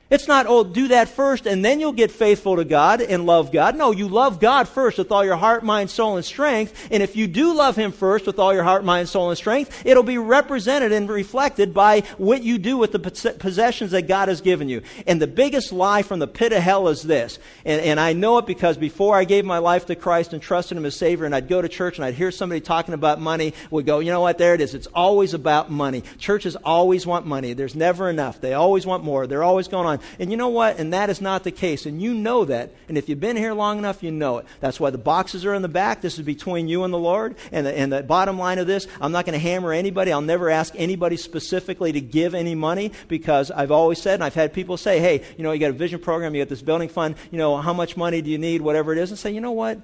It's 0.09 0.27
not, 0.27 0.45
oh, 0.47 0.63
do 0.63 0.89
that 0.89 1.09
first 1.09 1.47
and 1.47 1.63
then 1.63 1.79
you'll 1.79 1.93
get 1.93 2.11
faithful 2.11 2.57
to 2.57 2.65
God 2.65 3.01
and 3.01 3.25
love 3.25 3.51
God. 3.51 3.75
No, 3.75 3.91
you 3.91 4.07
love 4.07 4.39
God 4.39 4.67
first 4.67 4.97
with 4.97 5.11
all 5.11 5.23
your 5.23 5.35
heart, 5.35 5.63
mind, 5.63 5.89
soul, 5.89 6.17
and 6.17 6.25
strength. 6.25 6.89
And 6.91 7.01
if 7.01 7.15
you 7.15 7.27
do 7.27 7.53
love 7.53 7.75
Him 7.75 7.91
first 7.91 8.25
with 8.25 8.39
all 8.39 8.53
your 8.53 8.63
heart, 8.63 8.83
mind, 8.83 9.09
soul, 9.09 9.29
and 9.29 9.37
strength, 9.37 9.85
it'll 9.85 10.03
be 10.03 10.17
represented 10.17 10.91
and 10.91 11.09
reflected 11.09 11.73
by 11.73 12.01
what 12.17 12.43
you 12.43 12.57
do 12.57 12.77
with 12.77 12.91
the 12.91 12.99
possessions 12.99 13.91
that 13.91 14.07
God 14.07 14.27
has 14.27 14.41
given 14.41 14.69
you. 14.69 14.81
And 15.07 15.21
the 15.21 15.27
biggest 15.27 15.71
lie 15.71 16.03
from 16.03 16.19
the 16.19 16.27
pit 16.27 16.53
of 16.53 16.61
hell 16.61 16.87
is 16.87 17.01
this. 17.01 17.39
And, 17.65 17.81
and 17.81 17.99
I 17.99 18.13
know 18.13 18.37
it 18.37 18.45
because 18.45 18.77
before 18.77 19.15
I 19.15 19.23
gave 19.23 19.45
my 19.45 19.59
life 19.59 19.85
to 19.87 19.95
Christ 19.95 20.33
and 20.33 20.41
trusted 20.41 20.77
Him 20.77 20.85
as 20.85 20.95
Savior, 20.95 21.25
and 21.25 21.35
I'd 21.35 21.47
go 21.47 21.61
to 21.61 21.69
church 21.69 21.97
and 21.97 22.05
I'd 22.05 22.13
hear 22.13 22.31
somebody 22.31 22.61
talking 22.61 22.93
about 22.93 23.19
money, 23.19 23.53
we'd 23.71 23.85
go, 23.85 23.99
you 23.99 24.11
know 24.11 24.21
what, 24.21 24.37
there 24.37 24.53
it 24.53 24.61
is. 24.61 24.73
It's 24.73 24.87
always 24.87 25.33
about 25.33 25.71
money. 25.71 26.03
Churches 26.17 26.55
always 26.55 27.05
want 27.05 27.25
money. 27.25 27.53
There's 27.53 27.75
never 27.75 28.09
enough. 28.09 28.41
They 28.41 28.53
always 28.53 28.85
want 28.85 29.03
more. 29.03 29.27
They're 29.27 29.43
always 29.43 29.67
going 29.67 29.87
on. 29.87 29.92
And 30.19 30.31
you 30.31 30.37
know 30.37 30.49
what? 30.49 30.79
And 30.79 30.93
that 30.93 31.09
is 31.09 31.21
not 31.21 31.43
the 31.43 31.51
case. 31.51 31.85
And 31.85 32.01
you 32.01 32.13
know 32.13 32.45
that. 32.45 32.71
And 32.87 32.97
if 32.97 33.09
you've 33.09 33.19
been 33.19 33.37
here 33.37 33.53
long 33.53 33.77
enough, 33.77 34.03
you 34.03 34.11
know 34.11 34.39
it. 34.39 34.45
That's 34.59 34.79
why 34.79 34.89
the 34.89 34.97
boxes 34.97 35.45
are 35.45 35.53
in 35.53 35.61
the 35.61 35.67
back. 35.67 36.01
This 36.01 36.17
is 36.17 36.25
between 36.25 36.67
you 36.67 36.83
and 36.83 36.93
the 36.93 36.97
Lord. 36.97 37.35
And 37.51 37.65
the, 37.65 37.77
and 37.77 37.91
the 37.91 38.03
bottom 38.03 38.37
line 38.37 38.59
of 38.59 38.67
this, 38.67 38.87
I'm 39.01 39.11
not 39.11 39.25
going 39.25 39.33
to 39.33 39.39
hammer 39.39 39.73
anybody. 39.73 40.11
I'll 40.11 40.21
never 40.21 40.49
ask 40.49 40.73
anybody 40.77 41.17
specifically 41.17 41.91
to 41.91 42.01
give 42.01 42.35
any 42.35 42.55
money 42.55 42.91
because 43.07 43.51
I've 43.51 43.71
always 43.71 44.01
said, 44.01 44.15
and 44.15 44.23
I've 44.23 44.33
had 44.33 44.53
people 44.53 44.77
say, 44.77 44.99
hey, 44.99 45.23
you 45.37 45.43
know, 45.43 45.51
you 45.51 45.59
got 45.59 45.69
a 45.69 45.73
vision 45.73 45.99
program, 45.99 46.35
you 46.35 46.41
got 46.41 46.49
this 46.49 46.61
building 46.61 46.89
fund, 46.89 47.15
you 47.31 47.37
know, 47.37 47.57
how 47.57 47.73
much 47.73 47.97
money 47.97 48.21
do 48.21 48.29
you 48.29 48.37
need, 48.37 48.61
whatever 48.61 48.93
it 48.93 48.99
is, 48.99 49.11
and 49.11 49.19
say, 49.19 49.31
you 49.31 49.41
know 49.41 49.51
what? 49.51 49.79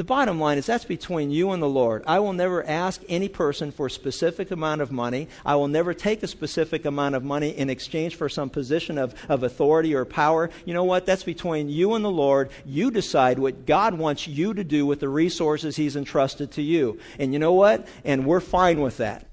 The 0.00 0.04
bottom 0.04 0.40
line 0.40 0.56
is 0.56 0.64
that's 0.64 0.86
between 0.86 1.30
you 1.30 1.50
and 1.50 1.62
the 1.62 1.68
Lord. 1.68 2.04
I 2.06 2.20
will 2.20 2.32
never 2.32 2.66
ask 2.66 3.02
any 3.10 3.28
person 3.28 3.70
for 3.70 3.84
a 3.84 3.90
specific 3.90 4.50
amount 4.50 4.80
of 4.80 4.90
money. 4.90 5.28
I 5.44 5.56
will 5.56 5.68
never 5.68 5.92
take 5.92 6.22
a 6.22 6.26
specific 6.26 6.86
amount 6.86 7.16
of 7.16 7.22
money 7.22 7.50
in 7.50 7.68
exchange 7.68 8.16
for 8.16 8.30
some 8.30 8.48
position 8.48 8.96
of, 8.96 9.14
of 9.28 9.42
authority 9.42 9.94
or 9.94 10.06
power. 10.06 10.48
You 10.64 10.72
know 10.72 10.84
what? 10.84 11.04
That's 11.04 11.24
between 11.24 11.68
you 11.68 11.92
and 11.96 12.02
the 12.02 12.10
Lord. 12.10 12.48
You 12.64 12.90
decide 12.90 13.38
what 13.38 13.66
God 13.66 13.92
wants 13.92 14.26
you 14.26 14.54
to 14.54 14.64
do 14.64 14.86
with 14.86 15.00
the 15.00 15.08
resources 15.10 15.76
He's 15.76 15.96
entrusted 15.96 16.52
to 16.52 16.62
you. 16.62 16.98
And 17.18 17.34
you 17.34 17.38
know 17.38 17.52
what? 17.52 17.86
And 18.02 18.24
we're 18.24 18.40
fine 18.40 18.80
with 18.80 18.96
that 18.96 19.26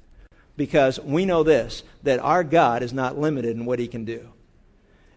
because 0.58 1.00
we 1.00 1.24
know 1.24 1.44
this 1.44 1.82
that 2.04 2.20
our 2.20 2.44
God 2.44 2.84
is 2.84 2.92
not 2.92 3.18
limited 3.18 3.56
in 3.56 3.64
what 3.64 3.80
He 3.80 3.88
can 3.88 4.04
do. 4.04 4.34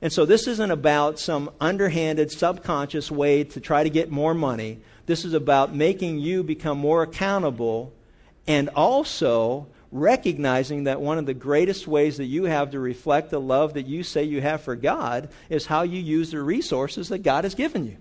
And 0.02 0.12
so 0.12 0.24
this 0.24 0.46
isn't 0.46 0.70
about 0.70 1.18
some 1.18 1.50
underhanded, 1.60 2.30
subconscious 2.30 3.10
way 3.10 3.44
to 3.44 3.60
try 3.60 3.82
to 3.82 3.90
get 3.90 4.10
more 4.10 4.32
money. 4.32 4.78
This 5.10 5.24
is 5.24 5.34
about 5.34 5.74
making 5.74 6.20
you 6.20 6.44
become 6.44 6.78
more 6.78 7.02
accountable 7.02 7.92
and 8.46 8.68
also 8.68 9.66
recognizing 9.90 10.84
that 10.84 11.00
one 11.00 11.18
of 11.18 11.26
the 11.26 11.34
greatest 11.34 11.88
ways 11.88 12.18
that 12.18 12.26
you 12.26 12.44
have 12.44 12.70
to 12.70 12.78
reflect 12.78 13.30
the 13.30 13.40
love 13.40 13.74
that 13.74 13.86
you 13.86 14.04
say 14.04 14.22
you 14.22 14.40
have 14.40 14.60
for 14.60 14.76
God 14.76 15.30
is 15.48 15.66
how 15.66 15.82
you 15.82 15.98
use 15.98 16.30
the 16.30 16.40
resources 16.40 17.08
that 17.08 17.24
God 17.24 17.42
has 17.42 17.56
given 17.56 17.86
you. 17.86 17.96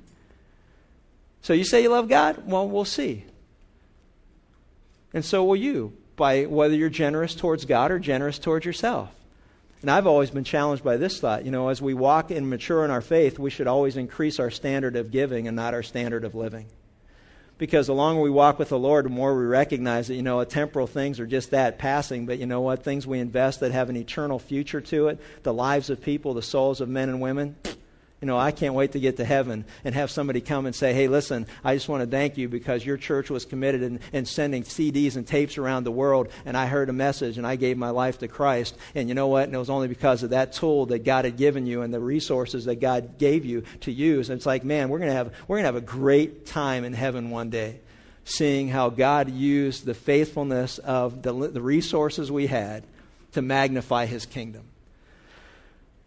So 1.42 1.54
you 1.54 1.64
say 1.64 1.82
you 1.82 1.90
love 1.90 2.10
God? 2.10 2.44
Well, 2.46 2.70
we'll 2.70 2.86
see. 2.86 3.26
And 5.12 5.26
so 5.26 5.46
will 5.46 5.56
you, 5.56 5.98
by 6.16 6.46
whether 6.46 6.76
you're 6.76 6.90
generous 6.90 7.34
towards 7.34 7.66
God 7.66 7.90
or 7.90 7.98
generous 7.98 8.38
towards 8.38 8.68
yourself. 8.68 9.10
And 9.82 9.90
I've 9.90 10.06
always 10.06 10.30
been 10.30 10.44
challenged 10.44 10.84
by 10.84 10.98
this 10.98 11.20
thought. 11.20 11.44
You 11.44 11.50
know, 11.50 11.70
as 11.70 11.82
we 11.82 11.96
walk 11.96 12.30
and 12.30 12.52
mature 12.52 12.86
in 12.86 12.92
our 12.92 13.02
faith, 13.02 13.40
we 13.40 13.50
should 13.50 13.66
always 13.66 13.98
increase 13.98 14.40
our 14.40 14.52
standard 14.52 14.96
of 14.96 15.10
giving 15.10 15.48
and 15.48 15.56
not 15.56 15.74
our 15.74 15.82
standard 15.82 16.24
of 16.24 16.36
living 16.36 16.68
because 17.60 17.88
the 17.88 17.94
longer 17.94 18.22
we 18.22 18.30
walk 18.32 18.58
with 18.58 18.70
the 18.70 18.80
Lord, 18.80 19.06
the 19.06 19.10
more 19.10 19.38
we 19.38 19.46
recognize 19.46 20.08
that, 20.08 20.16
you 20.16 20.24
know, 20.24 20.44
temporal 20.46 20.88
things 20.88 21.20
are 21.20 21.28
just 21.28 21.52
that, 21.52 21.78
passing. 21.78 22.26
But 22.26 22.40
you 22.40 22.48
know 22.48 22.62
what? 22.62 22.84
Things 22.84 23.06
we 23.06 23.20
invest 23.20 23.60
that 23.60 23.74
have 23.74 23.90
an 23.90 23.98
eternal 23.98 24.40
future 24.40 24.82
to 24.82 25.10
it, 25.10 25.20
the 25.44 25.54
lives 25.54 25.92
of 25.92 26.02
people, 26.02 26.34
the 26.34 26.42
souls 26.42 26.82
of 26.82 26.90
men 26.90 27.10
and 27.10 27.22
women, 27.22 27.58
you 28.22 28.26
know, 28.26 28.38
I 28.38 28.52
can't 28.52 28.74
wait 28.74 28.92
to 28.92 29.00
get 29.00 29.18
to 29.18 29.26
heaven 29.26 29.64
and 29.86 29.96
have 29.96 30.12
somebody 30.12 30.42
come 30.42 30.66
and 30.66 30.76
say, 30.76 30.94
hey, 30.94 31.08
listen, 31.08 31.48
I 31.64 31.76
just 31.76 31.88
want 31.88 32.04
to 32.04 32.10
thank 32.10 32.38
you 32.38 32.50
because 32.50 32.86
your 32.86 32.98
church 32.98 33.30
was 33.30 33.46
committed 33.46 33.82
in, 33.82 34.02
in, 34.12 34.26
sending 34.26 34.64
CDs 34.64 35.16
and 35.16 35.26
tapes 35.26 35.58
around 35.58 35.86
the 35.86 35.92
world, 35.92 36.28
and 36.46 36.58
I 36.58 36.66
heard 36.66 36.90
a 36.90 36.94
message 36.94 37.38
and 37.38 37.48
I 37.48 37.56
gave 37.56 37.78
my 37.78 37.92
life 37.92 38.20
to 38.20 38.28
Christ. 38.28 38.76
And 38.94 39.08
you 39.08 39.16
know 39.16 39.28
what? 39.28 39.46
And 39.46 39.56
it 39.56 39.58
was 39.58 39.70
only 39.70 39.88
because 39.88 40.24
of 40.24 40.32
that 40.32 40.54
tool 40.54 40.88
that 40.88 41.06
God 41.06 41.24
had 41.24 41.38
given 41.38 41.66
you 41.66 41.82
and 41.82 41.94
the 41.94 42.00
resources 42.00 42.66
that 42.66 42.82
God 42.82 43.18
gave 43.18 43.46
you 43.46 43.64
to 43.82 43.92
use. 43.92 44.30
And 44.30 44.38
it's 44.38 44.46
like, 44.46 44.66
man, 44.66 44.90
we're 44.90 45.00
going 45.00 45.12
to 45.12 45.16
have, 45.16 45.34
we're 45.48 45.58
going 45.58 45.64
to 45.64 45.74
have 45.74 45.76
a 45.76 45.82
great 45.82 46.46
time 46.46 46.84
in 46.84 46.94
heaven 46.94 47.30
one 47.30 47.50
day 47.50 47.80
seeing 48.26 48.68
how 48.68 48.90
God 48.90 49.32
used 49.32 49.86
the 49.86 49.96
faithfulness 49.96 50.78
of 50.78 51.24
the, 51.24 51.34
the 51.34 51.62
resources 51.62 52.32
we 52.32 52.46
had 52.46 52.84
to 53.32 53.42
magnify 53.42 54.06
his 54.06 54.26
kingdom. 54.26 54.64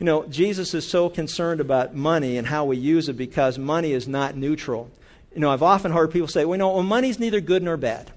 You 0.03 0.07
know, 0.07 0.25
Jesus 0.27 0.75
is 0.75 0.85
so 0.85 1.09
concerned 1.09 1.61
about 1.61 1.95
money 1.95 2.37
and 2.37 2.45
how 2.45 2.65
we 2.65 2.77
use 2.77 3.09
it 3.09 3.13
because 3.13 3.57
money 3.57 3.93
is 3.93 4.09
not 4.09 4.37
neutral. 4.37 4.91
You 5.33 5.41
know, 5.41 5.49
I've 5.49 5.63
often 5.63 5.93
heard 5.93 6.11
people 6.11 6.27
say, 6.27 6.45
well, 6.45 6.57
you 6.57 6.59
know, 6.59 6.71
well, 6.71 6.83
money's 6.83 7.21
neither 7.21 7.41
good 7.41 7.63
nor 7.63 7.77
bad. 7.77 8.11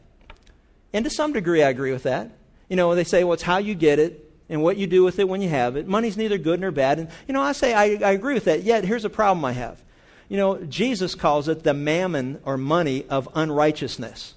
And 0.93 1.05
to 1.05 1.11
some 1.11 1.31
degree, 1.31 1.61
I 1.61 1.69
agree 1.69 1.91
with 1.91 2.01
that. 2.01 2.31
You 2.69 2.75
know, 2.75 2.95
they 2.95 3.03
say, 3.03 3.23
well, 3.23 3.33
it's 3.33 3.43
how 3.43 3.59
you 3.59 3.75
get 3.75 3.99
it 3.99 4.31
and 4.49 4.63
what 4.63 4.77
you 4.77 4.87
do 4.87 5.03
with 5.03 5.19
it 5.19 5.29
when 5.29 5.43
you 5.43 5.49
have 5.49 5.75
it. 5.75 5.87
Money's 5.87 6.17
neither 6.17 6.39
good 6.39 6.59
nor 6.59 6.71
bad. 6.71 6.97
And, 6.97 7.09
you 7.27 7.35
know, 7.35 7.41
I 7.43 7.51
say, 7.51 7.75
I, 7.75 7.83
I 7.83 8.13
agree 8.13 8.33
with 8.33 8.45
that. 8.45 8.63
Yet, 8.63 8.83
here's 8.83 9.05
a 9.05 9.09
problem 9.11 9.45
I 9.45 9.51
have. 9.51 9.79
You 10.27 10.37
know, 10.37 10.57
Jesus 10.57 11.13
calls 11.13 11.49
it 11.49 11.61
the 11.61 11.75
mammon 11.75 12.41
or 12.45 12.57
money 12.57 13.05
of 13.07 13.29
unrighteousness. 13.35 14.33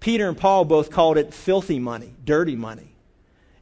Peter 0.00 0.28
and 0.28 0.38
Paul 0.38 0.64
both 0.64 0.90
called 0.92 1.18
it 1.18 1.34
filthy 1.34 1.78
money, 1.78 2.14
dirty 2.24 2.56
money. 2.56 2.88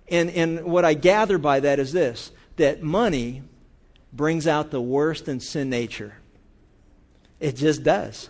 And, 0.07 0.31
and 0.31 0.65
what 0.67 0.85
I 0.85 0.95
gather 0.95 1.37
by 1.37 1.59
that 1.59 1.81
is 1.81 1.93
this 1.93 2.31
that 2.61 2.83
money 2.83 3.43
brings 4.13 4.47
out 4.47 4.71
the 4.71 4.81
worst 4.81 5.29
in 5.29 5.41
sin 5.41 5.69
nature. 5.69 6.15
It 7.39 7.57
just 7.57 7.83
does. 7.83 8.29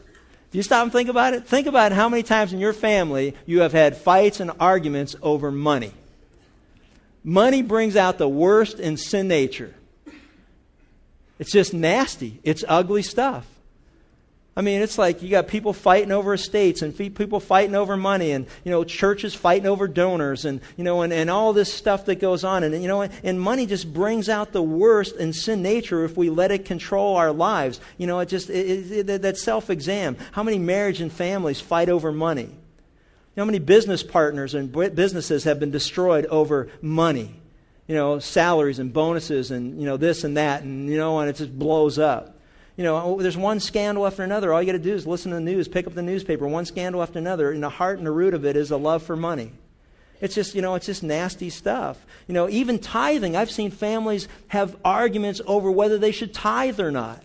If 0.48 0.54
you 0.54 0.62
stop 0.62 0.82
and 0.82 0.92
think 0.92 1.08
about 1.08 1.34
it, 1.34 1.46
think 1.46 1.66
about 1.66 1.92
how 1.92 2.08
many 2.08 2.22
times 2.22 2.52
in 2.52 2.58
your 2.58 2.72
family 2.72 3.36
you 3.46 3.60
have 3.60 3.72
had 3.72 3.96
fights 3.96 4.40
and 4.40 4.50
arguments 4.58 5.14
over 5.22 5.52
money. 5.52 5.92
Money 7.22 7.62
brings 7.62 7.96
out 7.96 8.18
the 8.18 8.28
worst 8.28 8.80
in 8.80 8.96
sin 8.96 9.28
nature. 9.28 9.74
It's 11.38 11.52
just 11.52 11.72
nasty. 11.72 12.40
It's 12.42 12.64
ugly 12.66 13.02
stuff. 13.02 13.46
I 14.60 14.62
mean, 14.62 14.82
it's 14.82 14.98
like 14.98 15.22
you 15.22 15.30
got 15.30 15.48
people 15.48 15.72
fighting 15.72 16.12
over 16.12 16.34
estates 16.34 16.82
and 16.82 16.94
people 16.94 17.40
fighting 17.40 17.74
over 17.74 17.96
money 17.96 18.32
and, 18.32 18.46
you 18.62 18.70
know, 18.70 18.84
churches 18.84 19.34
fighting 19.34 19.66
over 19.66 19.88
donors 19.88 20.44
and, 20.44 20.60
you 20.76 20.84
know, 20.84 21.00
and, 21.00 21.14
and 21.14 21.30
all 21.30 21.54
this 21.54 21.72
stuff 21.72 22.04
that 22.04 22.16
goes 22.16 22.44
on. 22.44 22.62
And, 22.62 22.82
you 22.82 22.86
know, 22.86 23.00
and 23.00 23.40
money 23.40 23.64
just 23.64 23.90
brings 23.90 24.28
out 24.28 24.52
the 24.52 24.62
worst 24.62 25.16
in 25.16 25.32
sin 25.32 25.62
nature 25.62 26.04
if 26.04 26.14
we 26.14 26.28
let 26.28 26.50
it 26.50 26.66
control 26.66 27.16
our 27.16 27.32
lives. 27.32 27.80
You 27.96 28.06
know, 28.06 28.20
it 28.20 28.26
just, 28.28 28.50
it, 28.50 29.08
it, 29.08 29.22
that 29.22 29.38
self 29.38 29.70
exam. 29.70 30.18
How 30.30 30.42
many 30.42 30.58
marriage 30.58 31.00
and 31.00 31.10
families 31.10 31.58
fight 31.58 31.88
over 31.88 32.12
money? 32.12 32.42
You 32.42 32.50
know, 33.36 33.44
how 33.44 33.46
many 33.46 33.60
business 33.60 34.02
partners 34.02 34.52
and 34.52 34.70
businesses 34.70 35.44
have 35.44 35.58
been 35.58 35.70
destroyed 35.70 36.26
over 36.26 36.68
money? 36.82 37.34
You 37.86 37.94
know, 37.94 38.18
salaries 38.18 38.78
and 38.78 38.92
bonuses 38.92 39.52
and, 39.52 39.80
you 39.80 39.86
know, 39.86 39.96
this 39.96 40.22
and 40.22 40.36
that 40.36 40.64
and, 40.64 40.90
you 40.90 40.98
know, 40.98 41.18
and 41.18 41.30
it 41.30 41.36
just 41.36 41.58
blows 41.58 41.98
up. 41.98 42.36
You 42.76 42.84
know, 42.84 42.96
oh, 42.96 43.22
there's 43.22 43.36
one 43.36 43.60
scandal 43.60 44.06
after 44.06 44.22
another. 44.22 44.52
All 44.52 44.62
you 44.62 44.66
got 44.66 44.78
to 44.78 44.78
do 44.78 44.94
is 44.94 45.06
listen 45.06 45.30
to 45.30 45.36
the 45.36 45.42
news, 45.42 45.68
pick 45.68 45.86
up 45.86 45.94
the 45.94 46.02
newspaper, 46.02 46.46
one 46.46 46.64
scandal 46.64 47.02
after 47.02 47.18
another. 47.18 47.50
And 47.50 47.62
the 47.62 47.68
heart 47.68 47.98
and 47.98 48.06
the 48.06 48.10
root 48.10 48.34
of 48.34 48.44
it 48.44 48.56
is 48.56 48.70
a 48.70 48.76
love 48.76 49.02
for 49.02 49.16
money. 49.16 49.52
It's 50.20 50.34
just, 50.34 50.54
you 50.54 50.62
know, 50.62 50.74
it's 50.74 50.86
just 50.86 51.02
nasty 51.02 51.50
stuff. 51.50 51.98
You 52.26 52.34
know, 52.34 52.48
even 52.48 52.78
tithing, 52.78 53.36
I've 53.36 53.50
seen 53.50 53.70
families 53.70 54.28
have 54.48 54.76
arguments 54.84 55.40
over 55.46 55.70
whether 55.70 55.98
they 55.98 56.12
should 56.12 56.34
tithe 56.34 56.78
or 56.78 56.90
not. 56.90 57.22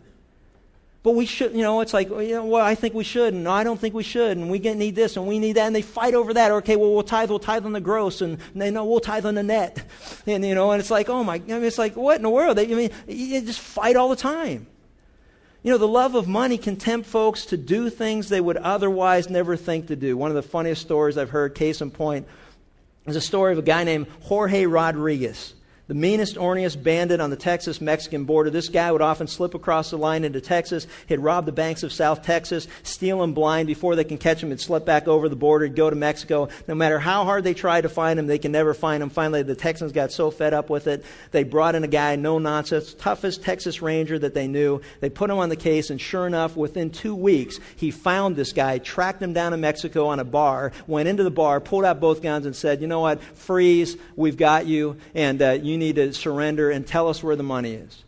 But 1.03 1.11
we 1.11 1.27
should, 1.27 1.53
you 1.53 1.61
know, 1.61 1.81
it's 1.81 1.93
like, 1.93 2.09
you 2.09 2.29
know, 2.29 2.45
well, 2.45 2.65
I 2.65 2.73
think 2.73 2.95
we 2.95 3.03
should, 3.03 3.35
and 3.35 3.47
I 3.47 3.63
don't 3.63 3.79
think 3.79 3.93
we 3.93 4.01
should, 4.01 4.37
and 4.37 4.49
we 4.49 4.57
need 4.57 4.95
this, 4.95 5.17
and 5.17 5.27
we 5.27 5.37
need 5.37 5.53
that, 5.53 5.67
and 5.67 5.75
they 5.75 5.83
fight 5.83 6.15
over 6.15 6.33
that. 6.33 6.51
Okay, 6.51 6.77
well, 6.77 6.93
we'll 6.93 7.03
tithe, 7.03 7.29
we'll 7.29 7.37
tithe 7.37 7.63
on 7.63 7.73
the 7.73 7.79
gross, 7.79 8.21
and 8.21 8.39
they 8.55 8.71
know 8.71 8.85
we'll 8.85 9.01
tithe 9.01 9.27
on 9.27 9.35
the 9.35 9.43
net, 9.43 9.83
and 10.25 10.43
you 10.43 10.55
know, 10.55 10.71
and 10.71 10.79
it's 10.79 10.89
like, 10.89 11.07
oh 11.07 11.23
my, 11.23 11.35
I 11.35 11.37
mean, 11.37 11.63
it's 11.63 11.77
like, 11.77 11.95
what 11.95 12.15
in 12.15 12.23
the 12.23 12.29
world? 12.31 12.57
They, 12.57 12.63
I 12.71 12.73
mean, 12.73 12.89
you 13.07 13.39
just 13.41 13.59
fight 13.59 13.97
all 13.97 14.09
the 14.09 14.15
time. 14.15 14.65
You 15.65 15.71
know, 15.71 15.79
the 15.79 15.87
love 15.87 16.13
of 16.13 16.27
money 16.27 16.59
can 16.59 16.75
tempt 16.75 17.09
folks 17.09 17.47
to 17.47 17.57
do 17.57 17.89
things 17.89 18.29
they 18.29 18.39
would 18.39 18.57
otherwise 18.57 19.31
never 19.31 19.57
think 19.57 19.87
to 19.87 19.95
do. 19.95 20.15
One 20.15 20.29
of 20.29 20.35
the 20.35 20.43
funniest 20.43 20.83
stories 20.83 21.17
I've 21.17 21.31
heard, 21.31 21.55
case 21.55 21.81
in 21.81 21.89
point, 21.89 22.27
is 23.07 23.15
a 23.15 23.21
story 23.21 23.51
of 23.51 23.57
a 23.57 23.63
guy 23.63 23.83
named 23.83 24.05
Jorge 24.21 24.67
Rodriguez 24.67 25.54
the 25.87 25.93
meanest, 25.93 26.35
orniest 26.35 26.81
bandit 26.81 27.19
on 27.19 27.29
the 27.29 27.35
Texas 27.35 27.79
Mexican 27.79 28.25
border. 28.25 28.49
This 28.49 28.69
guy 28.69 28.91
would 28.91 29.01
often 29.01 29.27
slip 29.27 29.53
across 29.53 29.91
the 29.91 29.97
line 29.97 30.23
into 30.23 30.41
Texas. 30.41 30.87
He'd 31.07 31.19
rob 31.19 31.45
the 31.45 31.51
banks 31.51 31.83
of 31.83 31.93
South 31.93 32.23
Texas, 32.23 32.67
steal 32.83 33.19
them 33.19 33.33
blind 33.33 33.67
before 33.67 33.95
they 33.95 34.03
can 34.03 34.17
catch 34.17 34.41
him, 34.41 34.51
and 34.51 34.59
slip 34.59 34.85
back 34.85 35.07
over 35.07 35.29
the 35.29 35.35
border, 35.35 35.67
go 35.67 35.89
to 35.89 35.95
Mexico. 35.95 36.49
No 36.67 36.75
matter 36.75 36.97
how 36.97 37.23
hard 37.23 37.43
they 37.43 37.53
tried 37.53 37.81
to 37.81 37.89
find 37.89 38.17
him, 38.19 38.27
they 38.27 38.39
can 38.39 38.51
never 38.51 38.73
find 38.73 39.03
him. 39.03 39.09
Finally, 39.09 39.43
the 39.43 39.55
Texans 39.55 39.91
got 39.91 40.11
so 40.11 40.31
fed 40.31 40.53
up 40.53 40.69
with 40.69 40.87
it, 40.87 41.05
they 41.31 41.43
brought 41.43 41.75
in 41.75 41.83
a 41.83 41.87
guy, 41.87 42.15
no 42.15 42.39
nonsense, 42.39 42.93
toughest 42.93 43.43
Texas 43.43 43.81
Ranger 43.81 44.17
that 44.19 44.33
they 44.33 44.47
knew. 44.47 44.81
They 45.01 45.09
put 45.09 45.29
him 45.29 45.37
on 45.37 45.49
the 45.49 45.55
case, 45.55 45.89
and 45.89 46.01
sure 46.01 46.25
enough, 46.25 46.55
within 46.55 46.89
two 46.89 47.15
weeks, 47.15 47.59
he 47.75 47.91
found 47.91 48.35
this 48.35 48.53
guy, 48.53 48.79
tracked 48.79 49.21
him 49.21 49.33
down 49.33 49.53
in 49.53 49.61
Mexico 49.61 50.07
on 50.07 50.19
a 50.19 50.23
bar, 50.23 50.71
went 50.87 51.07
into 51.07 51.23
the 51.23 51.31
bar, 51.31 51.59
pulled 51.59 51.85
out 51.85 51.99
both 51.99 52.21
guns, 52.21 52.45
and 52.45 52.55
said, 52.55 52.81
You 52.81 52.87
know 52.87 53.01
what? 53.01 53.21
Freeze. 53.35 53.97
We've 54.15 54.37
got 54.37 54.65
you, 54.65 54.97
and 55.13 55.41
uh, 55.41 55.51
you 55.51 55.74
you 55.75 55.79
need 55.79 55.95
to 55.97 56.13
surrender 56.13 56.71
and 56.71 56.87
tell 56.87 57.09
us 57.09 57.21
where 57.21 57.35
the 57.35 57.43
money 57.43 57.73
is. 57.73 58.03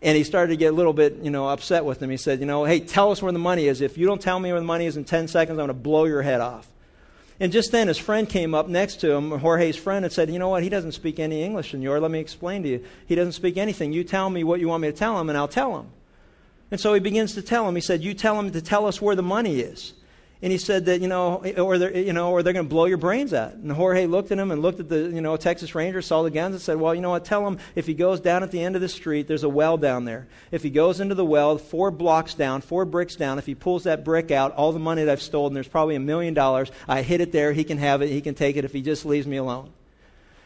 And 0.00 0.16
he 0.16 0.24
started 0.24 0.52
to 0.52 0.56
get 0.56 0.72
a 0.72 0.76
little 0.76 0.92
bit, 0.92 1.18
you 1.22 1.30
know, 1.30 1.48
upset 1.48 1.84
with 1.84 2.02
him. 2.02 2.10
He 2.10 2.16
said, 2.16 2.40
you 2.40 2.46
know, 2.46 2.64
hey, 2.64 2.80
tell 2.80 3.12
us 3.12 3.22
where 3.22 3.30
the 3.30 3.38
money 3.38 3.68
is. 3.68 3.80
If 3.80 3.98
you 3.98 4.06
don't 4.06 4.20
tell 4.20 4.40
me 4.40 4.50
where 4.50 4.60
the 4.60 4.66
money 4.66 4.86
is 4.86 4.96
in 4.96 5.04
10 5.04 5.28
seconds, 5.28 5.50
I'm 5.52 5.66
going 5.66 5.68
to 5.68 5.74
blow 5.74 6.06
your 6.06 6.22
head 6.22 6.40
off. 6.40 6.66
And 7.38 7.52
just 7.52 7.70
then, 7.70 7.88
his 7.88 7.98
friend 7.98 8.28
came 8.28 8.54
up 8.54 8.68
next 8.68 9.00
to 9.00 9.12
him, 9.12 9.30
Jorge's 9.30 9.76
friend, 9.76 10.04
and 10.04 10.12
said, 10.12 10.30
You 10.30 10.38
know 10.38 10.48
what? 10.48 10.62
He 10.62 10.68
doesn't 10.68 10.92
speak 10.92 11.18
any 11.18 11.42
English, 11.42 11.70
senor. 11.70 11.98
Let 12.00 12.10
me 12.10 12.20
explain 12.20 12.62
to 12.62 12.68
you. 12.68 12.84
He 13.06 13.14
doesn't 13.14 13.32
speak 13.32 13.56
anything. 13.56 13.92
You 13.92 14.04
tell 14.04 14.28
me 14.28 14.44
what 14.44 14.60
you 14.60 14.68
want 14.68 14.82
me 14.82 14.88
to 14.88 14.96
tell 14.96 15.18
him, 15.20 15.28
and 15.28 15.36
I'll 15.36 15.48
tell 15.48 15.78
him. 15.78 15.86
And 16.70 16.80
so 16.80 16.94
he 16.94 17.00
begins 17.00 17.34
to 17.34 17.42
tell 17.42 17.68
him. 17.68 17.74
He 17.74 17.80
said, 17.80 18.02
You 18.02 18.14
tell 18.14 18.38
him 18.38 18.52
to 18.52 18.62
tell 18.62 18.86
us 18.86 19.00
where 19.00 19.16
the 19.16 19.22
money 19.22 19.60
is 19.60 19.92
and 20.42 20.50
he 20.50 20.58
said 20.58 20.86
that 20.86 21.00
you 21.00 21.06
know, 21.06 21.36
or 21.56 21.78
they're, 21.78 21.96
you 21.96 22.12
know, 22.12 22.32
or 22.32 22.42
they're 22.42 22.52
going 22.52 22.66
to 22.66 22.70
blow 22.70 22.86
your 22.86 22.98
brains 22.98 23.32
out. 23.32 23.54
And 23.54 23.70
Jorge 23.70 24.06
looked 24.06 24.32
at 24.32 24.38
him 24.38 24.50
and 24.50 24.60
looked 24.60 24.80
at 24.80 24.88
the 24.88 24.98
you 24.98 25.20
know 25.20 25.36
Texas 25.36 25.74
Ranger, 25.74 26.02
saw 26.02 26.24
the 26.24 26.30
guns, 26.30 26.54
and 26.54 26.60
said, 26.60 26.78
well, 26.78 26.94
you 26.94 27.00
know 27.00 27.10
what? 27.10 27.24
Tell 27.24 27.46
him 27.46 27.58
if 27.76 27.86
he 27.86 27.94
goes 27.94 28.20
down 28.20 28.42
at 28.42 28.50
the 28.50 28.60
end 28.60 28.74
of 28.74 28.82
the 28.82 28.88
street, 28.88 29.28
there's 29.28 29.44
a 29.44 29.48
well 29.48 29.78
down 29.78 30.04
there. 30.04 30.26
If 30.50 30.62
he 30.64 30.70
goes 30.70 31.00
into 31.00 31.14
the 31.14 31.24
well, 31.24 31.58
four 31.58 31.92
blocks 31.92 32.34
down, 32.34 32.60
four 32.60 32.84
bricks 32.84 33.14
down, 33.14 33.38
if 33.38 33.46
he 33.46 33.54
pulls 33.54 33.84
that 33.84 34.04
brick 34.04 34.32
out, 34.32 34.52
all 34.54 34.72
the 34.72 34.80
money 34.80 35.04
that 35.04 35.12
I've 35.12 35.22
stolen, 35.22 35.54
there's 35.54 35.68
probably 35.68 35.94
a 35.94 36.00
million 36.00 36.34
dollars. 36.34 36.70
I 36.88 37.02
hid 37.02 37.20
it 37.20 37.30
there. 37.30 37.52
He 37.52 37.64
can 37.64 37.78
have 37.78 38.02
it. 38.02 38.08
He 38.08 38.20
can 38.20 38.34
take 38.34 38.56
it 38.56 38.64
if 38.64 38.72
he 38.72 38.82
just 38.82 39.06
leaves 39.06 39.26
me 39.26 39.36
alone. 39.36 39.70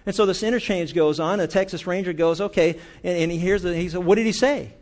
And 0.05 0.15
so 0.15 0.27
this 0.27 0.43
interchange 0.43 0.95
goes 0.95 1.19
on. 1.19 1.39
The 1.39 1.49
Texas 1.49 1.87
Ranger 1.87 2.13
goes, 2.13 2.41
okay, 2.41 2.79
and, 3.03 3.19
and 3.19 3.33
he 3.33 3.39
hears 3.39 3.63
the, 3.63 3.75
he 3.75 3.89
said, 3.89 4.05
what 4.05 4.15
did 4.15 4.27
he 4.27 4.33
say? 4.33 4.73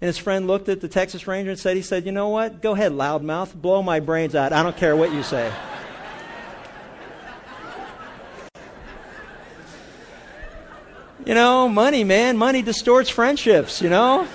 And 0.00 0.06
his 0.08 0.18
friend 0.18 0.46
looked 0.46 0.68
at 0.68 0.82
the 0.82 0.88
Texas 0.88 1.26
Ranger 1.26 1.50
and 1.52 1.58
said, 1.58 1.76
he 1.76 1.82
said, 1.82 2.04
you 2.04 2.12
know 2.12 2.28
what? 2.28 2.60
Go 2.60 2.72
ahead, 2.72 2.92
loudmouth. 2.92 3.54
Blow 3.54 3.82
my 3.82 4.00
brains 4.00 4.34
out. 4.34 4.52
I 4.52 4.62
don't 4.62 4.76
care 4.76 4.94
what 4.94 5.10
you 5.10 5.22
say. 5.22 5.50
you 11.24 11.32
know, 11.32 11.66
money, 11.68 12.04
man. 12.04 12.36
Money 12.36 12.60
distorts 12.60 13.08
friendships, 13.08 13.80
you 13.80 13.88
know? 13.88 14.28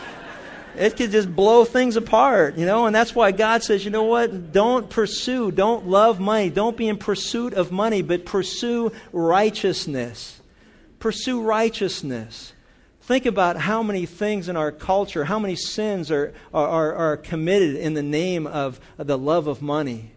It 0.76 0.98
could 0.98 1.12
just 1.12 1.34
blow 1.34 1.64
things 1.64 1.96
apart, 1.96 2.58
you 2.58 2.66
know? 2.66 2.88
And 2.88 2.96
that's 2.96 3.14
why 3.14 3.32
God 3.32 3.62
says, 3.62 3.86
you 3.86 3.92
know 3.92 4.06
what? 4.06 4.52
Don't 4.52 4.90
pursue, 4.90 5.52
don't 5.52 5.88
love 5.88 6.20
money. 6.20 6.50
Don't 6.50 6.76
be 6.76 6.88
in 6.88 6.98
pursuit 6.98 7.54
of 7.54 7.72
money, 7.72 8.02
but 8.02 8.26
pursue 8.26 8.92
righteousness. 9.12 10.40
Pursue 10.98 11.42
righteousness. 11.42 12.54
Think 13.02 13.26
about 13.26 13.58
how 13.58 13.82
many 13.82 14.06
things 14.06 14.48
in 14.48 14.56
our 14.56 14.72
culture, 14.72 15.24
how 15.24 15.40
many 15.40 15.56
sins 15.56 16.12
are, 16.12 16.34
are, 16.54 16.94
are 16.94 17.18
committed 17.18 17.76
in 17.76 17.94
the 17.94 18.04
name 18.04 18.46
of 18.46 18.80
the 18.98 19.18
love 19.18 19.48
of 19.48 19.62
money. 19.62 20.12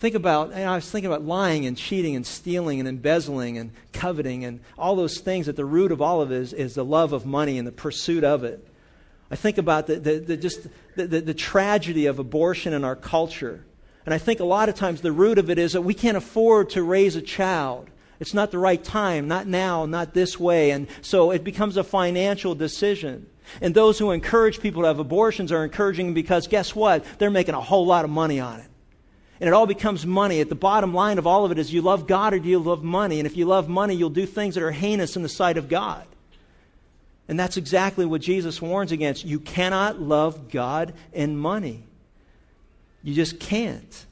Think 0.00 0.16
about, 0.16 0.52
I 0.52 0.74
was 0.74 0.90
thinking 0.90 1.10
about 1.10 1.24
lying 1.24 1.64
and 1.64 1.76
cheating 1.76 2.16
and 2.16 2.26
stealing 2.26 2.80
and 2.80 2.88
embezzling 2.88 3.56
and 3.56 3.70
coveting 3.92 4.44
and 4.44 4.60
all 4.76 4.96
those 4.96 5.18
things 5.18 5.48
at 5.48 5.56
the 5.56 5.64
root 5.64 5.92
of 5.92 6.02
all 6.02 6.20
of 6.20 6.32
it 6.32 6.36
is, 6.36 6.52
is 6.52 6.74
the 6.74 6.84
love 6.84 7.12
of 7.12 7.24
money 7.24 7.56
and 7.56 7.66
the 7.66 7.72
pursuit 7.72 8.24
of 8.24 8.42
it. 8.42 8.66
I 9.30 9.36
think 9.36 9.58
about 9.58 9.86
the, 9.86 10.00
the, 10.00 10.18
the 10.18 10.36
just 10.36 10.66
the, 10.96 11.06
the, 11.06 11.20
the 11.20 11.34
tragedy 11.34 12.06
of 12.06 12.18
abortion 12.18 12.74
in 12.74 12.84
our 12.84 12.96
culture. 12.96 13.64
And 14.04 14.12
I 14.12 14.18
think 14.18 14.40
a 14.40 14.44
lot 14.44 14.68
of 14.68 14.74
times 14.74 15.00
the 15.00 15.12
root 15.12 15.38
of 15.38 15.48
it 15.48 15.58
is 15.58 15.72
that 15.74 15.82
we 15.82 15.94
can't 15.94 16.16
afford 16.16 16.70
to 16.70 16.82
raise 16.82 17.14
a 17.14 17.22
child. 17.22 17.88
It's 18.22 18.34
not 18.34 18.52
the 18.52 18.58
right 18.58 18.82
time, 18.82 19.26
not 19.26 19.48
now, 19.48 19.84
not 19.84 20.14
this 20.14 20.38
way. 20.38 20.70
And 20.70 20.86
so 21.00 21.32
it 21.32 21.42
becomes 21.42 21.76
a 21.76 21.82
financial 21.82 22.54
decision. 22.54 23.26
And 23.60 23.74
those 23.74 23.98
who 23.98 24.12
encourage 24.12 24.60
people 24.60 24.82
to 24.82 24.86
have 24.86 25.00
abortions 25.00 25.50
are 25.50 25.64
encouraging 25.64 26.06
them 26.06 26.14
because 26.14 26.46
guess 26.46 26.72
what? 26.72 27.04
They're 27.18 27.32
making 27.32 27.56
a 27.56 27.60
whole 27.60 27.84
lot 27.84 28.04
of 28.04 28.12
money 28.12 28.38
on 28.38 28.60
it. 28.60 28.66
And 29.40 29.48
it 29.48 29.52
all 29.52 29.66
becomes 29.66 30.06
money. 30.06 30.40
At 30.40 30.48
the 30.48 30.54
bottom 30.54 30.94
line 30.94 31.18
of 31.18 31.26
all 31.26 31.44
of 31.44 31.50
it 31.50 31.58
is 31.58 31.72
you 31.74 31.82
love 31.82 32.06
God 32.06 32.32
or 32.32 32.38
do 32.38 32.48
you 32.48 32.60
love 32.60 32.84
money? 32.84 33.18
And 33.18 33.26
if 33.26 33.36
you 33.36 33.44
love 33.44 33.68
money, 33.68 33.96
you'll 33.96 34.08
do 34.08 34.24
things 34.24 34.54
that 34.54 34.62
are 34.62 34.70
heinous 34.70 35.16
in 35.16 35.24
the 35.24 35.28
sight 35.28 35.56
of 35.56 35.68
God. 35.68 36.06
And 37.26 37.40
that's 37.40 37.56
exactly 37.56 38.06
what 38.06 38.20
Jesus 38.20 38.62
warns 38.62 38.92
against. 38.92 39.24
You 39.24 39.40
cannot 39.40 40.00
love 40.00 40.48
God 40.48 40.94
and 41.12 41.36
money. 41.36 41.82
You 43.02 43.14
just 43.14 43.40
can't. 43.40 44.06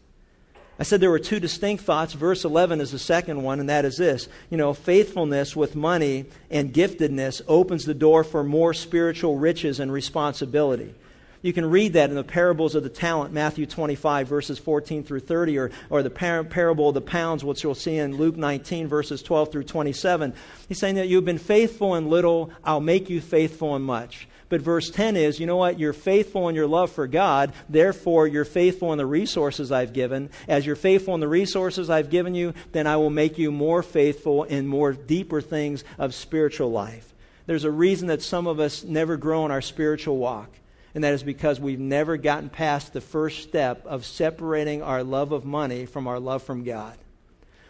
I 0.81 0.83
said 0.83 1.03
there 1.03 1.11
were 1.11 1.19
two 1.19 1.41
distinct 1.41 1.85
thoughts. 1.85 2.15
Verse 2.15 2.47
11 2.47 2.81
is 2.81 2.91
the 2.91 2.99
second 2.99 3.43
one, 3.43 3.61
and 3.61 3.69
that 3.69 3.85
is 3.85 3.99
this. 3.99 4.29
You 4.49 4.57
know, 4.57 4.73
faithfulness 4.73 5.55
with 5.55 5.77
money 5.77 6.25
and 6.51 6.73
giftedness 6.73 7.43
opens 7.47 7.85
the 7.85 7.93
door 7.93 8.25
for 8.25 8.43
more 8.43 8.73
spiritual 8.73 9.37
riches 9.37 9.79
and 9.79 9.93
responsibility. 9.93 10.95
You 11.43 11.53
can 11.53 11.69
read 11.69 11.93
that 11.93 12.09
in 12.09 12.17
the 12.17 12.25
parables 12.25 12.75
of 12.75 12.83
the 12.83 12.89
talent, 12.89 13.35
Matthew 13.35 13.67
25, 13.67 14.27
verses 14.27 14.59
14 14.59 15.05
through 15.05 15.21
30, 15.21 15.59
or, 15.59 15.71
or 15.91 16.03
the 16.03 16.09
par- 16.09 16.45
parable 16.45 16.89
of 16.89 16.95
the 16.95 17.03
pounds, 17.03 17.45
which 17.45 17.63
you'll 17.63 17.75
see 17.75 17.99
in 17.99 18.17
Luke 18.17 18.39
19, 18.39 18.89
verses 18.89 19.23
12 19.23 19.53
through 19.53 19.65
27. 19.65 20.33
He's 20.67 20.79
saying 20.79 20.95
that 20.95 21.09
you've 21.09 21.27
been 21.27 21.37
faithful 21.37 21.95
in 21.95 22.09
little, 22.09 22.53
I'll 22.65 22.81
make 22.81 23.11
you 23.11 23.21
faithful 23.21 23.77
in 23.77 23.83
much. 23.83 24.27
But 24.51 24.61
verse 24.61 24.91
10 24.91 25.17
is, 25.17 25.39
you 25.39 25.47
know 25.47 25.57
what? 25.57 25.79
You're 25.79 25.93
faithful 25.93 26.49
in 26.49 26.57
your 26.57 26.67
love 26.67 26.91
for 26.91 27.07
God. 27.07 27.53
Therefore, 27.69 28.27
you're 28.27 28.45
faithful 28.45 28.93
in 28.93 28.99
the 28.99 29.07
resources 29.07 29.71
I've 29.71 29.93
given. 29.93 30.29
As 30.49 30.67
you're 30.67 30.77
faithful 30.77 31.15
in 31.15 31.21
the 31.21 31.29
resources 31.29 31.89
I've 31.89 32.11
given 32.11 32.35
you, 32.35 32.53
then 32.73 32.89
I 32.89 32.97
will 32.97 33.11
make 33.11 33.39
you 33.39 33.53
more 33.53 33.83
faithful 33.83 34.43
in 34.43 34.67
more 34.67 34.93
deeper 34.93 35.41
things 35.41 35.85
of 35.99 36.15
spiritual 36.15 36.73
life. 36.73 37.07
There's 37.47 37.65
a 37.65 37.71
reason 37.71 38.09
that 38.09 38.23
some 38.23 38.49
of 38.49 38.59
us 38.59 38.83
never 38.83 39.17
grow 39.17 39.45
in 39.45 39.53
our 39.53 39.63
spiritual 39.63 40.19
walk. 40.19 40.51
And 40.97 41.05
that 41.05 41.15
is 41.15 41.23
because 41.23 41.61
we've 41.61 41.79
never 41.79 42.17
gotten 42.17 42.49
past 42.49 42.93
the 42.93 43.01
first 43.01 43.45
step 43.45 43.87
of 43.87 44.05
separating 44.05 44.83
our 44.83 45.05
love 45.05 45.31
of 45.31 45.45
money 45.45 45.87
from 45.87 46.09
our 46.09 46.19
love 46.19 46.43
from 46.43 46.65
God. 46.65 46.99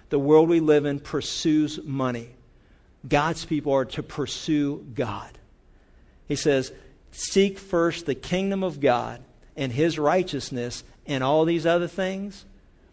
The 0.09 0.18
world 0.18 0.49
we 0.49 0.61
live 0.61 0.87
in 0.87 0.99
pursues 0.99 1.78
money. 1.85 2.31
God's 3.07 3.45
people 3.45 3.74
are 3.74 3.85
to 3.85 4.03
pursue 4.03 4.78
God. 4.95 5.31
He 6.31 6.37
says, 6.37 6.72
Seek 7.11 7.59
first 7.59 8.07
the 8.07 8.14
kingdom 8.14 8.62
of 8.62 8.78
God 8.78 9.20
and 9.57 9.72
his 9.72 9.99
righteousness, 9.99 10.85
and 11.05 11.24
all 11.24 11.45
these 11.45 11.66
other 11.66 11.89
things 11.89 12.45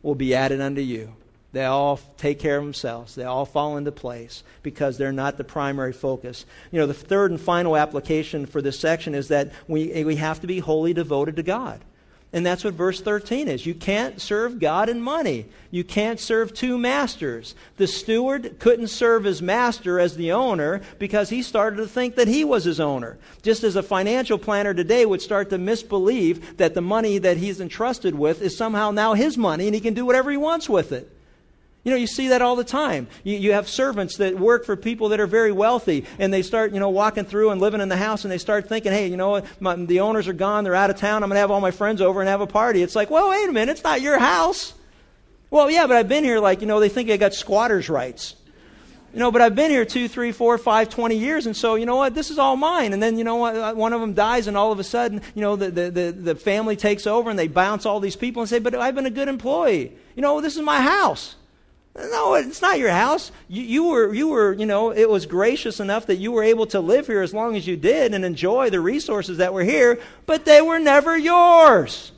will 0.02 0.16
be 0.16 0.34
added 0.34 0.60
unto 0.60 0.82
you. 0.82 1.14
They 1.52 1.64
all 1.64 2.00
take 2.18 2.40
care 2.40 2.58
of 2.58 2.64
themselves. 2.64 3.14
They 3.14 3.26
all 3.26 3.46
fall 3.46 3.78
into 3.78 3.92
place 3.92 4.42
because 4.64 4.98
they're 4.98 5.12
not 5.12 5.38
the 5.38 5.44
primary 5.44 5.94
focus. 5.94 6.48
You 6.72 6.80
know, 6.80 6.88
the 6.88 6.96
third 6.96 7.30
and 7.30 7.40
final 7.40 7.78
application 7.78 8.48
for 8.48 8.60
this 8.60 8.80
section 8.80 9.14
is 9.14 9.28
that 9.28 9.52
we, 9.68 10.04
we 10.04 10.16
have 10.16 10.42
to 10.42 10.48
be 10.48 10.58
wholly 10.58 10.94
devoted 10.94 11.36
to 11.36 11.44
God. 11.44 11.80
And 12.34 12.46
that's 12.46 12.66
what 12.66 12.74
verse 12.74 13.00
13 13.00 13.48
is. 13.48 13.66
You 13.66 13.74
can't 13.74 14.20
serve 14.20 14.60
God 14.60 14.90
and 14.90 15.02
money. 15.02 15.46
You 15.72 15.86
can't 15.86 16.20
serve 16.20 16.54
two 16.54 16.78
masters. 16.78 17.56
The 17.78 17.88
steward 17.88 18.60
couldn't 18.60 18.90
serve 18.90 19.24
his 19.24 19.42
master 19.42 19.98
as 19.98 20.16
the 20.16 20.34
owner 20.34 20.82
because 21.00 21.30
he 21.30 21.42
started 21.42 21.78
to 21.78 21.88
think 21.88 22.16
that 22.16 22.28
he 22.28 22.44
was 22.44 22.66
his 22.66 22.82
owner. 22.82 23.18
Just 23.44 23.64
as 23.64 23.78
a 23.78 23.84
financial 23.84 24.38
planner 24.38 24.74
today 24.74 25.06
would 25.06 25.22
start 25.22 25.50
to 25.52 25.58
misbelieve 25.58 26.58
that 26.58 26.74
the 26.74 26.82
money 26.82 27.18
that 27.18 27.38
he's 27.38 27.62
entrusted 27.62 28.14
with 28.14 28.42
is 28.42 28.58
somehow 28.58 28.92
now 28.92 29.14
his 29.14 29.38
money 29.38 29.68
and 29.68 29.76
he 29.76 29.82
can 29.82 29.94
do 29.94 30.06
whatever 30.06 30.30
he 30.30 30.38
wants 30.38 30.68
with 30.68 30.92
it. 30.92 31.10
You 31.88 31.92
know, 31.94 32.00
you 32.00 32.08
see 32.08 32.28
that 32.28 32.42
all 32.42 32.58
the 32.58 32.66
time. 32.66 33.08
You, 33.24 33.38
you 33.38 33.54
have 33.54 33.70
servants 33.70 34.18
that 34.18 34.38
work 34.38 34.66
for 34.66 34.76
people 34.76 35.08
that 35.10 35.22
are 35.22 35.26
very 35.26 35.54
wealthy, 35.54 36.04
and 36.20 36.34
they 36.34 36.42
start, 36.42 36.74
you 36.74 36.82
know, 36.82 36.90
walking 36.90 37.24
through 37.24 37.52
and 37.52 37.62
living 37.62 37.80
in 37.80 37.88
the 37.88 37.96
house, 37.96 38.26
and 38.26 38.32
they 38.32 38.40
start 38.40 38.68
thinking, 38.68 38.92
hey, 38.92 39.08
you 39.08 39.16
know 39.16 39.40
the 39.40 40.02
owners 40.02 40.28
are 40.28 40.34
gone, 40.34 40.66
they're 40.66 40.76
out 40.76 40.90
of 40.90 40.98
town, 40.98 41.24
I'm 41.24 41.30
going 41.30 41.38
to 41.38 41.40
have 41.40 41.50
all 41.50 41.62
my 41.62 41.72
friends 41.72 42.02
over 42.02 42.20
and 42.20 42.28
have 42.28 42.42
a 42.42 42.46
party. 42.46 42.84
It's 42.84 42.94
like, 42.94 43.10
well, 43.10 43.30
wait 43.30 43.48
a 43.48 43.54
minute, 43.54 43.72
it's 43.72 43.86
not 43.86 44.02
your 44.02 44.20
house. 44.20 44.74
Well, 45.50 45.72
yeah, 45.72 45.88
but 45.88 45.96
I've 45.96 46.10
been 46.10 46.26
here, 46.26 46.42
like, 46.42 46.60
you 46.60 46.68
know, 46.68 46.82
they 46.82 46.90
think 46.90 47.10
I 47.10 47.16
got 47.16 47.34
squatters' 47.34 47.90
rights. 47.90 48.36
You 49.14 49.20
know, 49.20 49.32
but 49.32 49.42
I've 49.42 49.56
been 49.56 49.72
here 49.72 49.86
two, 49.86 50.10
three, 50.10 50.34
four, 50.34 50.58
five, 50.58 50.90
twenty 50.90 51.16
years, 51.16 51.46
and 51.46 51.56
so 51.56 51.76
you 51.76 51.86
know 51.86 51.96
what? 51.96 52.14
This 52.14 52.32
is 52.32 52.38
all 52.38 52.58
mine. 52.58 52.92
And 52.92 53.02
then 53.02 53.18
you 53.18 53.24
know 53.24 53.38
what? 53.38 53.56
Uh, 53.56 53.74
one 53.74 53.94
of 53.94 54.02
them 54.02 54.14
dies, 54.14 54.48
and 54.48 54.58
all 54.58 54.74
of 54.74 54.80
a 54.80 54.84
sudden, 54.84 55.22
you 55.34 55.42
know, 55.42 55.56
the, 55.56 55.72
the, 55.72 55.90
the, 55.90 56.12
the 56.12 56.36
family 56.36 56.76
takes 56.76 57.08
over, 57.08 57.30
and 57.30 57.40
they 57.40 57.48
bounce 57.48 57.86
all 57.86 58.02
these 58.02 58.18
people 58.18 58.42
and 58.42 58.50
say, 58.50 58.60
"But 58.60 58.76
I've 58.76 58.94
been 58.94 59.06
a 59.06 59.10
good 59.10 59.30
employee. 59.30 59.94
You 60.18 60.22
know, 60.22 60.42
this 60.42 60.58
is 60.58 60.62
my 60.62 60.82
house." 60.82 61.34
No, 61.98 62.36
it's 62.36 62.62
not 62.62 62.78
your 62.78 62.91
house. 62.91 63.32
You, 63.48 63.64
you, 63.64 63.84
were, 63.86 64.14
you 64.14 64.28
were, 64.28 64.54
you 64.54 64.68
know, 64.68 64.91
it 64.91 65.10
was 65.10 65.26
gracious 65.26 65.80
enough 65.80 66.06
that 66.08 66.18
you 66.18 66.32
were 66.32 66.43
able 66.43 66.68
to 66.68 66.80
live 66.80 67.08
here 67.08 67.24
as 67.24 67.34
long 67.34 67.56
as 67.56 67.66
you 67.66 67.76
did 67.76 68.14
and 68.14 68.24
enjoy 68.24 68.70
the 68.70 68.80
resources 68.80 69.39
that 69.39 69.52
were 69.52 69.64
here, 69.64 70.00
but 70.28 70.45
they 70.45 70.62
were 70.62 70.78
never 70.78 71.18
yours. 71.18 72.12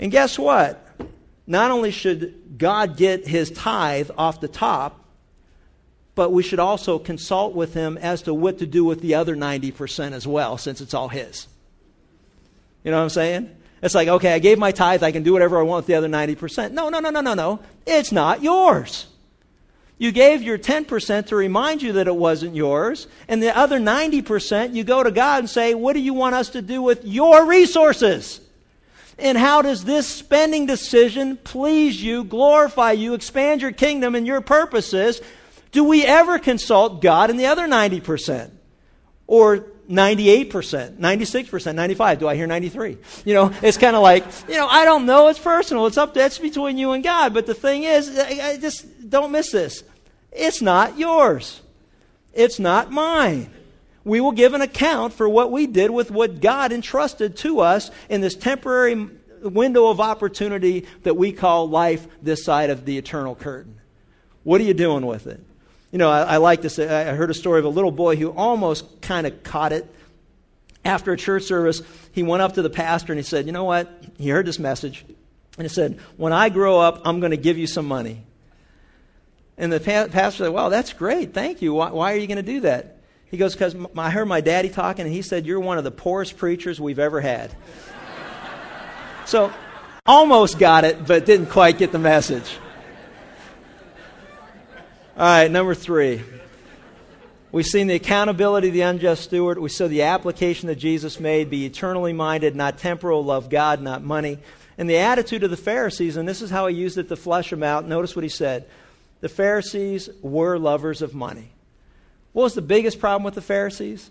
And 0.00 0.10
guess 0.10 0.36
what? 0.36 0.84
Not 1.46 1.70
only 1.70 1.92
should 1.92 2.58
God 2.58 2.96
get 2.96 3.26
his 3.26 3.52
tithe 3.52 4.10
off 4.18 4.40
the 4.40 4.48
top, 4.48 5.04
but 6.16 6.32
we 6.32 6.42
should 6.42 6.58
also 6.58 6.98
consult 6.98 7.54
with 7.54 7.72
him 7.72 7.96
as 7.96 8.22
to 8.22 8.34
what 8.34 8.58
to 8.58 8.66
do 8.66 8.84
with 8.84 9.00
the 9.00 9.14
other 9.14 9.36
90% 9.36 10.12
as 10.12 10.26
well, 10.26 10.58
since 10.58 10.80
it's 10.80 10.92
all 10.92 11.08
his. 11.08 11.46
You 12.82 12.90
know 12.90 12.96
what 12.96 13.04
I'm 13.04 13.10
saying? 13.10 13.56
It's 13.82 13.94
like, 13.94 14.08
okay, 14.08 14.32
I 14.32 14.38
gave 14.38 14.58
my 14.58 14.72
tithe, 14.72 15.02
I 15.02 15.12
can 15.12 15.22
do 15.22 15.32
whatever 15.32 15.58
I 15.58 15.62
want 15.62 15.84
with 15.84 15.86
the 15.86 15.94
other 15.94 16.08
90%. 16.08 16.72
No, 16.72 16.88
no, 16.88 16.98
no, 17.00 17.10
no, 17.10 17.20
no, 17.20 17.34
no. 17.34 17.60
It's 17.86 18.10
not 18.10 18.42
yours. 18.42 19.06
You 19.98 20.12
gave 20.12 20.42
your 20.42 20.58
10% 20.58 21.26
to 21.26 21.36
remind 21.36 21.82
you 21.82 21.94
that 21.94 22.06
it 22.06 22.14
wasn't 22.14 22.54
yours, 22.54 23.08
and 23.26 23.42
the 23.42 23.56
other 23.56 23.78
90% 23.80 24.74
you 24.74 24.84
go 24.84 25.02
to 25.02 25.10
God 25.10 25.40
and 25.40 25.50
say, 25.50 25.74
What 25.74 25.94
do 25.94 26.00
you 26.00 26.14
want 26.14 26.36
us 26.36 26.50
to 26.50 26.62
do 26.62 26.80
with 26.82 27.04
your 27.04 27.46
resources? 27.46 28.40
And 29.18 29.36
how 29.36 29.62
does 29.62 29.84
this 29.84 30.06
spending 30.06 30.66
decision 30.66 31.36
please 31.36 32.00
you, 32.00 32.22
glorify 32.22 32.92
you, 32.92 33.14
expand 33.14 33.60
your 33.60 33.72
kingdom 33.72 34.14
and 34.14 34.24
your 34.24 34.40
purposes? 34.40 35.20
Do 35.72 35.82
we 35.82 36.04
ever 36.04 36.38
consult 36.38 37.02
God 37.02 37.30
in 37.30 37.36
the 37.36 37.46
other 37.46 37.66
90%? 37.66 38.52
Or 39.26 39.66
98%, 39.88 40.98
96%, 40.98 41.74
95. 41.74 42.18
Do 42.18 42.28
I 42.28 42.36
hear 42.36 42.46
93? 42.46 42.98
You 43.24 43.34
know, 43.34 43.52
it's 43.62 43.78
kind 43.78 43.96
of 43.96 44.02
like, 44.02 44.24
you 44.46 44.56
know, 44.56 44.66
I 44.68 44.84
don't 44.84 45.06
know. 45.06 45.28
It's 45.28 45.38
personal. 45.38 45.86
It's 45.86 45.96
up, 45.96 46.12
to 46.12 46.20
that's 46.20 46.38
between 46.38 46.76
you 46.76 46.92
and 46.92 47.02
God. 47.02 47.32
But 47.32 47.46
the 47.46 47.54
thing 47.54 47.84
is, 47.84 48.18
I, 48.18 48.50
I 48.50 48.56
just 48.58 49.08
don't 49.08 49.32
miss 49.32 49.50
this. 49.50 49.82
It's 50.30 50.60
not 50.60 50.98
yours. 50.98 51.60
It's 52.34 52.58
not 52.58 52.92
mine. 52.92 53.50
We 54.04 54.20
will 54.20 54.32
give 54.32 54.54
an 54.54 54.60
account 54.60 55.14
for 55.14 55.28
what 55.28 55.50
we 55.50 55.66
did 55.66 55.90
with 55.90 56.10
what 56.10 56.40
God 56.40 56.72
entrusted 56.72 57.36
to 57.38 57.60
us 57.60 57.90
in 58.08 58.20
this 58.20 58.34
temporary 58.34 59.08
window 59.42 59.88
of 59.88 60.00
opportunity 60.00 60.86
that 61.02 61.16
we 61.16 61.32
call 61.32 61.68
life 61.68 62.06
this 62.22 62.44
side 62.44 62.70
of 62.70 62.84
the 62.84 62.98
eternal 62.98 63.34
curtain. 63.34 63.80
What 64.44 64.60
are 64.60 64.64
you 64.64 64.74
doing 64.74 65.06
with 65.06 65.26
it? 65.26 65.40
You 65.90 65.98
know, 65.98 66.10
I, 66.10 66.22
I 66.22 66.36
like 66.36 66.68
say, 66.68 66.86
I 66.88 67.14
heard 67.14 67.30
a 67.30 67.34
story 67.34 67.58
of 67.60 67.64
a 67.64 67.70
little 67.70 67.90
boy 67.90 68.16
who 68.16 68.30
almost 68.30 69.00
kind 69.00 69.26
of 69.26 69.42
caught 69.42 69.72
it. 69.72 69.86
After 70.84 71.12
a 71.12 71.16
church 71.16 71.42
service, 71.42 71.82
he 72.12 72.22
went 72.22 72.42
up 72.42 72.54
to 72.54 72.62
the 72.62 72.70
pastor 72.70 73.12
and 73.12 73.18
he 73.18 73.24
said, 73.24 73.46
You 73.46 73.52
know 73.52 73.64
what? 73.64 73.90
He 74.16 74.28
heard 74.28 74.46
this 74.46 74.58
message. 74.58 75.04
And 75.56 75.64
he 75.64 75.68
said, 75.68 75.98
When 76.16 76.32
I 76.32 76.50
grow 76.50 76.78
up, 76.78 77.02
I'm 77.04 77.20
going 77.20 77.32
to 77.32 77.36
give 77.36 77.58
you 77.58 77.66
some 77.66 77.86
money. 77.86 78.22
And 79.56 79.72
the 79.72 79.80
pa- 79.80 80.06
pastor 80.06 80.44
said, 80.44 80.52
Well, 80.52 80.70
that's 80.70 80.92
great. 80.92 81.34
Thank 81.34 81.62
you. 81.62 81.74
Why, 81.74 81.90
why 81.90 82.12
are 82.12 82.16
you 82.16 82.26
going 82.26 82.36
to 82.36 82.42
do 82.42 82.60
that? 82.60 82.98
He 83.26 83.36
goes, 83.36 83.54
Because 83.54 83.74
I 83.96 84.10
heard 84.10 84.26
my 84.26 84.40
daddy 84.40 84.68
talking, 84.68 85.04
and 85.04 85.14
he 85.14 85.22
said, 85.22 85.46
You're 85.46 85.60
one 85.60 85.78
of 85.78 85.84
the 85.84 85.90
poorest 85.90 86.36
preachers 86.36 86.80
we've 86.80 87.00
ever 87.00 87.20
had. 87.20 87.54
so, 89.26 89.52
almost 90.06 90.58
got 90.58 90.84
it, 90.84 91.06
but 91.06 91.26
didn't 91.26 91.46
quite 91.46 91.76
get 91.76 91.92
the 91.92 91.98
message. 91.98 92.56
All 95.18 95.24
right, 95.24 95.50
number 95.50 95.74
three. 95.74 96.22
We've 97.50 97.66
seen 97.66 97.88
the 97.88 97.96
accountability 97.96 98.68
of 98.68 98.74
the 98.74 98.82
unjust 98.82 99.24
steward. 99.24 99.58
We 99.58 99.68
saw 99.68 99.88
the 99.88 100.02
application 100.02 100.68
that 100.68 100.76
Jesus 100.76 101.18
made 101.18 101.50
be 101.50 101.66
eternally 101.66 102.12
minded, 102.12 102.54
not 102.54 102.78
temporal, 102.78 103.24
love 103.24 103.50
God, 103.50 103.82
not 103.82 104.04
money. 104.04 104.38
And 104.78 104.88
the 104.88 104.98
attitude 104.98 105.42
of 105.42 105.50
the 105.50 105.56
Pharisees, 105.56 106.16
and 106.16 106.28
this 106.28 106.40
is 106.40 106.50
how 106.50 106.68
he 106.68 106.76
used 106.76 106.98
it 106.98 107.08
to 107.08 107.16
flesh 107.16 107.50
them 107.50 107.64
out. 107.64 107.84
Notice 107.84 108.14
what 108.14 108.22
he 108.22 108.28
said. 108.28 108.68
The 109.20 109.28
Pharisees 109.28 110.08
were 110.22 110.56
lovers 110.56 111.02
of 111.02 111.16
money. 111.16 111.50
What 112.32 112.44
was 112.44 112.54
the 112.54 112.62
biggest 112.62 113.00
problem 113.00 113.24
with 113.24 113.34
the 113.34 113.42
Pharisees? 113.42 114.08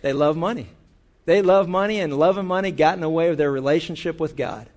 They 0.00 0.12
love 0.12 0.36
money. 0.36 0.66
They 1.24 1.42
love 1.42 1.68
money, 1.68 2.00
and 2.00 2.18
loving 2.18 2.46
money 2.46 2.72
got 2.72 2.94
in 2.94 3.00
the 3.00 3.08
way 3.08 3.28
of 3.28 3.36
their 3.36 3.52
relationship 3.52 4.18
with 4.18 4.34
God. 4.34 4.68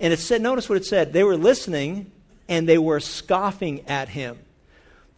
And 0.00 0.12
it 0.12 0.18
said, 0.18 0.42
notice 0.42 0.68
what 0.68 0.78
it 0.78 0.86
said. 0.86 1.12
They 1.12 1.22
were 1.22 1.36
listening 1.36 2.10
and 2.48 2.68
they 2.68 2.78
were 2.78 2.98
scoffing 2.98 3.86
at 3.86 4.08
him. 4.08 4.38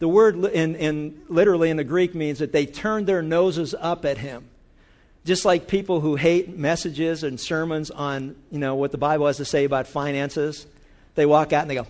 The 0.01 0.07
word 0.07 0.43
in, 0.45 0.75
in, 0.77 1.21
literally 1.29 1.69
in 1.69 1.77
the 1.77 1.83
Greek 1.83 2.15
means 2.15 2.39
that 2.39 2.51
they 2.51 2.65
turned 2.65 3.05
their 3.05 3.21
noses 3.21 3.75
up 3.79 4.03
at 4.03 4.17
him. 4.17 4.49
Just 5.25 5.45
like 5.45 5.67
people 5.67 5.99
who 5.99 6.15
hate 6.15 6.57
messages 6.57 7.23
and 7.23 7.39
sermons 7.39 7.91
on, 7.91 8.35
you 8.49 8.57
know, 8.57 8.73
what 8.73 8.91
the 8.91 8.97
Bible 8.97 9.27
has 9.27 9.37
to 9.37 9.45
say 9.45 9.63
about 9.63 9.85
finances, 9.85 10.65
they 11.13 11.27
walk 11.27 11.53
out 11.53 11.69
and 11.69 11.69
they 11.69 11.75
go, 11.75 11.85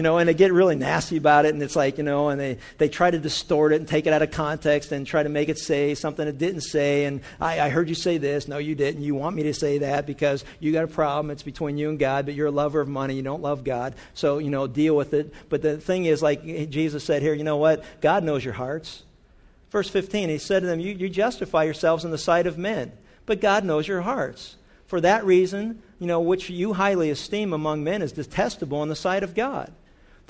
you 0.00 0.02
know, 0.02 0.16
and 0.16 0.26
they 0.26 0.32
get 0.32 0.50
really 0.50 0.76
nasty 0.76 1.18
about 1.18 1.44
it, 1.44 1.52
and 1.52 1.62
it's 1.62 1.76
like, 1.76 1.98
you 1.98 2.04
know, 2.04 2.30
and 2.30 2.40
they, 2.40 2.56
they 2.78 2.88
try 2.88 3.10
to 3.10 3.18
distort 3.18 3.74
it 3.74 3.80
and 3.80 3.86
take 3.86 4.06
it 4.06 4.14
out 4.14 4.22
of 4.22 4.30
context 4.30 4.92
and 4.92 5.06
try 5.06 5.22
to 5.22 5.28
make 5.28 5.50
it 5.50 5.58
say 5.58 5.94
something 5.94 6.26
it 6.26 6.38
didn't 6.38 6.62
say. 6.62 7.04
And 7.04 7.20
I, 7.38 7.60
I 7.60 7.68
heard 7.68 7.86
you 7.90 7.94
say 7.94 8.16
this. 8.16 8.48
No, 8.48 8.56
you 8.56 8.74
didn't. 8.74 9.02
You 9.02 9.14
want 9.14 9.36
me 9.36 9.42
to 9.42 9.52
say 9.52 9.76
that 9.76 10.06
because 10.06 10.42
you 10.58 10.72
got 10.72 10.84
a 10.84 10.86
problem. 10.86 11.30
It's 11.30 11.42
between 11.42 11.76
you 11.76 11.90
and 11.90 11.98
God, 11.98 12.24
but 12.24 12.34
you're 12.34 12.46
a 12.46 12.50
lover 12.50 12.80
of 12.80 12.88
money. 12.88 13.12
You 13.12 13.20
don't 13.20 13.42
love 13.42 13.62
God. 13.62 13.94
So, 14.14 14.38
you 14.38 14.48
know, 14.48 14.66
deal 14.66 14.96
with 14.96 15.12
it. 15.12 15.34
But 15.50 15.60
the 15.60 15.76
thing 15.76 16.06
is, 16.06 16.22
like 16.22 16.70
Jesus 16.70 17.04
said 17.04 17.20
here, 17.20 17.34
you 17.34 17.44
know 17.44 17.58
what? 17.58 17.84
God 18.00 18.24
knows 18.24 18.42
your 18.42 18.54
hearts. 18.54 19.02
Verse 19.68 19.90
15, 19.90 20.30
he 20.30 20.38
said 20.38 20.60
to 20.60 20.66
them, 20.66 20.80
You, 20.80 20.94
you 20.94 21.10
justify 21.10 21.64
yourselves 21.64 22.06
in 22.06 22.10
the 22.10 22.16
sight 22.16 22.46
of 22.46 22.56
men, 22.56 22.90
but 23.26 23.42
God 23.42 23.66
knows 23.66 23.86
your 23.86 24.00
hearts. 24.00 24.56
For 24.86 24.98
that 25.02 25.26
reason, 25.26 25.82
you 25.98 26.06
know, 26.06 26.22
which 26.22 26.48
you 26.48 26.72
highly 26.72 27.10
esteem 27.10 27.52
among 27.52 27.84
men 27.84 28.00
is 28.00 28.12
detestable 28.12 28.82
in 28.82 28.88
the 28.88 28.96
sight 28.96 29.24
of 29.24 29.34
God. 29.34 29.70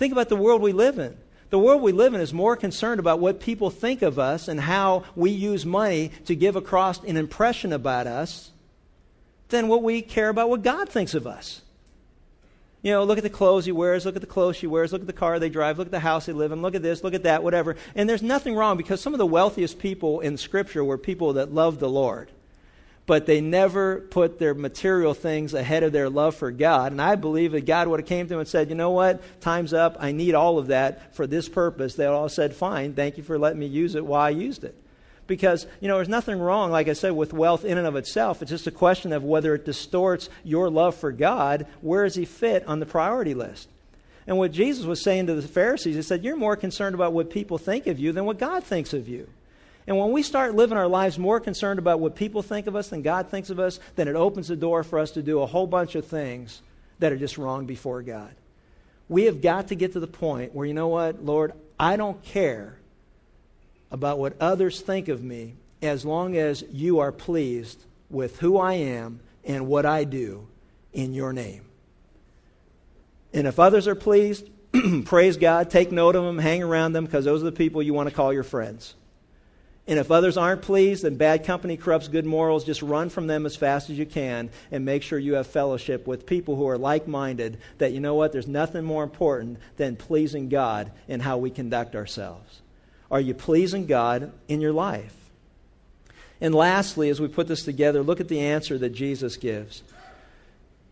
Think 0.01 0.15
about 0.15 0.31
the 0.31 0.37
world 0.37 0.63
we 0.63 0.73
live 0.73 0.99
in. 0.99 1.15
The 1.51 1.59
world 1.59 1.83
we 1.83 1.93
live 1.93 2.15
in 2.15 2.23
is 2.23 2.33
more 2.33 2.57
concerned 2.57 3.01
about 3.01 3.21
what 3.21 3.39
people 3.39 3.69
think 3.69 4.01
of 4.01 4.19
us 4.19 4.49
and 4.49 4.59
how 4.59 5.05
we 5.15 5.31
use 5.31 5.67
money 5.67 6.13
to 6.25 6.35
give 6.35 6.57
across 6.57 7.05
an 7.05 7.19
impression 7.19 7.75
about 7.75 8.07
us 8.07 8.51
than 9.51 9.69
what 9.69 9.83
we 9.83 10.01
care 10.01 10.31
about 10.31 10.49
what 10.49 10.63
God 10.63 10.89
thinks 10.89 11.13
of 11.13 11.27
us. 11.27 11.61
You 12.81 12.93
know, 12.93 13.05
look 13.05 13.19
at 13.19 13.25
the 13.25 13.29
clothes 13.29 13.67
he 13.67 13.73
wears, 13.73 14.07
look 14.07 14.17
at 14.17 14.23
the 14.23 14.27
clothes 14.27 14.57
she 14.57 14.67
wears, 14.67 14.91
look 14.91 15.03
at 15.03 15.07
the 15.07 15.13
car 15.13 15.39
they 15.39 15.51
drive, 15.51 15.77
look 15.77 15.89
at 15.89 15.93
the 15.93 16.01
house 16.01 16.25
they 16.25 16.33
live 16.33 16.51
in, 16.51 16.63
look 16.63 16.75
at 16.75 16.83
this, 16.83 17.05
look 17.05 17.13
at 17.13 17.25
that, 17.25 17.43
whatever. 17.43 17.77
And 17.95 18.09
there's 18.09 18.23
nothing 18.23 18.55
wrong 18.55 18.79
because 18.79 19.03
some 19.03 19.13
of 19.13 19.19
the 19.19 19.27
wealthiest 19.27 19.79
people 19.79 20.21
in 20.21 20.39
Scripture 20.39 20.83
were 20.83 20.97
people 20.97 21.35
that 21.35 21.53
loved 21.53 21.79
the 21.79 21.91
Lord 21.91 22.31
but 23.11 23.27
they 23.27 23.41
never 23.41 24.03
put 24.03 24.39
their 24.39 24.55
material 24.55 25.15
things 25.15 25.53
ahead 25.53 25.83
of 25.83 25.91
their 25.91 26.09
love 26.09 26.37
for 26.37 26.53
God. 26.53 26.93
And 26.93 27.03
I 27.03 27.17
believe 27.17 27.51
that 27.51 27.67
God 27.67 27.89
would 27.89 27.99
have 27.99 28.09
came 28.09 28.27
to 28.27 28.29
them 28.29 28.39
and 28.39 28.47
said, 28.47 28.69
you 28.69 28.77
know 28.77 28.93
what, 28.93 29.21
time's 29.41 29.75
up. 29.75 29.97
I 29.99 30.13
need 30.13 30.37
all 30.37 30.61
of 30.61 30.69
that 30.69 31.17
for 31.17 31.27
this 31.27 31.49
purpose. 31.49 31.97
They 31.97 32.07
all 32.07 32.29
said, 32.29 32.55
fine, 32.55 32.95
thank 32.95 33.17
you 33.17 33.25
for 33.25 33.37
letting 33.37 33.59
me 33.59 33.67
use 33.67 33.97
it 33.97 34.07
while 34.07 34.21
I 34.21 34.31
used 34.31 34.63
it. 34.63 34.77
Because, 35.27 35.67
you 35.81 35.89
know, 35.89 35.97
there's 35.97 36.09
nothing 36.09 36.39
wrong, 36.39 36.71
like 36.71 36.87
I 36.87 36.93
said, 36.93 37.11
with 37.11 37.33
wealth 37.33 37.65
in 37.65 37.79
and 37.79 37.87
of 37.89 37.97
itself. 37.97 38.43
It's 38.43 38.51
just 38.53 38.69
a 38.69 38.71
question 38.71 39.13
of 39.13 39.25
whether 39.25 39.57
it 39.57 39.65
distorts 39.65 40.29
your 40.45 40.71
love 40.71 40.95
for 40.95 41.11
God. 41.11 41.67
Where 41.81 42.05
does 42.05 42.15
he 42.15 42.27
fit 42.27 42.65
on 42.69 42.79
the 42.79 42.87
priority 42.87 43.35
list? 43.35 43.69
And 44.29 44.39
what 44.39 44.53
Jesus 44.53 44.87
was 44.87 45.03
saying 45.03 45.27
to 45.27 45.35
the 45.35 45.43
Pharisees, 45.43 45.97
he 45.97 46.03
said, 46.03 46.23
You're 46.23 46.37
more 46.37 46.55
concerned 46.55 46.95
about 46.95 47.13
what 47.13 47.31
people 47.31 47.59
think 47.59 47.89
of 47.89 47.99
you 47.99 48.13
than 48.13 48.25
what 48.25 48.39
God 48.39 48.63
thinks 48.63 48.93
of 48.93 49.09
you. 49.09 49.27
And 49.87 49.99
when 49.99 50.13
we 50.13 50.23
start 50.23 50.55
living 50.55 50.79
our 50.79 50.89
lives 50.89 51.19
more 51.19 51.41
concerned 51.41 51.79
about 51.79 52.01
what 52.01 52.15
people 52.15 52.43
think 52.43 52.67
of 52.67 52.77
us 52.77 52.89
than 52.89 53.03
God 53.03 53.29
thinks 53.29 53.51
of 53.51 53.59
us, 53.59 53.81
then 53.97 54.09
it 54.09 54.17
opens 54.17 54.49
the 54.49 54.57
door 54.57 54.85
for 54.85 54.99
us 54.99 55.13
to 55.13 55.23
do 55.23 55.41
a 55.41 55.47
whole 55.47 55.67
bunch 55.67 55.95
of 55.95 56.07
things 56.07 56.61
that 56.99 57.13
are 57.13 57.17
just 57.17 57.39
wrong 57.39 57.67
before 57.67 58.03
God. 58.03 58.31
We 59.09 59.25
have 59.25 59.43
got 59.43 59.69
to 59.69 59.75
get 59.75 59.95
to 59.95 60.01
the 60.01 60.07
point 60.07 60.55
where, 60.55 60.67
you 60.67 60.75
know 60.75 60.89
what, 60.89 61.25
Lord, 61.25 61.53
I 61.79 61.97
don't 61.97 62.23
care 62.23 62.77
about 63.91 64.19
what 64.19 64.41
others 64.41 64.81
think 64.81 65.09
of 65.09 65.23
me 65.23 65.55
as 65.83 66.05
long 66.05 66.37
as 66.37 66.63
you 66.71 67.01
are 67.01 67.11
pleased 67.11 67.83
with 68.11 68.39
who 68.39 68.59
I 68.59 68.75
am 68.75 69.21
and 69.45 69.67
what 69.67 69.87
I 69.87 70.05
do 70.05 70.47
in 70.93 71.15
your 71.15 71.33
name. 71.33 71.65
And 73.33 73.47
if 73.47 73.59
others 73.59 73.89
are 73.89 73.95
pleased, 73.95 74.49
praise 75.05 75.37
God, 75.37 75.71
take 75.71 75.91
note 75.91 76.17
of 76.17 76.25
them, 76.25 76.39
hang 76.39 76.63
around 76.63 76.93
them, 76.93 77.05
because 77.05 77.25
those 77.25 77.43
are 77.43 77.47
the 77.47 77.53
people 77.53 77.83
you 77.83 77.95
want 77.95 78.09
to 78.09 78.15
call 78.15 78.33
your 78.33 78.43
friends. 78.43 78.95
And 79.91 79.99
if 79.99 80.13
others 80.13 80.37
aren't 80.37 80.63
pleased, 80.63 81.03
then 81.03 81.17
bad 81.17 81.45
company 81.45 81.77
corrupts 81.77 82.07
good 82.07 82.25
morals. 82.25 82.63
Just 82.63 82.81
run 82.81 83.09
from 83.09 83.27
them 83.27 83.45
as 83.45 83.57
fast 83.57 83.91
as 83.91 83.99
you 83.99 84.07
can 84.07 84.51
and 84.71 84.85
make 84.85 85.03
sure 85.03 85.19
you 85.19 85.35
have 85.35 85.49
fellowship 85.49 86.07
with 86.07 86.27
people 86.27 86.55
who 86.55 86.69
are 86.69 86.79
like 86.79 87.09
minded. 87.09 87.59
That 87.79 87.91
you 87.91 87.99
know 87.99 88.15
what? 88.15 88.31
There's 88.31 88.47
nothing 88.47 88.85
more 88.85 89.03
important 89.03 89.59
than 89.79 89.97
pleasing 89.97 90.49
God 90.49 90.93
in 91.09 91.19
how 91.19 91.39
we 91.39 91.51
conduct 91.51 91.97
ourselves. 91.97 92.61
Are 93.11 93.21
you 93.21 93.35
pleasing 93.35 93.87
God 93.87 94.31
in 94.47 94.61
your 94.61 94.73
life? 94.73 95.13
And 96.41 96.55
lastly, 96.55 97.11
as 97.11 97.21
we 97.21 97.27
put 97.27 97.49
this 97.49 97.65
together, 97.65 98.05
look 98.05 98.21
at 98.21 98.29
the 98.29 98.39
answer 98.39 98.79
that 98.79 98.91
Jesus 98.91 99.39
gives. 99.39 99.83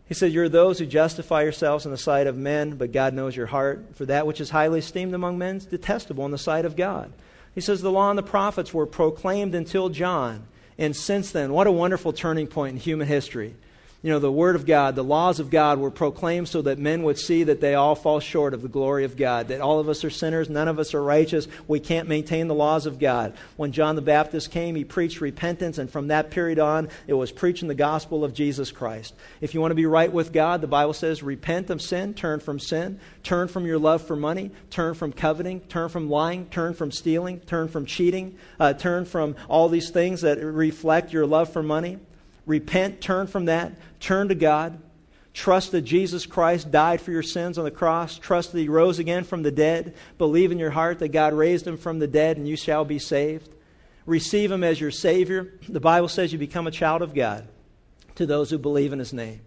He 0.09 0.13
said, 0.13 0.33
You're 0.33 0.49
those 0.49 0.77
who 0.77 0.85
justify 0.85 1.43
yourselves 1.43 1.85
in 1.85 1.91
the 1.91 1.97
sight 1.97 2.27
of 2.27 2.35
men, 2.35 2.75
but 2.75 2.91
God 2.91 3.13
knows 3.13 3.33
your 3.33 3.45
heart. 3.45 3.95
For 3.95 4.07
that 4.07 4.27
which 4.27 4.41
is 4.41 4.49
highly 4.49 4.79
esteemed 4.79 5.13
among 5.13 5.37
men 5.37 5.55
is 5.55 5.65
detestable 5.67 6.25
in 6.25 6.31
the 6.31 6.37
sight 6.37 6.65
of 6.65 6.75
God. 6.75 7.13
He 7.55 7.61
says 7.61 7.81
the 7.81 7.91
law 7.91 8.09
and 8.09 8.17
the 8.17 8.23
prophets 8.23 8.73
were 8.73 8.85
proclaimed 8.85 9.55
until 9.55 9.89
John. 9.89 10.43
And 10.77 10.95
since 10.95 11.31
then, 11.31 11.51
what 11.51 11.67
a 11.67 11.71
wonderful 11.71 12.13
turning 12.13 12.47
point 12.47 12.75
in 12.75 12.79
human 12.79 13.07
history 13.07 13.55
you 14.01 14.11
know, 14.11 14.19
the 14.19 14.31
Word 14.31 14.55
of 14.55 14.65
God, 14.65 14.95
the 14.95 15.03
laws 15.03 15.41
of 15.41 15.49
God 15.49 15.77
were 15.77 15.91
proclaimed 15.91 16.47
so 16.47 16.61
that 16.61 16.79
men 16.79 17.03
would 17.03 17.19
see 17.19 17.43
that 17.43 17.59
they 17.59 17.75
all 17.75 17.95
fall 17.95 18.21
short 18.21 18.53
of 18.53 18.61
the 18.61 18.69
glory 18.69 19.03
of 19.03 19.17
God, 19.17 19.49
that 19.49 19.59
all 19.59 19.79
of 19.79 19.89
us 19.89 20.05
are 20.05 20.09
sinners, 20.09 20.49
none 20.49 20.69
of 20.69 20.79
us 20.79 20.93
are 20.93 21.03
righteous, 21.03 21.49
we 21.67 21.81
can't 21.81 22.07
maintain 22.07 22.47
the 22.47 22.55
laws 22.55 22.85
of 22.85 22.97
God. 22.97 23.33
When 23.57 23.73
John 23.73 23.97
the 23.97 24.01
Baptist 24.01 24.51
came, 24.51 24.75
he 24.75 24.85
preached 24.85 25.19
repentance, 25.19 25.79
and 25.79 25.91
from 25.91 26.07
that 26.07 26.31
period 26.31 26.59
on, 26.59 26.87
it 27.07 27.13
was 27.13 27.33
preaching 27.33 27.67
the 27.67 27.75
gospel 27.75 28.23
of 28.23 28.33
Jesus 28.33 28.71
Christ. 28.71 29.13
If 29.41 29.53
you 29.53 29.59
want 29.59 29.71
to 29.71 29.75
be 29.75 29.85
right 29.85 30.11
with 30.11 30.31
God, 30.31 30.61
the 30.61 30.67
Bible 30.67 30.93
says, 30.93 31.21
repent 31.21 31.69
of 31.69 31.81
sin, 31.81 32.13
turn 32.13 32.39
from 32.39 32.57
sin, 32.59 33.01
turn 33.23 33.49
from 33.49 33.65
your 33.65 33.79
love 33.79 34.03
for 34.03 34.15
money, 34.15 34.51
turn 34.69 34.93
from 34.93 35.11
coveting, 35.11 35.59
turn 35.59 35.89
from 35.89 36.09
lying, 36.09 36.45
turn 36.45 36.73
from 36.73 36.91
stealing, 36.91 37.41
turn 37.41 37.67
from 37.67 37.85
cheating, 37.85 38.37
uh, 38.61 38.71
turn 38.71 39.03
from 39.03 39.35
all 39.49 39.67
these 39.67 39.89
things 39.89 40.21
that 40.21 40.41
reflect 40.41 41.11
your 41.11 41.25
love 41.25 41.51
for 41.51 41.61
money 41.61 41.97
repent, 42.49 42.99
turn 42.99 43.27
from 43.27 43.45
that, 43.45 43.73
turn 43.99 44.29
to 44.29 44.35
God, 44.35 44.79
trust 45.33 45.71
that 45.71 45.83
Jesus 45.83 46.25
Christ 46.25 46.71
died 46.71 46.99
for 46.99 47.11
your 47.11 47.23
sins 47.23 47.59
on 47.59 47.63
the 47.63 47.71
cross, 47.71 48.17
trust 48.17 48.51
that 48.51 48.59
He 48.59 48.67
rose 48.67 48.97
again 48.97 49.23
from 49.23 49.43
the 49.43 49.51
dead, 49.51 49.93
believe 50.17 50.51
in 50.51 50.57
your 50.57 50.71
heart 50.71 50.99
that 50.99 51.09
God 51.09 51.33
raised 51.33 51.67
Him 51.67 51.77
from 51.77 51.99
the 51.99 52.07
dead 52.07 52.37
and 52.37 52.47
you 52.47 52.57
shall 52.57 52.83
be 52.83 52.97
saved. 52.97 53.53
Receive 54.07 54.51
Him 54.51 54.63
as 54.63 54.81
your 54.81 54.89
Savior. 54.89 55.53
The 55.69 55.79
Bible 55.79 56.07
says 56.07 56.33
you 56.33 56.39
become 56.39 56.65
a 56.65 56.71
child 56.71 57.03
of 57.03 57.13
God 57.13 57.47
to 58.15 58.25
those 58.25 58.49
who 58.49 58.57
believe 58.57 58.93
in 58.93 58.99
His 58.99 59.13
name, 59.13 59.41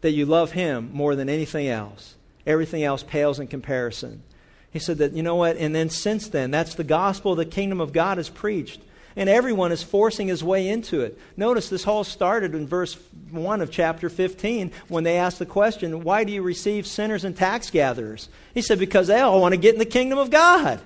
that 0.00 0.12
you 0.12 0.26
love 0.26 0.52
Him 0.52 0.90
more 0.92 1.16
than 1.16 1.28
anything 1.28 1.66
else. 1.66 2.14
Everything 2.46 2.84
else 2.84 3.02
pales 3.02 3.40
in 3.40 3.48
comparison. 3.48 4.22
He 4.70 4.78
said 4.78 4.98
that, 4.98 5.14
you 5.14 5.24
know 5.24 5.34
what? 5.34 5.56
And 5.56 5.74
then 5.74 5.90
since 5.90 6.28
then, 6.28 6.52
that's 6.52 6.76
the 6.76 6.84
gospel 6.84 7.34
the 7.34 7.44
kingdom 7.44 7.80
of 7.80 7.92
God 7.92 8.20
is 8.20 8.28
preached. 8.28 8.80
And 9.16 9.30
everyone 9.30 9.72
is 9.72 9.82
forcing 9.82 10.28
his 10.28 10.44
way 10.44 10.68
into 10.68 11.00
it. 11.00 11.18
Notice 11.36 11.70
this 11.70 11.86
all 11.86 12.04
started 12.04 12.54
in 12.54 12.66
verse 12.66 12.98
1 13.30 13.62
of 13.62 13.70
chapter 13.70 14.10
15 14.10 14.72
when 14.88 15.04
they 15.04 15.16
asked 15.16 15.38
the 15.38 15.46
question, 15.46 16.04
Why 16.04 16.24
do 16.24 16.32
you 16.32 16.42
receive 16.42 16.86
sinners 16.86 17.24
and 17.24 17.34
tax 17.34 17.70
gatherers? 17.70 18.28
He 18.52 18.60
said, 18.60 18.78
Because 18.78 19.06
they 19.06 19.20
all 19.20 19.40
want 19.40 19.52
to 19.52 19.60
get 19.60 19.74
in 19.74 19.78
the 19.78 19.86
kingdom 19.86 20.18
of 20.18 20.30
God. 20.30 20.80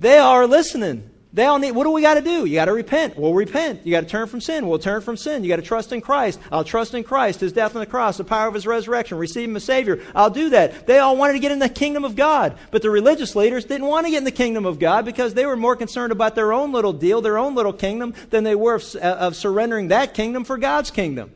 They 0.00 0.18
are 0.18 0.46
listening. 0.46 1.08
They 1.32 1.44
all 1.44 1.60
need, 1.60 1.72
what 1.72 1.84
do 1.84 1.92
we 1.92 2.02
got 2.02 2.14
to 2.14 2.22
do? 2.22 2.44
You 2.44 2.54
got 2.54 2.64
to 2.64 2.72
repent. 2.72 3.16
We'll 3.16 3.34
repent. 3.34 3.86
You 3.86 3.92
got 3.92 4.00
to 4.00 4.06
turn 4.06 4.26
from 4.26 4.40
sin. 4.40 4.66
We'll 4.66 4.80
turn 4.80 5.00
from 5.00 5.16
sin. 5.16 5.44
You 5.44 5.48
got 5.48 5.56
to 5.56 5.62
trust 5.62 5.92
in 5.92 6.00
Christ. 6.00 6.40
I'll 6.50 6.64
trust 6.64 6.92
in 6.94 7.04
Christ, 7.04 7.38
His 7.38 7.52
death 7.52 7.76
on 7.76 7.80
the 7.80 7.86
cross, 7.86 8.16
the 8.16 8.24
power 8.24 8.48
of 8.48 8.54
His 8.54 8.66
resurrection, 8.66 9.16
receive 9.16 9.48
Him 9.48 9.54
as 9.54 9.62
Savior. 9.62 10.00
I'll 10.12 10.30
do 10.30 10.50
that. 10.50 10.88
They 10.88 10.98
all 10.98 11.16
wanted 11.16 11.34
to 11.34 11.38
get 11.38 11.52
in 11.52 11.60
the 11.60 11.68
kingdom 11.68 12.04
of 12.04 12.16
God. 12.16 12.58
But 12.72 12.82
the 12.82 12.90
religious 12.90 13.36
leaders 13.36 13.64
didn't 13.64 13.86
want 13.86 14.06
to 14.06 14.10
get 14.10 14.18
in 14.18 14.24
the 14.24 14.32
kingdom 14.32 14.66
of 14.66 14.80
God 14.80 15.04
because 15.04 15.32
they 15.32 15.46
were 15.46 15.56
more 15.56 15.76
concerned 15.76 16.10
about 16.10 16.34
their 16.34 16.52
own 16.52 16.72
little 16.72 16.92
deal, 16.92 17.20
their 17.20 17.38
own 17.38 17.54
little 17.54 17.72
kingdom, 17.72 18.14
than 18.30 18.42
they 18.42 18.56
were 18.56 18.74
of, 18.74 18.96
uh, 18.96 18.98
of 18.98 19.36
surrendering 19.36 19.88
that 19.88 20.14
kingdom 20.14 20.42
for 20.42 20.58
God's 20.58 20.90
kingdom. 20.90 21.30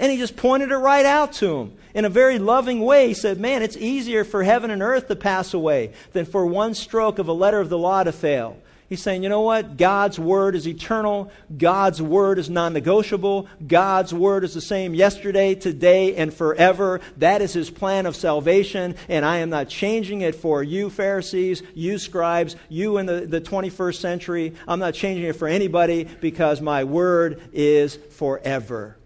And 0.00 0.10
he 0.10 0.18
just 0.18 0.36
pointed 0.36 0.72
it 0.72 0.76
right 0.76 1.06
out 1.06 1.34
to 1.34 1.46
them 1.46 1.72
in 1.94 2.04
a 2.04 2.08
very 2.08 2.40
loving 2.40 2.80
way. 2.80 3.08
He 3.08 3.14
said, 3.14 3.38
Man, 3.38 3.62
it's 3.62 3.76
easier 3.76 4.24
for 4.24 4.42
heaven 4.42 4.72
and 4.72 4.82
earth 4.82 5.06
to 5.08 5.16
pass 5.16 5.54
away 5.54 5.92
than 6.12 6.24
for 6.24 6.44
one 6.44 6.74
stroke 6.74 7.20
of 7.20 7.28
a 7.28 7.32
letter 7.32 7.60
of 7.60 7.68
the 7.68 7.78
law 7.78 8.02
to 8.02 8.12
fail. 8.12 8.56
He's 8.88 9.02
saying, 9.02 9.22
you 9.22 9.28
know 9.28 9.42
what? 9.42 9.76
God's 9.76 10.18
word 10.18 10.54
is 10.54 10.66
eternal. 10.66 11.30
God's 11.56 12.00
word 12.00 12.38
is 12.38 12.48
non 12.48 12.72
negotiable. 12.72 13.48
God's 13.66 14.14
word 14.14 14.44
is 14.44 14.54
the 14.54 14.62
same 14.62 14.94
yesterday, 14.94 15.54
today, 15.54 16.16
and 16.16 16.32
forever. 16.32 17.00
That 17.18 17.42
is 17.42 17.52
his 17.52 17.70
plan 17.70 18.06
of 18.06 18.16
salvation, 18.16 18.96
and 19.08 19.24
I 19.24 19.38
am 19.38 19.50
not 19.50 19.68
changing 19.68 20.22
it 20.22 20.36
for 20.36 20.62
you, 20.62 20.88
Pharisees, 20.90 21.62
you, 21.74 21.98
scribes, 21.98 22.56
you 22.68 22.98
in 22.98 23.06
the, 23.06 23.20
the 23.26 23.40
21st 23.40 23.96
century. 23.96 24.54
I'm 24.66 24.80
not 24.80 24.94
changing 24.94 25.24
it 25.26 25.36
for 25.36 25.48
anybody 25.48 26.04
because 26.04 26.60
my 26.60 26.84
word 26.84 27.42
is 27.52 27.94
forever. 27.94 28.97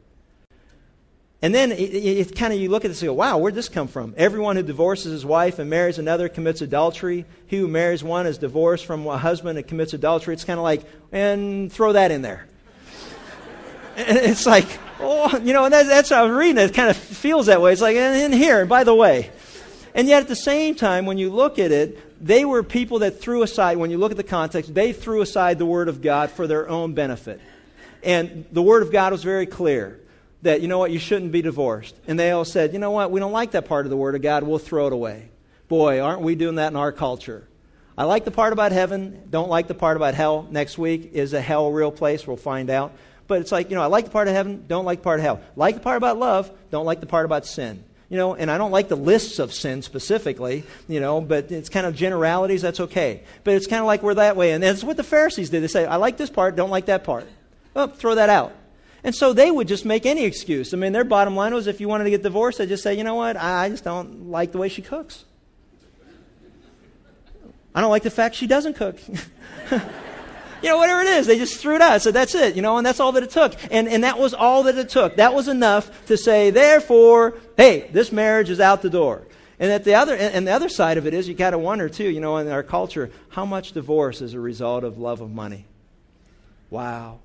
And 1.42 1.52
then 1.52 1.72
it, 1.72 1.80
it, 1.80 2.18
it 2.18 2.36
kind 2.36 2.54
of 2.54 2.60
you 2.60 2.68
look 2.68 2.84
at 2.84 2.88
this 2.88 3.02
and 3.02 3.08
go, 3.08 3.14
wow, 3.14 3.36
where'd 3.38 3.56
this 3.56 3.68
come 3.68 3.88
from? 3.88 4.14
Everyone 4.16 4.54
who 4.54 4.62
divorces 4.62 5.10
his 5.10 5.26
wife 5.26 5.58
and 5.58 5.68
marries 5.68 5.98
another 5.98 6.28
commits 6.28 6.62
adultery. 6.62 7.26
He 7.48 7.58
who 7.58 7.66
marries 7.66 8.04
one 8.04 8.28
is 8.28 8.38
divorced 8.38 8.86
from 8.86 9.04
a 9.08 9.18
husband 9.18 9.58
and 9.58 9.66
commits 9.66 9.92
adultery. 9.92 10.34
It's 10.34 10.44
kind 10.44 10.60
of 10.60 10.62
like, 10.62 10.84
and 11.10 11.70
throw 11.72 11.94
that 11.94 12.12
in 12.12 12.22
there. 12.22 12.46
and 13.96 14.18
it's 14.18 14.46
like, 14.46 14.66
oh, 15.00 15.36
you 15.38 15.52
know, 15.52 15.64
and 15.64 15.74
that's, 15.74 15.88
that's 15.88 16.10
how 16.10 16.20
I 16.20 16.26
was 16.28 16.36
reading 16.36 16.58
it. 16.58 16.70
It 16.70 16.74
kind 16.74 16.90
of 16.90 16.96
feels 16.96 17.46
that 17.46 17.60
way. 17.60 17.72
It's 17.72 17.82
like, 17.82 17.96
and 17.96 18.32
in 18.32 18.38
here, 18.38 18.60
and 18.60 18.68
by 18.68 18.84
the 18.84 18.94
way. 18.94 19.28
And 19.96 20.06
yet 20.06 20.22
at 20.22 20.28
the 20.28 20.36
same 20.36 20.76
time, 20.76 21.06
when 21.06 21.18
you 21.18 21.30
look 21.30 21.58
at 21.58 21.72
it, 21.72 22.24
they 22.24 22.44
were 22.44 22.62
people 22.62 23.00
that 23.00 23.20
threw 23.20 23.42
aside, 23.42 23.78
when 23.78 23.90
you 23.90 23.98
look 23.98 24.12
at 24.12 24.16
the 24.16 24.22
context, 24.22 24.72
they 24.72 24.92
threw 24.92 25.22
aside 25.22 25.58
the 25.58 25.66
Word 25.66 25.88
of 25.88 26.02
God 26.02 26.30
for 26.30 26.46
their 26.46 26.68
own 26.68 26.94
benefit. 26.94 27.40
And 28.04 28.44
the 28.52 28.62
Word 28.62 28.82
of 28.82 28.92
God 28.92 29.10
was 29.10 29.24
very 29.24 29.46
clear 29.46 29.98
that, 30.42 30.60
you 30.60 30.68
know 30.68 30.78
what, 30.78 30.90
you 30.90 30.98
shouldn't 30.98 31.32
be 31.32 31.42
divorced. 31.42 31.94
And 32.06 32.18
they 32.18 32.30
all 32.30 32.44
said, 32.44 32.72
you 32.72 32.78
know 32.78 32.90
what, 32.90 33.10
we 33.10 33.20
don't 33.20 33.32
like 33.32 33.52
that 33.52 33.66
part 33.66 33.86
of 33.86 33.90
the 33.90 33.96
Word 33.96 34.14
of 34.14 34.22
God, 34.22 34.42
we'll 34.42 34.58
throw 34.58 34.88
it 34.88 34.92
away. 34.92 35.28
Boy, 35.68 36.00
aren't 36.00 36.22
we 36.22 36.34
doing 36.34 36.56
that 36.56 36.68
in 36.68 36.76
our 36.76 36.92
culture? 36.92 37.46
I 37.96 38.04
like 38.04 38.24
the 38.24 38.30
part 38.30 38.52
about 38.52 38.72
heaven, 38.72 39.22
don't 39.30 39.48
like 39.48 39.68
the 39.68 39.74
part 39.74 39.96
about 39.96 40.14
hell. 40.14 40.46
Next 40.50 40.78
week, 40.78 41.10
is 41.12 41.32
a 41.32 41.40
hell 41.40 41.70
real 41.70 41.92
place? 41.92 42.26
We'll 42.26 42.36
find 42.36 42.70
out. 42.70 42.92
But 43.26 43.40
it's 43.40 43.52
like, 43.52 43.70
you 43.70 43.76
know, 43.76 43.82
I 43.82 43.86
like 43.86 44.06
the 44.06 44.10
part 44.10 44.28
of 44.28 44.34
heaven, 44.34 44.64
don't 44.66 44.84
like 44.84 44.98
the 44.98 45.04
part 45.04 45.20
of 45.20 45.24
hell. 45.24 45.40
Like 45.56 45.76
the 45.76 45.80
part 45.80 45.96
about 45.96 46.18
love, 46.18 46.50
don't 46.70 46.86
like 46.86 47.00
the 47.00 47.06
part 47.06 47.24
about 47.24 47.46
sin. 47.46 47.84
You 48.08 48.18
know, 48.18 48.34
and 48.34 48.50
I 48.50 48.58
don't 48.58 48.72
like 48.72 48.88
the 48.88 48.96
lists 48.96 49.38
of 49.38 49.54
sin 49.54 49.80
specifically, 49.80 50.64
you 50.86 51.00
know, 51.00 51.22
but 51.22 51.50
it's 51.50 51.70
kind 51.70 51.86
of 51.86 51.94
generalities, 51.94 52.60
that's 52.60 52.80
okay. 52.80 53.22
But 53.42 53.54
it's 53.54 53.66
kind 53.66 53.80
of 53.80 53.86
like 53.86 54.02
we're 54.02 54.14
that 54.14 54.36
way. 54.36 54.52
And 54.52 54.62
that's 54.62 54.84
what 54.84 54.98
the 54.98 55.04
Pharisees 55.04 55.48
did. 55.48 55.62
They 55.62 55.68
say, 55.68 55.86
I 55.86 55.96
like 55.96 56.18
this 56.18 56.28
part, 56.28 56.56
don't 56.56 56.68
like 56.68 56.86
that 56.86 57.04
part. 57.04 57.26
Oh, 57.74 57.86
throw 57.86 58.16
that 58.16 58.28
out. 58.28 58.52
And 59.04 59.14
so 59.14 59.32
they 59.32 59.50
would 59.50 59.66
just 59.66 59.84
make 59.84 60.06
any 60.06 60.24
excuse. 60.24 60.72
I 60.72 60.76
mean, 60.76 60.92
their 60.92 61.04
bottom 61.04 61.34
line 61.34 61.54
was 61.54 61.66
if 61.66 61.80
you 61.80 61.88
wanted 61.88 62.04
to 62.04 62.10
get 62.10 62.22
divorced, 62.22 62.58
they'd 62.58 62.68
just 62.68 62.82
say, 62.82 62.94
you 62.94 63.04
know 63.04 63.16
what, 63.16 63.36
I 63.36 63.68
just 63.68 63.84
don't 63.84 64.30
like 64.30 64.52
the 64.52 64.58
way 64.58 64.68
she 64.68 64.82
cooks. 64.82 65.24
I 67.74 67.80
don't 67.80 67.90
like 67.90 68.02
the 68.02 68.10
fact 68.10 68.36
she 68.36 68.46
doesn't 68.46 68.74
cook. 68.74 68.98
you 70.62 70.68
know, 70.68 70.76
whatever 70.76 71.00
it 71.00 71.08
is, 71.08 71.26
they 71.26 71.38
just 71.38 71.58
threw 71.58 71.74
it 71.74 71.82
out. 71.82 72.02
So 72.02 72.12
that's 72.12 72.34
it, 72.34 72.54
you 72.54 72.62
know, 72.62 72.76
and 72.76 72.86
that's 72.86 73.00
all 73.00 73.12
that 73.12 73.22
it 73.22 73.30
took. 73.30 73.54
And, 73.72 73.88
and 73.88 74.04
that 74.04 74.18
was 74.18 74.34
all 74.34 74.64
that 74.64 74.76
it 74.76 74.90
took. 74.90 75.16
That 75.16 75.34
was 75.34 75.48
enough 75.48 76.06
to 76.06 76.16
say, 76.16 76.50
therefore, 76.50 77.34
hey, 77.56 77.88
this 77.92 78.12
marriage 78.12 78.50
is 78.50 78.60
out 78.60 78.82
the 78.82 78.90
door. 78.90 79.26
And 79.58 79.70
at 79.70 79.84
the 79.84 79.94
other, 79.94 80.14
and 80.14 80.46
the 80.46 80.52
other 80.52 80.68
side 80.68 80.98
of 80.98 81.06
it 81.06 81.14
is, 81.14 81.28
you 81.28 81.34
got 81.34 81.50
to 81.50 81.58
wonder 81.58 81.88
too, 81.88 82.08
you 82.08 82.20
know, 82.20 82.36
in 82.38 82.48
our 82.48 82.62
culture, 82.62 83.10
how 83.30 83.46
much 83.46 83.72
divorce 83.72 84.20
is 84.20 84.34
a 84.34 84.40
result 84.40 84.84
of 84.84 84.98
love 84.98 85.20
of 85.20 85.30
money? 85.30 85.66
Wow. 86.68 87.20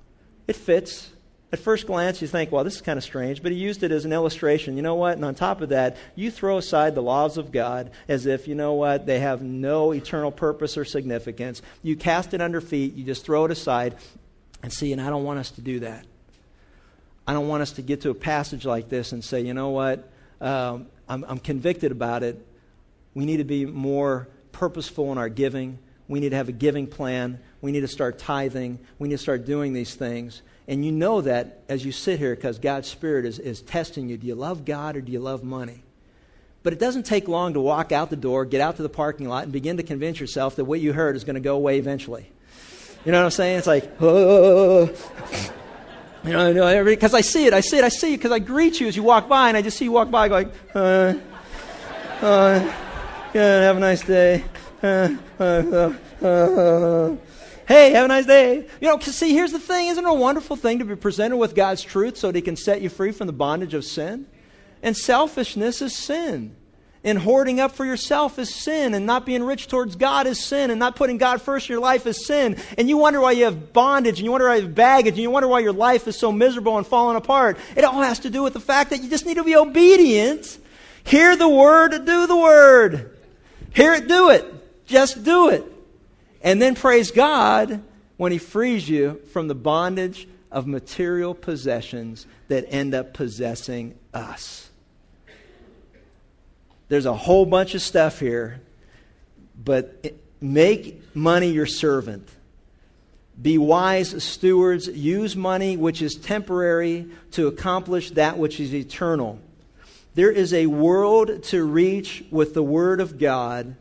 It 0.46 0.56
fits. 0.56 1.10
At 1.50 1.60
first 1.60 1.86
glance, 1.86 2.20
you 2.20 2.28
think, 2.28 2.52
well, 2.52 2.62
this 2.62 2.74
is 2.76 2.82
kind 2.82 2.98
of 2.98 3.04
strange, 3.04 3.42
but 3.42 3.52
he 3.52 3.58
used 3.58 3.82
it 3.82 3.90
as 3.90 4.04
an 4.04 4.12
illustration. 4.12 4.76
You 4.76 4.82
know 4.82 4.96
what? 4.96 5.14
And 5.14 5.24
on 5.24 5.34
top 5.34 5.62
of 5.62 5.70
that, 5.70 5.96
you 6.14 6.30
throw 6.30 6.58
aside 6.58 6.94
the 6.94 7.02
laws 7.02 7.38
of 7.38 7.52
God 7.52 7.90
as 8.06 8.26
if, 8.26 8.48
you 8.48 8.54
know 8.54 8.74
what, 8.74 9.06
they 9.06 9.20
have 9.20 9.40
no 9.40 9.94
eternal 9.94 10.30
purpose 10.30 10.76
or 10.76 10.84
significance. 10.84 11.62
You 11.82 11.96
cast 11.96 12.34
it 12.34 12.42
under 12.42 12.60
feet, 12.60 12.94
you 12.94 13.04
just 13.04 13.24
throw 13.24 13.46
it 13.46 13.50
aside. 13.50 13.96
And 14.62 14.70
see, 14.70 14.92
and 14.92 15.00
I 15.00 15.08
don't 15.08 15.24
want 15.24 15.38
us 15.38 15.52
to 15.52 15.62
do 15.62 15.80
that. 15.80 16.04
I 17.26 17.32
don't 17.32 17.48
want 17.48 17.62
us 17.62 17.72
to 17.72 17.82
get 17.82 18.02
to 18.02 18.10
a 18.10 18.14
passage 18.14 18.66
like 18.66 18.88
this 18.88 19.12
and 19.12 19.24
say, 19.24 19.40
you 19.40 19.54
know 19.54 19.70
what, 19.70 20.10
um, 20.40 20.86
I'm, 21.08 21.24
I'm 21.24 21.38
convicted 21.38 21.92
about 21.92 22.22
it. 22.22 22.46
We 23.14 23.24
need 23.24 23.38
to 23.38 23.44
be 23.44 23.64
more 23.64 24.28
purposeful 24.52 25.12
in 25.12 25.18
our 25.18 25.28
giving. 25.28 25.78
We 26.08 26.20
need 26.20 26.30
to 26.30 26.36
have 26.36 26.48
a 26.48 26.52
giving 26.52 26.86
plan. 26.86 27.38
We 27.62 27.72
need 27.72 27.80
to 27.80 27.88
start 27.88 28.18
tithing. 28.18 28.78
We 28.98 29.08
need 29.08 29.14
to 29.14 29.22
start 29.22 29.46
doing 29.46 29.72
these 29.72 29.94
things. 29.94 30.42
And 30.68 30.84
you 30.84 30.92
know 30.92 31.22
that 31.22 31.62
as 31.70 31.82
you 31.82 31.92
sit 31.92 32.18
here 32.18 32.36
because 32.36 32.58
God's 32.58 32.88
Spirit 32.88 33.24
is, 33.24 33.38
is 33.38 33.62
testing 33.62 34.10
you. 34.10 34.18
Do 34.18 34.26
you 34.26 34.34
love 34.34 34.66
God 34.66 34.96
or 34.96 35.00
do 35.00 35.10
you 35.10 35.18
love 35.18 35.42
money? 35.42 35.82
But 36.62 36.74
it 36.74 36.78
doesn't 36.78 37.04
take 37.04 37.26
long 37.26 37.54
to 37.54 37.60
walk 37.60 37.90
out 37.90 38.10
the 38.10 38.16
door, 38.16 38.44
get 38.44 38.60
out 38.60 38.76
to 38.76 38.82
the 38.82 38.90
parking 38.90 39.28
lot, 39.28 39.44
and 39.44 39.52
begin 39.52 39.78
to 39.78 39.82
convince 39.82 40.20
yourself 40.20 40.56
that 40.56 40.66
what 40.66 40.80
you 40.80 40.92
heard 40.92 41.16
is 41.16 41.24
going 41.24 41.34
to 41.34 41.40
go 41.40 41.56
away 41.56 41.78
eventually. 41.78 42.30
You 43.06 43.12
know 43.12 43.18
what 43.18 43.24
I'm 43.24 43.30
saying? 43.30 43.58
It's 43.58 43.66
like, 43.66 43.90
oh. 44.02 44.90
you 46.24 46.32
know, 46.32 46.84
because 46.84 47.14
I 47.14 47.22
see 47.22 47.46
it, 47.46 47.54
I 47.54 47.60
see 47.60 47.78
it, 47.78 47.84
I 47.84 47.88
see 47.88 48.12
it, 48.12 48.16
because 48.18 48.32
I 48.32 48.38
greet 48.38 48.78
you 48.78 48.88
as 48.88 48.96
you 48.96 49.02
walk 49.02 49.26
by, 49.26 49.48
and 49.48 49.56
I 49.56 49.62
just 49.62 49.78
see 49.78 49.86
you 49.86 49.92
walk 49.92 50.10
by, 50.10 50.28
going, 50.28 50.50
uh, 50.74 51.14
uh, 52.20 52.74
yeah, 53.32 53.62
have 53.62 53.78
a 53.78 53.80
nice 53.80 54.02
day. 54.02 54.44
Uh, 54.82 55.16
uh, 55.40 55.94
uh, 56.20 56.26
uh 56.26 57.16
Hey, 57.68 57.92
have 57.92 58.06
a 58.06 58.08
nice 58.08 58.24
day. 58.24 58.66
You 58.80 58.88
know, 58.88 58.98
see, 58.98 59.34
here's 59.34 59.52
the 59.52 59.58
thing. 59.58 59.88
Isn't 59.88 60.02
it 60.02 60.08
a 60.08 60.14
wonderful 60.14 60.56
thing 60.56 60.78
to 60.78 60.86
be 60.86 60.96
presented 60.96 61.36
with 61.36 61.54
God's 61.54 61.82
truth 61.82 62.16
so 62.16 62.28
that 62.28 62.34
He 62.34 62.40
can 62.40 62.56
set 62.56 62.80
you 62.80 62.88
free 62.88 63.12
from 63.12 63.26
the 63.26 63.34
bondage 63.34 63.74
of 63.74 63.84
sin? 63.84 64.26
And 64.82 64.96
selfishness 64.96 65.82
is 65.82 65.94
sin. 65.94 66.56
And 67.04 67.18
hoarding 67.18 67.60
up 67.60 67.72
for 67.72 67.84
yourself 67.84 68.38
is 68.38 68.54
sin. 68.54 68.94
And 68.94 69.04
not 69.04 69.26
being 69.26 69.44
rich 69.44 69.68
towards 69.68 69.96
God 69.96 70.26
is 70.26 70.42
sin. 70.42 70.70
And 70.70 70.80
not 70.80 70.96
putting 70.96 71.18
God 71.18 71.42
first 71.42 71.68
in 71.68 71.74
your 71.74 71.82
life 71.82 72.06
is 72.06 72.24
sin. 72.24 72.56
And 72.78 72.88
you 72.88 72.96
wonder 72.96 73.20
why 73.20 73.32
you 73.32 73.44
have 73.44 73.74
bondage. 73.74 74.18
And 74.18 74.24
you 74.24 74.30
wonder 74.30 74.48
why 74.48 74.56
you 74.56 74.62
have 74.62 74.74
baggage. 74.74 75.14
And 75.14 75.22
you 75.22 75.30
wonder 75.30 75.48
why 75.48 75.60
your 75.60 75.74
life 75.74 76.08
is 76.08 76.18
so 76.18 76.32
miserable 76.32 76.78
and 76.78 76.86
falling 76.86 77.18
apart. 77.18 77.58
It 77.76 77.84
all 77.84 78.00
has 78.00 78.20
to 78.20 78.30
do 78.30 78.42
with 78.42 78.54
the 78.54 78.60
fact 78.60 78.90
that 78.90 79.02
you 79.02 79.10
just 79.10 79.26
need 79.26 79.34
to 79.34 79.44
be 79.44 79.56
obedient. 79.56 80.56
Hear 81.04 81.36
the 81.36 81.46
word, 81.46 81.90
do 81.90 82.26
the 82.26 82.36
word. 82.36 83.14
Hear 83.74 83.92
it, 83.92 84.08
do 84.08 84.30
it. 84.30 84.86
Just 84.86 85.22
do 85.22 85.50
it. 85.50 85.74
And 86.42 86.60
then 86.62 86.74
praise 86.74 87.10
God 87.10 87.82
when 88.16 88.32
He 88.32 88.38
frees 88.38 88.88
you 88.88 89.20
from 89.32 89.48
the 89.48 89.54
bondage 89.54 90.28
of 90.50 90.66
material 90.66 91.34
possessions 91.34 92.26
that 92.48 92.66
end 92.68 92.94
up 92.94 93.14
possessing 93.14 93.94
us. 94.14 94.68
There's 96.88 97.06
a 97.06 97.14
whole 97.14 97.44
bunch 97.44 97.74
of 97.74 97.82
stuff 97.82 98.18
here, 98.18 98.60
but 99.62 100.14
make 100.40 101.14
money 101.14 101.50
your 101.50 101.66
servant. 101.66 102.28
Be 103.40 103.58
wise 103.58 104.22
stewards. 104.24 104.88
Use 104.88 105.36
money 105.36 105.76
which 105.76 106.02
is 106.02 106.16
temporary 106.16 107.06
to 107.32 107.46
accomplish 107.46 108.10
that 108.12 108.38
which 108.38 108.58
is 108.58 108.74
eternal. 108.74 109.38
There 110.14 110.30
is 110.30 110.52
a 110.54 110.66
world 110.66 111.44
to 111.44 111.62
reach 111.62 112.24
with 112.30 112.54
the 112.54 112.62
Word 112.62 113.00
of 113.00 113.18
God 113.18 113.76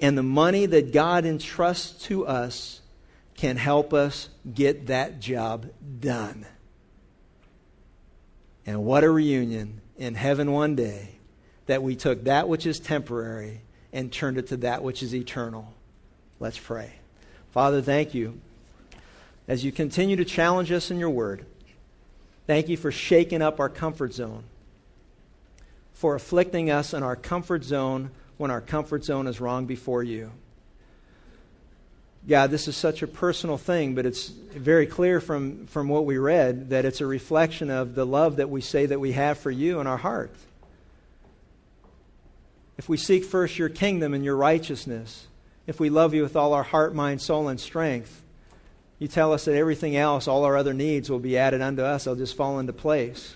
and 0.00 0.18
the 0.18 0.22
money 0.22 0.66
that 0.66 0.92
God 0.92 1.24
entrusts 1.24 2.04
to 2.06 2.26
us 2.26 2.80
can 3.36 3.56
help 3.56 3.92
us 3.92 4.28
get 4.52 4.88
that 4.88 5.20
job 5.20 5.66
done. 6.00 6.46
And 8.66 8.84
what 8.84 9.04
a 9.04 9.10
reunion 9.10 9.80
in 9.96 10.14
heaven 10.14 10.52
one 10.52 10.74
day 10.76 11.10
that 11.66 11.82
we 11.82 11.96
took 11.96 12.24
that 12.24 12.48
which 12.48 12.66
is 12.66 12.80
temporary 12.80 13.60
and 13.92 14.12
turned 14.12 14.38
it 14.38 14.48
to 14.48 14.58
that 14.58 14.82
which 14.82 15.02
is 15.02 15.14
eternal. 15.14 15.72
Let's 16.40 16.58
pray. 16.58 16.92
Father, 17.52 17.82
thank 17.82 18.14
you 18.14 18.40
as 19.46 19.64
you 19.64 19.72
continue 19.72 20.16
to 20.16 20.24
challenge 20.24 20.72
us 20.72 20.90
in 20.90 20.98
your 20.98 21.10
word. 21.10 21.44
Thank 22.46 22.68
you 22.68 22.76
for 22.76 22.90
shaking 22.90 23.42
up 23.42 23.60
our 23.60 23.68
comfort 23.68 24.12
zone, 24.12 24.44
for 25.94 26.14
afflicting 26.14 26.70
us 26.70 26.92
in 26.92 27.02
our 27.02 27.16
comfort 27.16 27.64
zone 27.64 28.10
when 28.36 28.50
our 28.50 28.60
comfort 28.60 29.04
zone 29.04 29.26
is 29.26 29.40
wrong 29.40 29.66
before 29.66 30.02
you. 30.02 30.30
God, 32.26 32.50
this 32.50 32.68
is 32.68 32.76
such 32.76 33.02
a 33.02 33.06
personal 33.06 33.58
thing, 33.58 33.94
but 33.94 34.06
it's 34.06 34.28
very 34.28 34.86
clear 34.86 35.20
from, 35.20 35.66
from 35.66 35.88
what 35.88 36.06
we 36.06 36.16
read 36.16 36.70
that 36.70 36.86
it's 36.86 37.02
a 37.02 37.06
reflection 37.06 37.70
of 37.70 37.94
the 37.94 38.06
love 38.06 38.36
that 38.36 38.48
we 38.48 38.62
say 38.62 38.86
that 38.86 38.98
we 38.98 39.12
have 39.12 39.38
for 39.38 39.50
you 39.50 39.80
in 39.80 39.86
our 39.86 39.98
heart. 39.98 40.34
If 42.78 42.88
we 42.88 42.96
seek 42.96 43.24
first 43.24 43.58
your 43.58 43.68
kingdom 43.68 44.14
and 44.14 44.24
your 44.24 44.36
righteousness, 44.36 45.26
if 45.66 45.78
we 45.78 45.90
love 45.90 46.14
you 46.14 46.22
with 46.22 46.34
all 46.34 46.54
our 46.54 46.62
heart, 46.62 46.94
mind, 46.94 47.20
soul, 47.20 47.48
and 47.48 47.60
strength, 47.60 48.22
you 48.98 49.08
tell 49.08 49.32
us 49.32 49.44
that 49.44 49.54
everything 49.54 49.96
else, 49.96 50.26
all 50.26 50.44
our 50.44 50.56
other 50.56 50.72
needs, 50.72 51.10
will 51.10 51.18
be 51.18 51.36
added 51.36 51.60
unto 51.60 51.82
us. 51.82 52.04
They'll 52.04 52.16
just 52.16 52.36
fall 52.36 52.58
into 52.58 52.72
place. 52.72 53.34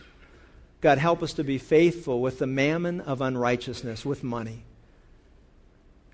God, 0.81 0.99
help 0.99 1.23
us 1.23 1.35
to 1.35 1.45
be 1.45 1.59
faithful 1.59 2.21
with 2.21 2.39
the 2.39 2.47
mammon 2.47 3.01
of 3.03 3.21
unrighteousness, 3.21 4.05
with 4.05 4.23
money, 4.23 4.63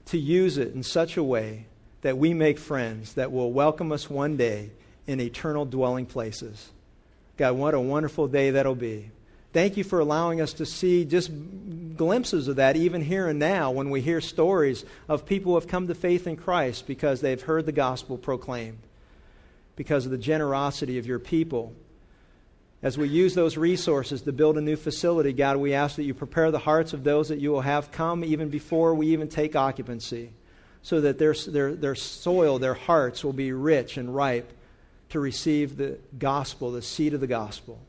to 0.06 0.18
use 0.18 0.58
it 0.58 0.74
in 0.74 0.82
such 0.82 1.16
a 1.16 1.22
way 1.22 1.66
that 2.02 2.18
we 2.18 2.34
make 2.34 2.58
friends 2.58 3.14
that 3.14 3.32
will 3.32 3.52
welcome 3.52 3.92
us 3.92 4.08
one 4.10 4.36
day 4.36 4.70
in 5.06 5.20
eternal 5.20 5.64
dwelling 5.64 6.06
places. 6.06 6.68
God, 7.36 7.56
what 7.56 7.74
a 7.74 7.80
wonderful 7.80 8.28
day 8.28 8.50
that'll 8.50 8.74
be. 8.74 9.10
Thank 9.52 9.76
you 9.76 9.84
for 9.84 10.00
allowing 10.00 10.40
us 10.40 10.54
to 10.54 10.66
see 10.66 11.04
just 11.04 11.30
glimpses 11.96 12.48
of 12.48 12.56
that 12.56 12.76
even 12.76 13.02
here 13.02 13.28
and 13.28 13.38
now 13.38 13.70
when 13.70 13.90
we 13.90 14.00
hear 14.00 14.20
stories 14.20 14.84
of 15.08 15.26
people 15.26 15.52
who 15.52 15.60
have 15.60 15.68
come 15.68 15.86
to 15.86 15.94
faith 15.94 16.26
in 16.26 16.36
Christ 16.36 16.86
because 16.86 17.20
they've 17.20 17.40
heard 17.40 17.64
the 17.64 17.72
gospel 17.72 18.18
proclaimed, 18.18 18.80
because 19.76 20.06
of 20.06 20.10
the 20.10 20.18
generosity 20.18 20.98
of 20.98 21.06
your 21.06 21.20
people. 21.20 21.72
As 22.84 22.98
we 22.98 23.08
use 23.08 23.34
those 23.34 23.56
resources 23.56 24.20
to 24.22 24.32
build 24.32 24.58
a 24.58 24.60
new 24.60 24.76
facility, 24.76 25.32
God, 25.32 25.56
we 25.56 25.72
ask 25.72 25.96
that 25.96 26.04
you 26.04 26.12
prepare 26.12 26.50
the 26.50 26.58
hearts 26.58 26.92
of 26.92 27.02
those 27.02 27.30
that 27.30 27.40
you 27.40 27.50
will 27.50 27.62
have 27.62 27.90
come 27.90 28.22
even 28.22 28.50
before 28.50 28.94
we 28.94 29.06
even 29.06 29.28
take 29.28 29.56
occupancy, 29.56 30.30
so 30.82 31.00
that 31.00 31.18
their, 31.18 31.32
their, 31.32 31.74
their 31.74 31.94
soil, 31.94 32.58
their 32.58 32.74
hearts 32.74 33.24
will 33.24 33.32
be 33.32 33.52
rich 33.52 33.96
and 33.96 34.14
ripe 34.14 34.52
to 35.08 35.18
receive 35.18 35.78
the 35.78 35.98
gospel, 36.18 36.72
the 36.72 36.82
seed 36.82 37.14
of 37.14 37.22
the 37.22 37.26
gospel. 37.26 37.80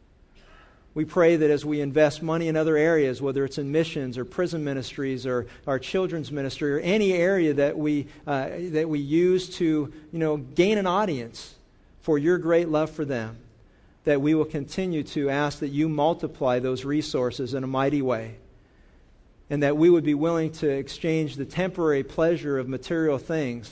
We 0.93 1.03
pray 1.03 1.35
that 1.35 1.51
as 1.51 1.65
we 1.65 1.81
invest 1.81 2.23
money 2.23 2.47
in 2.47 2.55
other 2.55 2.77
areas, 2.77 3.21
whether 3.21 3.43
it's 3.43 3.57
in 3.57 3.73
missions 3.73 4.17
or 4.17 4.23
prison 4.23 4.63
ministries 4.63 5.25
or 5.25 5.47
our 5.67 5.77
children's 5.77 6.31
ministry 6.31 6.73
or 6.73 6.79
any 6.79 7.11
area 7.11 7.53
that 7.55 7.77
we, 7.77 8.07
uh, 8.25 8.47
that 8.69 8.87
we 8.87 8.99
use 8.99 9.57
to 9.57 9.91
you 10.13 10.19
know, 10.19 10.37
gain 10.37 10.77
an 10.77 10.87
audience 10.87 11.53
for 11.99 12.17
your 12.17 12.37
great 12.37 12.69
love 12.69 12.91
for 12.91 13.03
them, 13.03 13.35
that 14.05 14.21
we 14.21 14.35
will 14.35 14.45
continue 14.45 15.03
to 15.03 15.29
ask 15.29 15.59
that 15.59 15.69
you 15.69 15.89
multiply 15.89 16.59
those 16.59 16.85
resources 16.85 17.53
in 17.53 17.63
a 17.63 17.67
mighty 17.67 18.01
way. 18.01 18.37
And 19.49 19.61
that 19.61 19.77
we 19.77 19.89
would 19.89 20.03
be 20.03 20.15
willing 20.15 20.51
to 20.53 20.69
exchange 20.69 21.35
the 21.35 21.45
temporary 21.45 22.03
pleasure 22.03 22.57
of 22.57 22.67
material 22.67 23.19
things 23.19 23.69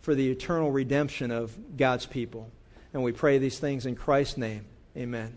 for 0.00 0.14
the 0.14 0.30
eternal 0.30 0.70
redemption 0.70 1.30
of 1.30 1.56
God's 1.76 2.06
people. 2.06 2.48
And 2.92 3.02
we 3.02 3.12
pray 3.12 3.38
these 3.38 3.58
things 3.58 3.86
in 3.86 3.96
Christ's 3.96 4.36
name. 4.36 4.64
Amen. 4.96 5.36